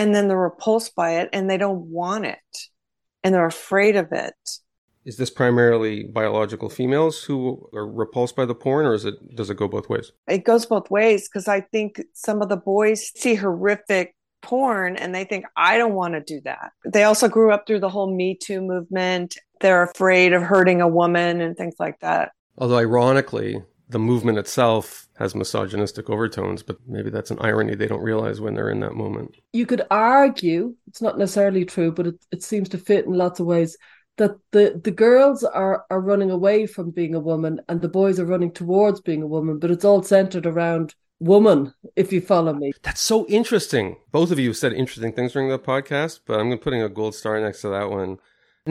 and 0.00 0.14
then 0.14 0.28
they're 0.28 0.38
repulsed 0.38 0.94
by 0.94 1.18
it 1.18 1.28
and 1.34 1.50
they 1.50 1.58
don't 1.58 1.82
want 1.82 2.24
it 2.24 2.38
and 3.22 3.34
they're 3.34 3.46
afraid 3.46 3.96
of 3.96 4.10
it. 4.12 4.34
Is 5.04 5.18
this 5.18 5.28
primarily 5.28 6.04
biological 6.04 6.70
females 6.70 7.22
who 7.22 7.68
are 7.74 7.86
repulsed 7.86 8.34
by 8.34 8.46
the 8.46 8.54
porn 8.54 8.86
or 8.86 8.94
is 8.94 9.04
it 9.04 9.14
does 9.36 9.50
it 9.50 9.58
go 9.58 9.68
both 9.68 9.90
ways? 9.90 10.12
It 10.26 10.44
goes 10.44 10.64
both 10.64 10.90
ways 10.90 11.28
because 11.28 11.48
I 11.48 11.60
think 11.60 12.00
some 12.14 12.40
of 12.40 12.48
the 12.48 12.56
boys 12.56 13.12
see 13.14 13.34
horrific 13.34 14.14
porn 14.40 14.96
and 14.96 15.14
they 15.14 15.24
think 15.24 15.44
I 15.54 15.76
don't 15.76 15.92
want 15.92 16.14
to 16.14 16.22
do 16.22 16.40
that. 16.44 16.72
They 16.86 17.04
also 17.04 17.28
grew 17.28 17.52
up 17.52 17.66
through 17.66 17.80
the 17.80 17.90
whole 17.90 18.14
Me 18.14 18.34
Too 18.34 18.62
movement. 18.62 19.36
They're 19.60 19.82
afraid 19.82 20.32
of 20.32 20.42
hurting 20.42 20.80
a 20.80 20.88
woman 20.88 21.42
and 21.42 21.54
things 21.58 21.74
like 21.78 22.00
that. 22.00 22.32
Although 22.56 22.78
ironically, 22.78 23.62
the 23.90 23.98
movement 23.98 24.38
itself 24.38 25.08
has 25.18 25.34
misogynistic 25.34 26.08
overtones, 26.08 26.62
but 26.62 26.78
maybe 26.86 27.10
that's 27.10 27.30
an 27.30 27.38
irony 27.40 27.74
they 27.74 27.86
don't 27.86 28.02
realize 28.02 28.40
when 28.40 28.54
they're 28.54 28.70
in 28.70 28.80
that 28.80 28.94
moment. 28.94 29.36
You 29.52 29.66
could 29.66 29.82
argue, 29.90 30.74
it's 30.86 31.02
not 31.02 31.18
necessarily 31.18 31.64
true, 31.64 31.92
but 31.92 32.06
it, 32.06 32.14
it 32.32 32.42
seems 32.42 32.68
to 32.70 32.78
fit 32.78 33.04
in 33.04 33.12
lots 33.12 33.40
of 33.40 33.46
ways, 33.46 33.76
that 34.16 34.36
the, 34.52 34.80
the 34.82 34.90
girls 34.90 35.44
are, 35.44 35.84
are 35.90 36.00
running 36.00 36.30
away 36.30 36.66
from 36.66 36.90
being 36.90 37.14
a 37.14 37.20
woman 37.20 37.60
and 37.68 37.80
the 37.80 37.88
boys 37.88 38.20
are 38.20 38.26
running 38.26 38.52
towards 38.52 39.00
being 39.00 39.22
a 39.22 39.26
woman, 39.26 39.58
but 39.58 39.70
it's 39.70 39.84
all 39.84 40.02
centered 40.02 40.46
around 40.46 40.94
woman, 41.18 41.74
if 41.96 42.12
you 42.12 42.20
follow 42.20 42.52
me. 42.52 42.72
That's 42.82 43.00
so 43.00 43.26
interesting. 43.26 43.96
Both 44.10 44.30
of 44.30 44.38
you 44.38 44.54
said 44.54 44.72
interesting 44.72 45.12
things 45.12 45.32
during 45.32 45.48
the 45.48 45.58
podcast, 45.58 46.20
but 46.26 46.40
I'm 46.40 46.56
putting 46.58 46.82
a 46.82 46.88
gold 46.88 47.14
star 47.14 47.40
next 47.40 47.60
to 47.62 47.68
that 47.68 47.90
one. 47.90 48.18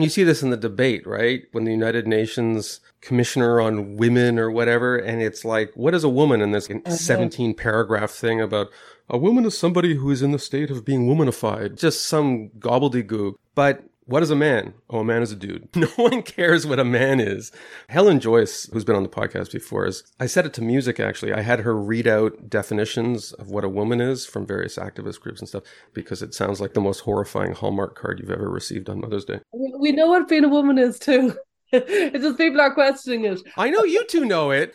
You 0.02 0.08
see 0.08 0.24
this 0.24 0.42
in 0.42 0.50
the 0.50 0.56
debate, 0.56 1.06
right? 1.06 1.42
When 1.52 1.64
the 1.64 1.70
United 1.70 2.06
Nations 2.06 2.80
Commissioner 3.00 3.60
on 3.60 3.96
Women 3.96 4.38
or 4.38 4.50
whatever, 4.50 4.96
and 4.96 5.22
it's 5.22 5.44
like, 5.44 5.72
what 5.74 5.94
is 5.94 6.04
a 6.04 6.08
woman 6.08 6.40
in 6.40 6.52
this 6.52 6.68
mm-hmm. 6.68 6.90
17 6.90 7.54
paragraph 7.54 8.10
thing 8.10 8.40
about 8.40 8.68
a 9.08 9.18
woman 9.18 9.44
is 9.44 9.58
somebody 9.58 9.94
who 9.94 10.10
is 10.10 10.22
in 10.22 10.32
the 10.32 10.38
state 10.38 10.70
of 10.70 10.84
being 10.84 11.06
womanified? 11.06 11.78
Just 11.78 12.06
some 12.06 12.50
gobbledygook. 12.58 13.34
But 13.54 13.84
what 14.10 14.24
is 14.24 14.30
a 14.30 14.36
man? 14.36 14.74
Oh, 14.90 14.98
a 14.98 15.04
man 15.04 15.22
is 15.22 15.30
a 15.30 15.36
dude. 15.36 15.68
No 15.76 15.86
one 15.96 16.22
cares 16.22 16.66
what 16.66 16.80
a 16.80 16.84
man 16.84 17.20
is. 17.20 17.52
Helen 17.88 18.18
Joyce, 18.18 18.68
who's 18.72 18.84
been 18.84 18.96
on 18.96 19.04
the 19.04 19.08
podcast 19.08 19.52
before, 19.52 19.86
is 19.86 20.02
I 20.18 20.26
said 20.26 20.44
it 20.44 20.52
to 20.54 20.62
music 20.62 20.98
actually. 20.98 21.32
I 21.32 21.42
had 21.42 21.60
her 21.60 21.76
read 21.76 22.08
out 22.08 22.50
definitions 22.50 23.32
of 23.34 23.50
what 23.50 23.64
a 23.64 23.68
woman 23.68 24.00
is 24.00 24.26
from 24.26 24.46
various 24.46 24.76
activist 24.76 25.20
groups 25.20 25.38
and 25.38 25.48
stuff 25.48 25.62
because 25.94 26.22
it 26.22 26.34
sounds 26.34 26.60
like 26.60 26.74
the 26.74 26.80
most 26.80 27.00
horrifying 27.00 27.52
Hallmark 27.52 27.96
card 27.96 28.18
you've 28.18 28.32
ever 28.32 28.50
received 28.50 28.90
on 28.90 29.00
Mother's 29.00 29.24
Day. 29.24 29.40
We 29.52 29.92
know 29.92 30.08
what 30.08 30.28
being 30.28 30.44
a 30.44 30.48
woman 30.48 30.76
is 30.76 30.98
too. 30.98 31.36
it's 31.72 32.24
just 32.24 32.36
people 32.36 32.60
are 32.60 32.74
questioning 32.74 33.26
it. 33.26 33.40
I 33.56 33.70
know 33.70 33.84
you 33.84 34.04
two 34.06 34.24
know 34.24 34.50
it. 34.50 34.74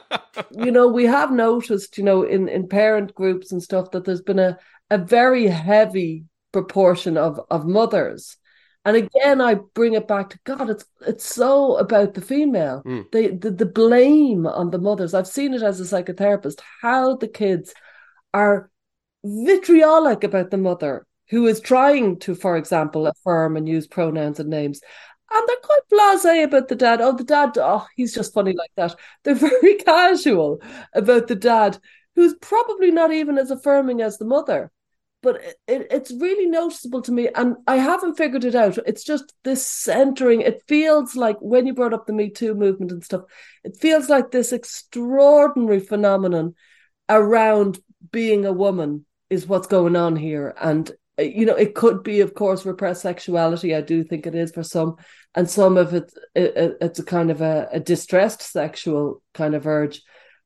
you 0.52 0.70
know, 0.70 0.86
we 0.86 1.06
have 1.06 1.32
noticed, 1.32 1.98
you 1.98 2.04
know, 2.04 2.22
in, 2.22 2.48
in 2.48 2.68
parent 2.68 3.14
groups 3.16 3.50
and 3.50 3.60
stuff 3.60 3.90
that 3.90 4.04
there's 4.04 4.22
been 4.22 4.38
a, 4.38 4.56
a 4.90 4.98
very 4.98 5.48
heavy 5.48 6.24
proportion 6.52 7.16
of, 7.16 7.40
of 7.50 7.66
mothers 7.66 8.36
and 8.86 8.96
again, 8.96 9.40
I 9.40 9.54
bring 9.54 9.94
it 9.94 10.06
back 10.06 10.30
to 10.30 10.38
God. 10.44 10.70
It's 10.70 10.84
it's 11.04 11.26
so 11.34 11.76
about 11.76 12.14
the 12.14 12.20
female. 12.20 12.84
Mm. 12.86 13.10
The, 13.10 13.36
the 13.36 13.50
the 13.50 13.66
blame 13.66 14.46
on 14.46 14.70
the 14.70 14.78
mothers. 14.78 15.12
I've 15.12 15.26
seen 15.26 15.54
it 15.54 15.62
as 15.62 15.80
a 15.80 15.82
psychotherapist. 15.82 16.60
How 16.80 17.16
the 17.16 17.26
kids 17.26 17.74
are 18.32 18.70
vitriolic 19.24 20.22
about 20.22 20.52
the 20.52 20.56
mother 20.56 21.04
who 21.30 21.48
is 21.48 21.58
trying 21.58 22.20
to, 22.20 22.36
for 22.36 22.56
example, 22.56 23.08
affirm 23.08 23.56
and 23.56 23.68
use 23.68 23.88
pronouns 23.88 24.38
and 24.38 24.50
names. 24.50 24.80
And 25.32 25.48
they're 25.48 25.56
quite 25.64 25.80
blasé 25.92 26.44
about 26.44 26.68
the 26.68 26.76
dad. 26.76 27.00
Oh, 27.00 27.10
the 27.10 27.24
dad, 27.24 27.58
oh, 27.58 27.84
he's 27.96 28.14
just 28.14 28.32
funny 28.32 28.52
like 28.52 28.70
that. 28.76 28.94
They're 29.24 29.34
very 29.34 29.74
casual 29.84 30.62
about 30.92 31.26
the 31.26 31.34
dad, 31.34 31.76
who's 32.14 32.34
probably 32.40 32.92
not 32.92 33.12
even 33.12 33.36
as 33.36 33.50
affirming 33.50 34.00
as 34.00 34.18
the 34.18 34.24
mother 34.24 34.70
but 35.26 35.42
it, 35.66 35.88
it's 35.90 36.12
really 36.12 36.46
noticeable 36.46 37.02
to 37.02 37.10
me 37.10 37.28
and 37.34 37.56
i 37.66 37.74
haven't 37.74 38.16
figured 38.16 38.44
it 38.44 38.54
out. 38.54 38.78
It's 38.86 39.02
just 39.02 39.34
this 39.42 39.66
centering. 39.66 40.40
It 40.40 40.62
feels 40.68 41.16
like 41.16 41.36
when 41.40 41.66
you 41.66 41.74
brought 41.74 41.92
up 41.92 42.06
the 42.06 42.12
me 42.12 42.30
too 42.30 42.54
movement 42.54 42.92
and 42.92 43.02
stuff 43.02 43.22
it 43.64 43.76
feels 43.76 44.08
like 44.08 44.30
this 44.30 44.52
extraordinary 44.52 45.80
phenomenon 45.80 46.54
around 47.08 47.80
being 48.12 48.46
a 48.46 48.52
woman 48.52 49.04
is 49.28 49.48
what's 49.48 49.66
going 49.66 49.96
on 49.96 50.14
here. 50.14 50.54
And 50.60 50.88
uh, 51.18 51.22
you 51.22 51.44
know 51.44 51.56
it 51.56 51.74
could 51.74 52.04
be 52.04 52.20
of 52.20 52.34
course 52.34 52.64
repressed 52.64 53.02
sexuality. 53.02 53.74
I 53.74 53.80
do 53.80 54.04
think 54.04 54.28
it 54.28 54.36
is 54.36 54.52
for 54.52 54.62
some 54.62 54.94
and 55.34 55.50
some 55.50 55.76
of 55.76 55.92
it, 55.92 56.12
it 56.36 56.76
it's 56.80 57.00
a 57.00 57.04
kind 57.04 57.32
of 57.32 57.40
a, 57.40 57.68
a 57.72 57.80
distressed 57.80 58.42
sexual 58.42 59.22
kind 59.34 59.56
of 59.56 59.66
urge. 59.66 60.02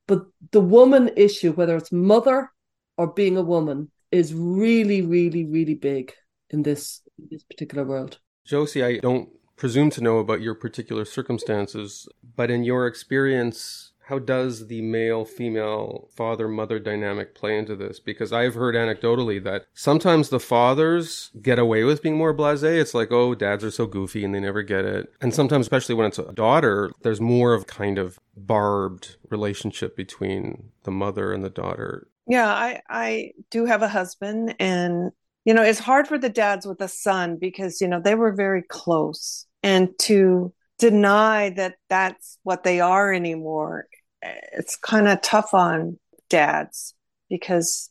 But 0.08 0.22
the 0.52 0.62
woman 0.62 1.10
issue 1.18 1.52
whether 1.52 1.76
it's 1.76 1.92
mother 1.92 2.50
or 2.96 3.08
being 3.08 3.36
a 3.36 3.42
woman 3.42 3.90
is 4.10 4.34
really, 4.34 5.02
really, 5.02 5.44
really 5.44 5.74
big 5.74 6.12
in 6.50 6.62
this 6.62 7.02
in 7.18 7.28
this 7.30 7.42
particular 7.42 7.84
world. 7.84 8.18
Josie, 8.44 8.82
I 8.82 8.98
don't 8.98 9.28
presume 9.56 9.90
to 9.90 10.00
know 10.00 10.18
about 10.18 10.40
your 10.40 10.54
particular 10.54 11.04
circumstances, 11.04 12.08
but 12.36 12.50
in 12.50 12.64
your 12.64 12.86
experience, 12.86 13.92
how 14.10 14.18
does 14.18 14.66
the 14.66 14.82
male 14.82 15.24
female 15.24 16.08
father 16.16 16.48
mother 16.48 16.80
dynamic 16.80 17.32
play 17.32 17.56
into 17.56 17.76
this? 17.76 18.00
Because 18.00 18.32
I've 18.32 18.54
heard 18.54 18.74
anecdotally 18.74 19.40
that 19.44 19.66
sometimes 19.72 20.30
the 20.30 20.40
fathers 20.40 21.30
get 21.40 21.60
away 21.60 21.84
with 21.84 22.02
being 22.02 22.16
more 22.16 22.32
blase. 22.32 22.64
It's 22.64 22.92
like, 22.92 23.12
oh, 23.12 23.36
dads 23.36 23.62
are 23.62 23.70
so 23.70 23.86
goofy 23.86 24.24
and 24.24 24.34
they 24.34 24.40
never 24.40 24.62
get 24.62 24.84
it. 24.84 25.12
And 25.20 25.32
sometimes, 25.32 25.66
especially 25.66 25.94
when 25.94 26.06
it's 26.06 26.18
a 26.18 26.32
daughter, 26.32 26.90
there's 27.02 27.20
more 27.20 27.54
of 27.54 27.68
kind 27.68 27.98
of 27.98 28.18
barbed 28.36 29.14
relationship 29.28 29.94
between 29.94 30.70
the 30.82 30.90
mother 30.90 31.32
and 31.32 31.44
the 31.44 31.50
daughter. 31.50 32.08
Yeah, 32.30 32.46
I 32.48 32.80
I 32.88 33.32
do 33.50 33.64
have 33.64 33.82
a 33.82 33.88
husband 33.88 34.54
and 34.60 35.10
you 35.44 35.52
know, 35.54 35.62
it's 35.64 35.80
hard 35.80 36.06
for 36.06 36.16
the 36.16 36.28
dads 36.28 36.64
with 36.64 36.80
a 36.80 36.86
son 36.88 37.36
because 37.40 37.80
you 37.80 37.88
know, 37.88 38.00
they 38.00 38.14
were 38.14 38.32
very 38.32 38.62
close 38.62 39.46
and 39.64 39.88
to 40.02 40.54
deny 40.78 41.50
that 41.50 41.74
that's 41.88 42.38
what 42.44 42.62
they 42.62 42.80
are 42.80 43.12
anymore 43.12 43.86
eh, 44.22 44.34
it's 44.52 44.76
kind 44.76 45.08
of 45.08 45.20
tough 45.22 45.52
on 45.54 45.98
dads 46.30 46.94
because 47.28 47.90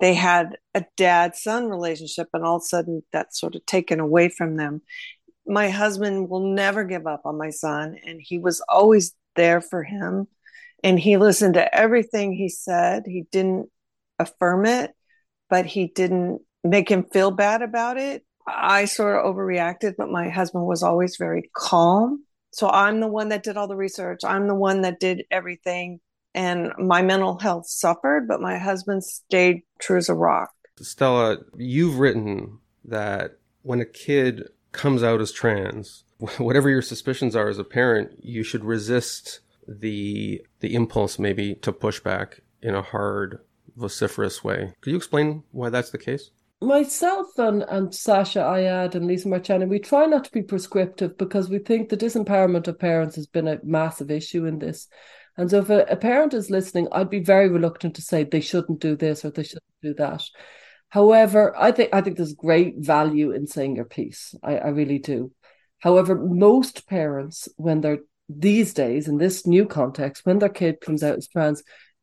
they 0.00 0.14
had 0.14 0.56
a 0.74 0.84
dad 0.96 1.36
son 1.36 1.68
relationship 1.68 2.28
and 2.32 2.44
all 2.44 2.56
of 2.56 2.62
a 2.62 2.64
sudden 2.64 3.02
that's 3.12 3.38
sort 3.38 3.54
of 3.54 3.66
taken 3.66 4.00
away 4.00 4.28
from 4.30 4.56
them. 4.56 4.80
My 5.46 5.68
husband 5.68 6.30
will 6.30 6.54
never 6.54 6.84
give 6.84 7.06
up 7.06 7.22
on 7.26 7.38
my 7.38 7.50
son 7.50 7.98
and 8.06 8.20
he 8.22 8.38
was 8.38 8.62
always 8.68 9.14
there 9.36 9.60
for 9.60 9.82
him 9.82 10.28
and 10.82 10.98
he 10.98 11.16
listened 11.16 11.54
to 11.54 11.74
everything 11.74 12.32
he 12.32 12.48
said. 12.48 13.04
He 13.06 13.26
didn't 13.32 13.70
affirm 14.18 14.66
it, 14.66 14.92
but 15.50 15.66
he 15.66 15.88
didn't 15.88 16.40
make 16.62 16.88
him 16.88 17.04
feel 17.04 17.30
bad 17.30 17.62
about 17.62 17.98
it. 17.98 18.24
I 18.46 18.84
sort 18.84 19.16
of 19.16 19.34
overreacted, 19.34 19.94
but 19.96 20.10
my 20.10 20.28
husband 20.28 20.66
was 20.66 20.82
always 20.82 21.16
very 21.16 21.50
calm. 21.54 22.24
So 22.52 22.68
I'm 22.68 23.00
the 23.00 23.08
one 23.08 23.30
that 23.30 23.42
did 23.42 23.56
all 23.56 23.68
the 23.68 23.76
research. 23.76 24.20
I'm 24.24 24.46
the 24.46 24.54
one 24.54 24.82
that 24.82 25.00
did 25.00 25.24
everything. 25.30 26.00
And 26.34 26.72
my 26.78 27.02
mental 27.02 27.38
health 27.38 27.68
suffered, 27.68 28.26
but 28.28 28.40
my 28.40 28.58
husband 28.58 29.04
stayed 29.04 29.62
true 29.78 29.98
as 29.98 30.08
a 30.08 30.14
rock. 30.14 30.50
Stella, 30.80 31.38
you've 31.56 31.98
written 31.98 32.58
that 32.84 33.38
when 33.62 33.80
a 33.80 33.84
kid 33.84 34.48
comes 34.72 35.02
out 35.02 35.20
as 35.20 35.32
trans, 35.32 36.04
whatever 36.38 36.68
your 36.68 36.82
suspicions 36.82 37.34
are 37.36 37.48
as 37.48 37.58
a 37.58 37.64
parent, 37.64 38.12
you 38.20 38.42
should 38.42 38.64
resist 38.64 39.40
the 39.66 40.44
the 40.60 40.74
impulse 40.74 41.18
maybe 41.18 41.54
to 41.54 41.72
push 41.72 41.98
back 42.00 42.40
in 42.60 42.74
a 42.74 42.82
hard 42.82 43.40
vociferous 43.76 44.44
way. 44.44 44.74
Could 44.80 44.90
you 44.90 44.96
explain 44.96 45.42
why 45.50 45.70
that's 45.70 45.90
the 45.90 45.98
case? 45.98 46.30
Myself 46.60 47.38
and, 47.38 47.62
and 47.68 47.94
Sasha 47.94 48.38
Ayad 48.38 48.94
and 48.94 49.06
Lisa 49.06 49.28
Marchiano, 49.28 49.68
we 49.68 49.78
try 49.78 50.06
not 50.06 50.24
to 50.24 50.32
be 50.32 50.42
prescriptive 50.42 51.18
because 51.18 51.48
we 51.50 51.58
think 51.58 51.88
the 51.88 51.96
disempowerment 51.96 52.68
of 52.68 52.78
parents 52.78 53.16
has 53.16 53.26
been 53.26 53.48
a 53.48 53.58
massive 53.62 54.10
issue 54.10 54.46
in 54.46 54.58
this. 54.58 54.88
And 55.36 55.50
so 55.50 55.58
if 55.58 55.70
a, 55.70 55.80
a 55.90 55.96
parent 55.96 56.32
is 56.32 56.50
listening, 56.50 56.88
I'd 56.92 57.10
be 57.10 57.20
very 57.20 57.48
reluctant 57.48 57.96
to 57.96 58.02
say 58.02 58.24
they 58.24 58.40
shouldn't 58.40 58.80
do 58.80 58.96
this 58.96 59.24
or 59.24 59.30
they 59.30 59.42
shouldn't 59.42 59.64
do 59.82 59.94
that. 59.94 60.22
However, 60.88 61.54
I 61.56 61.72
think 61.72 61.92
I 61.92 62.00
think 62.00 62.16
there's 62.16 62.34
great 62.34 62.76
value 62.78 63.32
in 63.32 63.48
saying 63.48 63.76
your 63.76 63.84
piece. 63.84 64.34
I, 64.42 64.58
I 64.58 64.68
really 64.68 65.00
do. 65.00 65.32
However, 65.80 66.14
most 66.14 66.86
parents, 66.86 67.48
when 67.56 67.80
they're 67.80 67.98
these 68.28 68.72
days 68.72 69.08
in 69.08 69.18
this 69.18 69.46
new 69.46 69.66
context, 69.66 70.24
when 70.24 70.38
their 70.38 70.48
kid 70.48 70.80
comes 70.80 71.02
out 71.02 71.18
as 71.18 71.28
trans, 71.28 71.62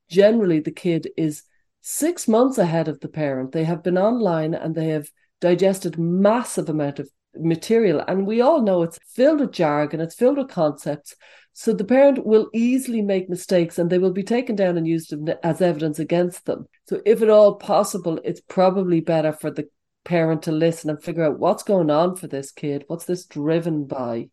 generally 0.09 0.59
the 0.59 0.71
kid 0.71 1.09
is 1.17 1.43
six 1.81 2.27
months 2.27 2.57
ahead 2.57 2.87
of 2.87 2.99
the 2.99 3.09
parent. 3.09 3.51
They 3.51 3.63
have 3.63 3.83
been 3.83 3.97
online 3.97 4.53
and 4.53 4.73
they 4.73 4.89
have 4.89 5.09
digested 5.39 5.97
massive 5.97 6.69
amount 6.69 6.99
of 6.99 7.09
material. 7.35 8.03
And 8.07 8.25
we 8.25 8.41
all 8.41 8.61
know 8.61 8.83
it's 8.83 8.99
filled 9.13 9.39
with 9.39 9.51
jargon, 9.51 9.99
it's 9.99 10.15
filled 10.15 10.37
with 10.37 10.49
concepts. 10.49 11.15
So 11.53 11.73
the 11.73 11.83
parent 11.83 12.25
will 12.25 12.49
easily 12.53 13.01
make 13.01 13.29
mistakes 13.29 13.77
and 13.77 13.89
they 13.89 13.97
will 13.97 14.13
be 14.13 14.23
taken 14.23 14.55
down 14.55 14.77
and 14.77 14.87
used 14.87 15.13
as 15.43 15.61
evidence 15.61 15.99
against 15.99 16.45
them. 16.45 16.67
So 16.87 17.01
if 17.05 17.21
at 17.21 17.29
all 17.29 17.55
possible, 17.55 18.19
it's 18.23 18.41
probably 18.41 19.01
better 19.01 19.33
for 19.33 19.51
the 19.51 19.67
parent 20.03 20.43
to 20.43 20.51
listen 20.51 20.89
and 20.89 21.03
figure 21.03 21.23
out 21.23 21.39
what's 21.39 21.63
going 21.63 21.89
on 21.89 22.15
for 22.15 22.27
this 22.27 22.51
kid. 22.51 22.85
What's 22.87 23.05
this 23.05 23.25
driven 23.25 23.85
by? 23.85 24.29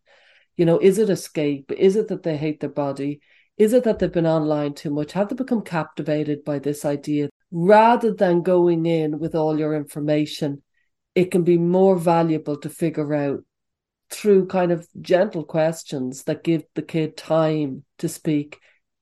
You 0.55 0.65
know, 0.65 0.79
is 0.79 0.97
it 0.97 1.09
escape? 1.09 1.71
Is 1.71 1.95
it 1.95 2.07
that 2.07 2.23
they 2.23 2.37
hate 2.37 2.61
their 2.61 2.69
body? 2.69 3.21
Is 3.57 3.73
it 3.73 3.83
that 3.83 3.99
they've 3.99 4.11
been 4.11 4.25
online 4.25 4.73
too 4.73 4.89
much? 4.89 5.11
Have 5.11 5.29
they 5.29 5.35
become 5.35 5.61
captivated 5.61 6.45
by 6.45 6.59
this 6.59 6.85
idea 6.85 7.29
rather 7.51 8.13
than 8.13 8.41
going 8.41 8.85
in 8.85 9.19
with 9.19 9.35
all 9.35 9.57
your 9.57 9.75
information, 9.75 10.61
it 11.15 11.31
can 11.31 11.43
be 11.43 11.57
more 11.57 11.97
valuable 11.97 12.57
to 12.57 12.69
figure 12.69 13.13
out 13.13 13.43
through 14.09 14.47
kind 14.47 14.71
of 14.71 14.87
gentle 15.01 15.43
questions 15.43 16.23
that 16.23 16.43
give 16.43 16.63
the 16.75 16.81
kid 16.81 17.15
time 17.15 17.83
to 17.99 18.09
speak. 18.09 18.59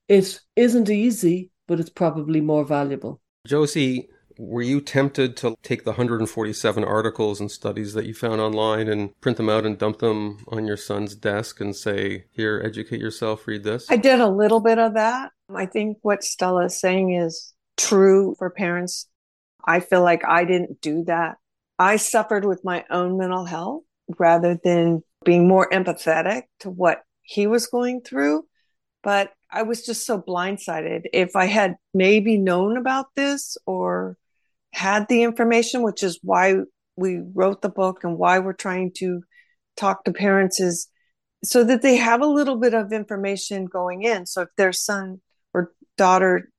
It 0.08 0.39
isn't 0.56 0.89
easy, 0.89 1.52
but 1.68 1.80
it's 1.80 1.89
probably 1.89 2.41
more 2.41 2.66
valuable. 2.66 3.22
Josie, 3.45 4.10
were 4.38 4.62
you 4.62 4.82
tempted 4.82 5.36
to 5.38 5.56
take 5.64 5.84
the 5.84 5.91
147 5.91 6.84
articles 6.84 7.39
and 7.39 7.50
studies 7.50 7.93
that 7.93 8.06
you 8.06 8.14
found 8.14 8.39
online 8.39 8.88
and 8.88 9.20
print 9.22 9.38
them 9.38 9.50
out 9.50 9.66
and 9.66 9.78
dump 9.78 10.00
them 10.00 10.43
on 10.50 10.68
your 10.68 10.78
son's 10.78 11.16
desk 11.16 11.60
and 11.60 11.76
say, 11.76 12.26
Here, 12.32 12.62
educate 12.64 13.00
yourself, 13.00 13.48
read 13.48 13.64
this? 13.64 13.89
I 13.89 13.98
did 13.98 14.20
a 14.20 14.30
little 14.30 14.60
bit 14.60 14.78
of 14.78 14.93
that. 14.93 15.32
I 15.54 15.66
think 15.66 15.98
what 16.02 16.24
Stella 16.24 16.66
is 16.66 16.80
saying 16.80 17.14
is 17.14 17.54
true 17.78 18.36
for 18.38 18.50
parents. 18.50 19.08
I 19.66 19.80
feel 19.80 20.02
like 20.02 20.24
I 20.26 20.46
didn't 20.46 20.82
do 20.82 21.04
that. 21.06 21.38
I 21.80 21.98
suffered 21.98 22.46
with 22.46 22.64
my 22.64 22.86
own 22.90 23.18
mental 23.18 23.46
health 23.46 23.84
rather 24.18 24.60
than 24.64 25.04
being 25.24 25.48
more 25.48 25.70
empathetic 25.70 26.44
to 26.62 26.70
what 26.70 27.02
he 27.22 27.48
was 27.48 27.68
going 27.68 28.02
through. 28.02 28.46
But 29.04 29.32
I 29.52 29.64
was 29.64 29.86
just 29.86 30.06
so 30.06 30.22
blindsided. 30.22 31.04
If 31.14 31.36
I 31.36 31.46
had 31.46 31.76
maybe 31.94 32.38
known 32.38 32.78
about 32.78 33.08
this 33.16 33.58
or 33.66 34.18
had 34.74 35.08
the 35.08 35.24
information, 35.24 35.84
which 35.84 36.04
is 36.04 36.20
why 36.22 36.56
we 36.96 37.22
wrote 37.34 37.62
the 37.62 37.70
book 37.70 38.04
and 38.04 38.18
why 38.18 38.40
we're 38.40 38.54
trying 38.54 38.92
to 38.98 39.22
talk 39.76 40.04
to 40.04 40.12
parents 40.12 40.60
is 40.60 40.88
so 41.44 41.64
that 41.64 41.82
they 41.82 41.96
have 41.96 42.22
a 42.22 42.28
little 42.28 42.58
bit 42.58 42.74
of 42.74 42.92
information 42.92 43.66
going 43.66 44.04
in. 44.04 44.26
So 44.26 44.42
if 44.42 44.50
their 44.58 44.74
son 44.74 45.22
or 45.54 45.72
daughter 45.98 46.50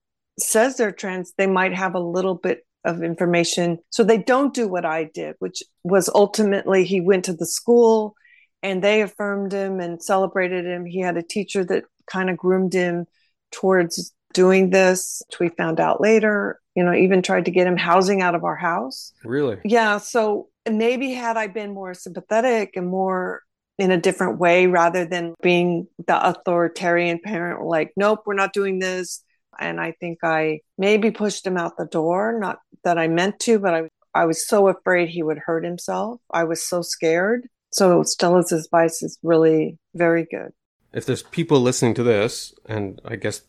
says 0.41 0.76
they're 0.76 0.93
trans, 0.93 1.32
they 1.36 1.47
might 1.47 1.74
have 1.74 1.95
a 1.95 2.01
little 2.01 2.34
bit 2.34 2.66
of 2.84 3.03
information 3.03 3.78
so 3.91 4.05
they 4.05 4.18
don't 4.18 4.55
do 4.55 4.68
what 4.68 4.84
I 4.84 5.05
did, 5.05 5.36
which 5.41 5.62
was 5.84 6.09
ultimately 6.09 6.84
he 6.84 7.01
went 7.01 7.24
to 7.26 7.32
the 7.32 7.47
school 7.47 8.14
and 8.62 8.82
they 8.82 9.03
affirmed 9.03 9.53
him 9.53 9.80
and 9.80 10.03
celebrated 10.03 10.64
him. 10.64 10.84
He 10.84 11.01
had 11.01 11.16
a 11.16 11.22
teacher 11.22 11.64
that 11.64 11.84
kind 12.11 12.30
of 12.30 12.36
groomed 12.36 12.72
him 12.72 13.07
towards 13.53 14.12
doing 14.32 14.70
this, 14.70 15.22
which 15.28 15.39
we 15.39 15.49
found 15.57 15.80
out 15.80 16.01
later. 16.01 16.61
You 16.74 16.84
know, 16.84 16.95
even 16.95 17.22
tried 17.22 17.45
to 17.47 17.51
get 17.51 17.66
him 17.66 17.76
housing 17.76 18.22
out 18.22 18.34
of 18.34 18.45
our 18.45 18.57
house. 18.57 19.12
Really? 19.24 19.59
Yeah. 19.64 19.99
So 19.99 20.49
maybe 20.68 21.12
had 21.12 21.36
I 21.36 21.49
been 21.49 21.74
more 21.74 21.95
sympathetic 21.95 22.76
and 22.76 22.86
more 22.86 23.43
in 23.78 23.91
a 23.91 24.01
different 24.01 24.39
way 24.39 24.66
rather 24.66 25.05
than 25.05 25.34
being 25.43 25.86
the 26.07 26.28
authoritarian 26.28 27.20
parent, 27.22 27.64
like, 27.64 27.93
nope, 27.97 28.22
we're 28.26 28.34
not 28.34 28.53
doing 28.53 28.78
this. 28.78 29.22
And 29.59 29.80
I 29.80 29.92
think 29.92 30.18
I 30.22 30.61
maybe 30.76 31.11
pushed 31.11 31.46
him 31.46 31.56
out 31.56 31.76
the 31.76 31.86
door. 31.86 32.38
Not 32.38 32.61
that 32.84 32.98
I 32.98 33.09
meant 33.09 33.40
to, 33.40 33.59
but 33.59 33.74
I, 33.74 33.88
I 34.14 34.24
was 34.24 34.46
so 34.46 34.68
afraid 34.68 35.09
he 35.09 35.22
would 35.22 35.38
hurt 35.38 35.64
himself. 35.64 36.20
I 36.30 36.44
was 36.44 36.66
so 36.66 36.82
scared. 36.82 37.48
So 37.70 38.02
Stella's 38.02 38.52
advice 38.52 39.02
is 39.02 39.18
really 39.22 39.78
very 39.94 40.26
good. 40.30 40.52
If 40.92 41.04
there's 41.04 41.22
people 41.22 41.61
listening 41.61 41.94
to 41.94 42.02
this, 42.02 42.54
and 42.64 43.00
I 43.04 43.16
guess 43.16 43.42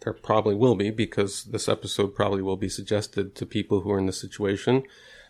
there 0.00 0.14
probably 0.14 0.54
will 0.54 0.74
be 0.74 0.90
because 0.90 1.44
this 1.44 1.68
episode 1.68 2.14
probably 2.14 2.42
will 2.42 2.56
be 2.56 2.70
suggested 2.70 3.34
to 3.34 3.44
people 3.44 3.80
who 3.80 3.90
are 3.90 3.98
in 3.98 4.06
this 4.06 4.20
situation. 4.20 4.82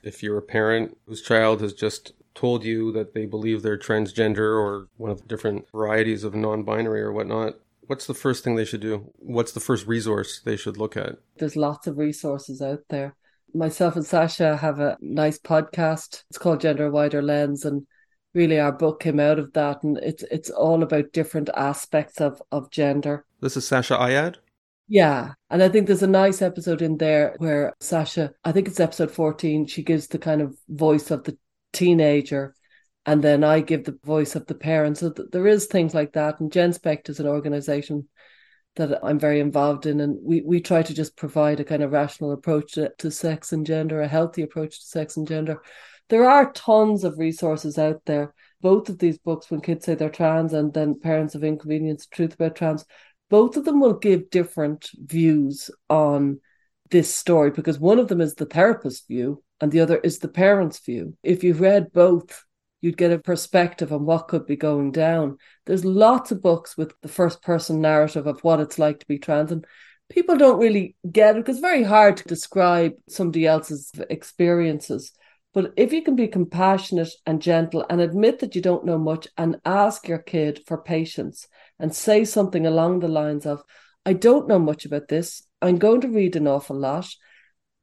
If 0.05 0.23
you're 0.23 0.39
a 0.39 0.43
parent 0.43 0.97
whose 1.07 1.23
child 1.23 1.61
has 1.63 1.73
just 1.73 2.13
told 2.35 2.65
you 2.65 2.93
that 2.93 3.15
they 3.15 3.27
believe 3.27 3.63
they're 3.63 3.79
transgender 3.79 4.61
or 4.61 4.89
one 4.97 5.11
of 5.11 5.23
the 5.23 5.29
different 5.29 5.69
varieties 5.73 6.23
of 6.23 6.35
non 6.35 6.63
binary 6.63 7.01
or 7.01 7.13
whatnot, 7.13 7.55
what's 7.87 8.07
the 8.07 8.15
first 8.15 8.45
thing 8.45 8.57
they 8.57 8.65
should 8.65 8.81
do? 8.81 9.11
What's 9.17 9.53
the 9.53 9.61
first 9.61 9.87
resource 9.87 10.41
they 10.45 10.57
should 10.57 10.77
look 10.77 10.97
at? 10.97 11.17
There's 11.39 11.57
lots 11.57 11.87
of 11.87 11.99
resources 11.99 12.63
out 12.63 12.81
there. 12.89 13.15
Myself 13.55 13.97
and 13.97 14.05
Sasha 14.05 14.57
have 14.57 14.81
a 14.81 14.97
nice 15.01 15.39
podcast. 15.39 16.25
It's 16.31 16.39
called 16.39 16.61
Gender 16.61 16.91
Wider 16.91 17.23
Lens 17.23 17.65
and 17.65 17.87
really 18.35 18.61
our 18.61 18.73
book 18.73 19.01
came 19.01 19.19
out 19.19 19.39
of 19.39 19.53
that 19.55 19.83
and 19.83 19.97
it's 19.99 20.23
it's 20.31 20.51
all 20.51 20.83
about 20.83 21.13
different 21.13 21.49
aspects 21.57 22.21
of 22.21 22.43
of 22.53 22.71
gender. 22.71 23.25
This 23.41 23.57
is 23.57 23.67
Sasha 23.67 23.95
Ayad? 23.95 24.37
Yeah. 24.89 25.33
And 25.51 25.63
I 25.63 25.69
think 25.69 25.87
there's 25.87 26.03
a 26.03 26.09
nice 26.09 26.43
episode 26.43 26.83
in 26.83 26.97
there 26.99 27.35
where 27.39 27.75
Sasha, 27.81 28.33
I 28.45 28.53
think 28.53 28.69
it's 28.69 28.81
episode 28.81 29.11
14, 29.11 29.67
she 29.67 29.83
gives 29.83 30.07
the 30.07 30.19
kind 30.19 30.41
of 30.41 30.57
voice 30.69 31.11
of 31.11 31.25
the 31.25 31.37
teenager 31.73 32.55
and 33.07 33.23
then 33.23 33.45
I 33.45 33.61
give 33.61 33.85
the 33.85 33.99
voice 34.05 34.35
of 34.35 34.47
the 34.47 34.55
parents. 34.55 35.01
So 35.01 35.11
th- 35.11 35.29
there 35.31 35.47
is 35.47 35.67
things 35.67 35.95
like 35.95 36.13
that. 36.15 36.41
And 36.41 36.51
GenSpect 36.51 37.09
is 37.09 37.21
an 37.21 37.29
organization 37.29 38.09
that 38.75 38.99
I'm 39.03 39.19
very 39.19 39.41
involved 39.41 39.87
in, 39.87 40.01
and 40.01 40.19
we 40.23 40.43
we 40.43 40.61
try 40.61 40.83
to 40.83 40.93
just 40.93 41.17
provide 41.17 41.61
a 41.61 41.65
kind 41.65 41.83
of 41.83 41.93
rational 41.93 42.33
approach 42.33 42.73
to, 42.73 42.93
to 42.99 43.11
sex 43.11 43.53
and 43.53 43.65
gender, 43.65 44.03
a 44.03 44.09
healthy 44.09 44.43
approach 44.43 44.81
to 44.81 44.87
sex 44.87 45.17
and 45.17 45.27
gender. 45.27 45.63
There 46.09 46.29
are 46.29 46.53
tons 46.53 47.05
of 47.05 47.19
resources 47.19 47.79
out 47.79 48.03
there. 48.05 48.35
Both 48.61 48.89
of 48.89 48.99
these 48.99 49.19
books, 49.19 49.51
when 49.51 49.61
kids 49.61 49.87
say 49.87 49.95
they're 49.95 50.11
trans, 50.11 50.53
and 50.53 50.75
then 50.75 51.01
Parents 51.01 51.35
of 51.35 51.45
Inconvenience, 51.45 52.07
Truth 52.07 52.35
About 52.35 52.57
Trans, 52.57 52.85
both 53.31 53.57
of 53.57 53.65
them 53.65 53.81
will 53.81 53.95
give 53.95 54.31
different 54.31 54.91
views 54.95 55.71
on 55.89 56.41
this 56.91 57.13
story 57.15 57.51
because 57.51 57.79
one 57.79 57.99
of 57.99 58.09
them 58.09 58.21
is 58.21 58.35
the 58.35 58.47
therapist 58.47 59.09
view 59.09 59.43
and 59.61 59.73
the 59.73 59.81
other 59.81 59.99
is 59.99 60.19
the 60.19 60.29
parents' 60.29 60.79
view. 60.79 61.17
If 61.23 61.43
you've 61.43 61.61
read 61.61 61.93
both, 61.93 62.46
you'd 62.81 62.97
get 62.97 63.13
a 63.13 63.19
perspective 63.19 63.93
on 63.93 64.05
what 64.05 64.29
could 64.29 64.47
be 64.47 64.57
going 64.57 64.93
down. 64.93 65.39
There's 65.65 65.85
lots 65.85 66.31
of 66.31 66.43
books 66.43 66.77
with 66.77 66.93
the 67.03 67.09
first 67.09 67.43
person 67.43 67.81
narrative 67.81 68.27
of 68.27 68.43
what 68.45 68.61
it's 68.61 68.79
like 68.79 69.01
to 69.01 69.07
be 69.07 69.19
trans, 69.19 69.53
and 69.53 69.67
people 70.09 70.37
don't 70.37 70.61
really 70.61 70.95
get 71.11 71.37
it 71.37 71.41
because 71.41 71.57
it's 71.57 71.63
very 71.63 71.83
hard 71.83 72.17
to 72.19 72.25
describe 72.29 72.93
somebody 73.09 73.47
else's 73.47 73.91
experiences. 74.11 75.13
But 75.53 75.73
if 75.77 75.93
you 75.93 76.03
can 76.03 76.17
be 76.17 76.29
compassionate 76.29 77.09
and 77.25 77.41
gentle 77.41 77.87
and 77.89 78.01
admit 78.01 78.41
that 78.41 78.55
you 78.55 78.61
don't 78.61 78.85
know 78.85 78.99
much 78.99 79.27
and 79.39 79.59
ask 79.65 80.07
your 80.07 80.19
kid 80.19 80.61
for 80.67 80.77
patience 80.77 81.49
and 81.79 81.95
say 81.95 82.27
something 82.27 82.67
along 82.67 83.01
the 83.01 83.09
lines 83.09 83.47
of, 83.47 83.63
I 84.05 84.13
don't 84.13 84.49
know 84.49 84.59
much 84.59 84.85
about 84.85 85.09
this. 85.09 85.43
I'm 85.63 85.79
going 85.79 86.03
to 86.03 86.09
read 86.09 86.37
an 86.37 86.47
awful 86.47 86.77
lot. 86.77 87.09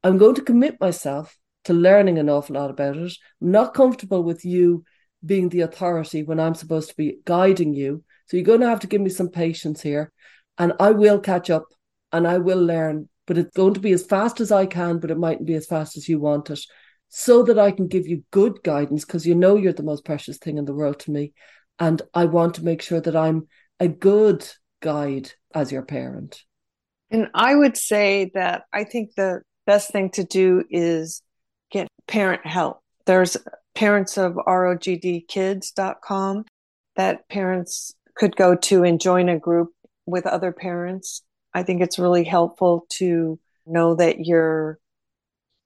I'm 0.04 0.18
going 0.18 0.36
to 0.36 0.42
commit 0.42 0.80
myself 0.80 1.36
to 1.64 1.72
learning 1.72 2.18
an 2.18 2.28
awful 2.28 2.54
lot 2.54 2.70
about 2.70 2.96
it. 2.96 3.12
I'm 3.40 3.50
not 3.50 3.74
comfortable 3.74 4.22
with 4.22 4.44
you 4.44 4.84
being 5.24 5.48
the 5.48 5.62
authority 5.62 6.22
when 6.22 6.38
I'm 6.38 6.54
supposed 6.54 6.90
to 6.90 6.96
be 6.96 7.18
guiding 7.24 7.74
you. 7.74 8.04
So 8.26 8.36
you're 8.36 8.44
going 8.44 8.60
to 8.60 8.68
have 8.68 8.80
to 8.80 8.86
give 8.86 9.00
me 9.00 9.10
some 9.10 9.28
patience 9.28 9.80
here. 9.80 10.12
And 10.58 10.74
I 10.78 10.90
will 10.90 11.18
catch 11.18 11.50
up 11.50 11.64
and 12.12 12.26
I 12.26 12.38
will 12.38 12.62
learn, 12.62 13.08
but 13.26 13.38
it's 13.38 13.56
going 13.56 13.74
to 13.74 13.80
be 13.80 13.92
as 13.92 14.04
fast 14.04 14.40
as 14.40 14.52
I 14.52 14.66
can, 14.66 14.98
but 14.98 15.10
it 15.10 15.18
mightn't 15.18 15.46
be 15.46 15.54
as 15.54 15.66
fast 15.66 15.96
as 15.96 16.08
you 16.08 16.20
want 16.20 16.50
it, 16.50 16.60
so 17.08 17.42
that 17.44 17.58
I 17.58 17.70
can 17.70 17.88
give 17.88 18.06
you 18.06 18.24
good 18.30 18.62
guidance 18.62 19.04
because 19.04 19.26
you 19.26 19.34
know 19.34 19.56
you're 19.56 19.72
the 19.72 19.82
most 19.82 20.04
precious 20.04 20.38
thing 20.38 20.58
in 20.58 20.64
the 20.64 20.74
world 20.74 21.00
to 21.00 21.10
me. 21.10 21.32
And 21.78 22.00
I 22.12 22.26
want 22.26 22.54
to 22.54 22.64
make 22.64 22.82
sure 22.82 23.00
that 23.00 23.16
I'm 23.16 23.48
a 23.80 23.88
good 23.88 24.46
guide 24.80 25.32
as 25.54 25.72
your 25.72 25.82
parent. 25.82 26.42
And 27.10 27.28
I 27.34 27.54
would 27.54 27.76
say 27.76 28.30
that 28.34 28.64
I 28.72 28.84
think 28.84 29.14
the 29.14 29.42
best 29.66 29.90
thing 29.90 30.10
to 30.10 30.24
do 30.24 30.64
is 30.70 31.22
parent 32.06 32.46
help. 32.46 32.80
There's 33.06 33.36
parents 33.74 34.16
of 34.16 34.34
rogdkids.com 34.34 36.44
that 36.96 37.28
parents 37.28 37.94
could 38.14 38.36
go 38.36 38.54
to 38.54 38.84
and 38.84 39.00
join 39.00 39.28
a 39.28 39.38
group 39.38 39.70
with 40.06 40.26
other 40.26 40.52
parents. 40.52 41.22
I 41.52 41.62
think 41.62 41.82
it's 41.82 41.98
really 41.98 42.24
helpful 42.24 42.86
to 42.94 43.38
know 43.66 43.94
that 43.96 44.26
you're 44.26 44.78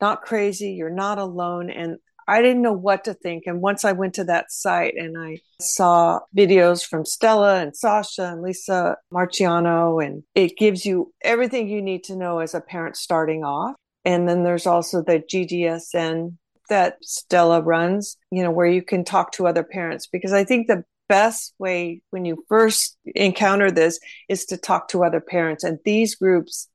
not 0.00 0.22
crazy, 0.22 0.72
you're 0.72 0.90
not 0.90 1.18
alone. 1.18 1.70
And 1.70 1.98
I 2.28 2.42
didn't 2.42 2.62
know 2.62 2.72
what 2.72 3.04
to 3.04 3.14
think. 3.14 3.44
And 3.46 3.62
once 3.62 3.84
I 3.84 3.92
went 3.92 4.14
to 4.14 4.24
that 4.24 4.52
site 4.52 4.94
and 4.96 5.16
I 5.18 5.38
saw 5.60 6.20
videos 6.36 6.86
from 6.86 7.06
Stella 7.06 7.60
and 7.60 7.74
Sasha 7.74 8.26
and 8.26 8.42
Lisa 8.42 8.98
Marchiano, 9.12 10.04
and 10.04 10.22
it 10.34 10.58
gives 10.58 10.84
you 10.84 11.12
everything 11.22 11.68
you 11.68 11.80
need 11.80 12.04
to 12.04 12.16
know 12.16 12.40
as 12.40 12.54
a 12.54 12.60
parent 12.60 12.96
starting 12.96 13.44
off. 13.44 13.74
And 14.08 14.26
then 14.26 14.42
there's 14.42 14.66
also 14.66 15.02
the 15.02 15.18
GDSN 15.18 16.38
that 16.70 16.96
Stella 17.02 17.60
runs, 17.60 18.16
you 18.30 18.42
know, 18.42 18.50
where 18.50 18.66
you 18.66 18.80
can 18.80 19.04
talk 19.04 19.32
to 19.32 19.46
other 19.46 19.62
parents. 19.62 20.06
Because 20.06 20.32
I 20.32 20.44
think 20.44 20.66
the 20.66 20.82
best 21.10 21.52
way 21.58 22.00
when 22.08 22.24
you 22.24 22.42
first 22.48 22.96
encounter 23.04 23.70
this 23.70 24.00
is 24.30 24.46
to 24.46 24.56
talk 24.56 24.88
to 24.88 25.04
other 25.04 25.20
parents. 25.20 25.62
And 25.62 25.78
these 25.84 26.14
groups 26.14 26.68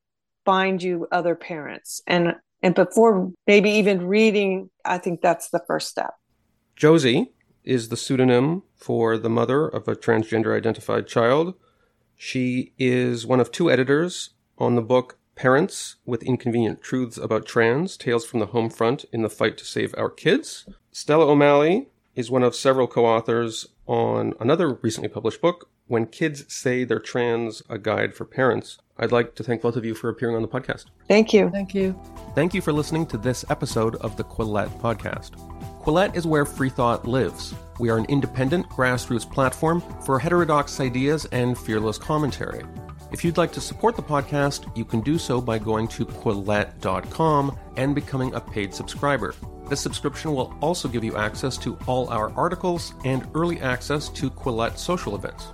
find 0.46 0.82
you 0.84 1.08
other 1.12 1.34
parents. 1.34 2.02
And 2.06 2.36
and 2.62 2.76
before 2.76 3.32
maybe 3.48 3.72
even 3.72 4.06
reading, 4.06 4.70
I 4.86 5.00
think 5.00 5.22
that's 5.22 5.50
the 5.50 5.62
first 5.66 5.90
step. 5.90 6.14
Josie 6.76 7.32
is 7.64 7.90
the 7.90 7.98
pseudonym 7.98 8.62
for 8.76 9.18
the 9.18 9.30
mother 9.30 9.68
of 9.68 9.88
a 9.88 9.96
transgender 9.96 10.56
identified 10.56 11.08
child. 11.08 11.56
She 12.16 12.74
is 12.78 13.26
one 13.26 13.40
of 13.40 13.52
two 13.52 13.72
editors 13.72 14.30
on 14.60 14.76
the 14.76 14.84
book 14.84 15.18
Parents 15.36 15.96
with 16.06 16.22
Inconvenient 16.24 16.82
Truths 16.82 17.18
About 17.18 17.46
Trans 17.46 17.98
Tales 17.98 18.26
from 18.26 18.40
the 18.40 18.48
Home 18.48 18.70
Front 18.70 19.06
in 19.12 19.24
the 19.24 19.30
Fight 19.30 19.58
to 19.58 19.66
Save 19.66 19.96
Our 19.98 20.10
Kids. 20.10 20.68
Stella 20.92 21.28
O'Malley 21.28 21.88
is 22.16 22.30
one 22.30 22.44
of 22.44 22.56
several 22.56 22.88
co 22.88 23.06
authors 23.06 23.68
on 23.88 24.34
another 24.40 24.76
recently 24.76 25.10
published 25.10 25.42
book, 25.42 25.70
When 25.88 26.06
Kids 26.06 26.46
Say 26.54 26.84
They're 26.84 27.00
Trans 27.00 27.64
A 27.68 27.80
Guide 27.80 28.14
for 28.14 28.26
Parents. 28.26 28.78
I'd 28.98 29.12
like 29.12 29.34
to 29.36 29.44
thank 29.44 29.64
both 29.64 29.76
of 29.76 29.84
you 29.84 29.96
for 29.96 30.08
appearing 30.10 30.36
on 30.36 30.44
the 30.44 30.48
podcast. 30.48 30.86
Thank 31.08 31.34
you. 31.34 31.50
Thank 31.50 31.74
you. 31.74 32.00
Thank 32.36 32.54
you 32.54 32.62
for 32.62 32.72
listening 32.72 33.08
to 33.08 33.18
this 33.18 33.44
episode 33.50 33.96
of 33.98 34.16
the 34.18 34.24
Quillette 34.24 34.80
Podcast. 34.80 35.32
Quillette 35.82 36.16
is 36.16 36.28
where 36.28 36.46
free 36.46 36.70
thought 36.70 37.08
lives. 37.08 37.56
We 37.80 37.90
are 37.90 37.98
an 37.98 38.06
independent 38.06 38.70
grassroots 38.70 39.30
platform 39.30 39.82
for 40.06 40.20
heterodox 40.20 40.80
ideas 40.80 41.26
and 41.32 41.58
fearless 41.58 41.98
commentary. 41.98 42.64
If 43.14 43.24
you'd 43.24 43.38
like 43.38 43.52
to 43.54 43.62
support 43.62 43.96
the 43.96 44.02
podcast, 44.02 44.76
you 44.76 44.84
can 44.84 45.02
do 45.02 45.20
so 45.20 45.40
by 45.40 45.60
going 45.60 45.88
to 45.90 46.04
Quillette.com 46.04 47.56
and 47.78 47.94
becoming 47.94 48.34
a 48.34 48.42
paid 48.42 48.74
subscriber. 48.74 49.36
This 49.70 49.82
subscription 49.82 50.34
will 50.34 50.52
also 50.62 50.90
give 50.90 51.04
you 51.04 51.16
access 51.16 51.56
to 51.60 51.78
all 51.86 52.10
our 52.10 52.34
articles 52.34 52.96
and 53.06 53.30
early 53.36 53.62
access 53.62 54.10
to 54.10 54.32
Quillette 54.32 54.80
social 54.80 55.16
events. 55.16 55.54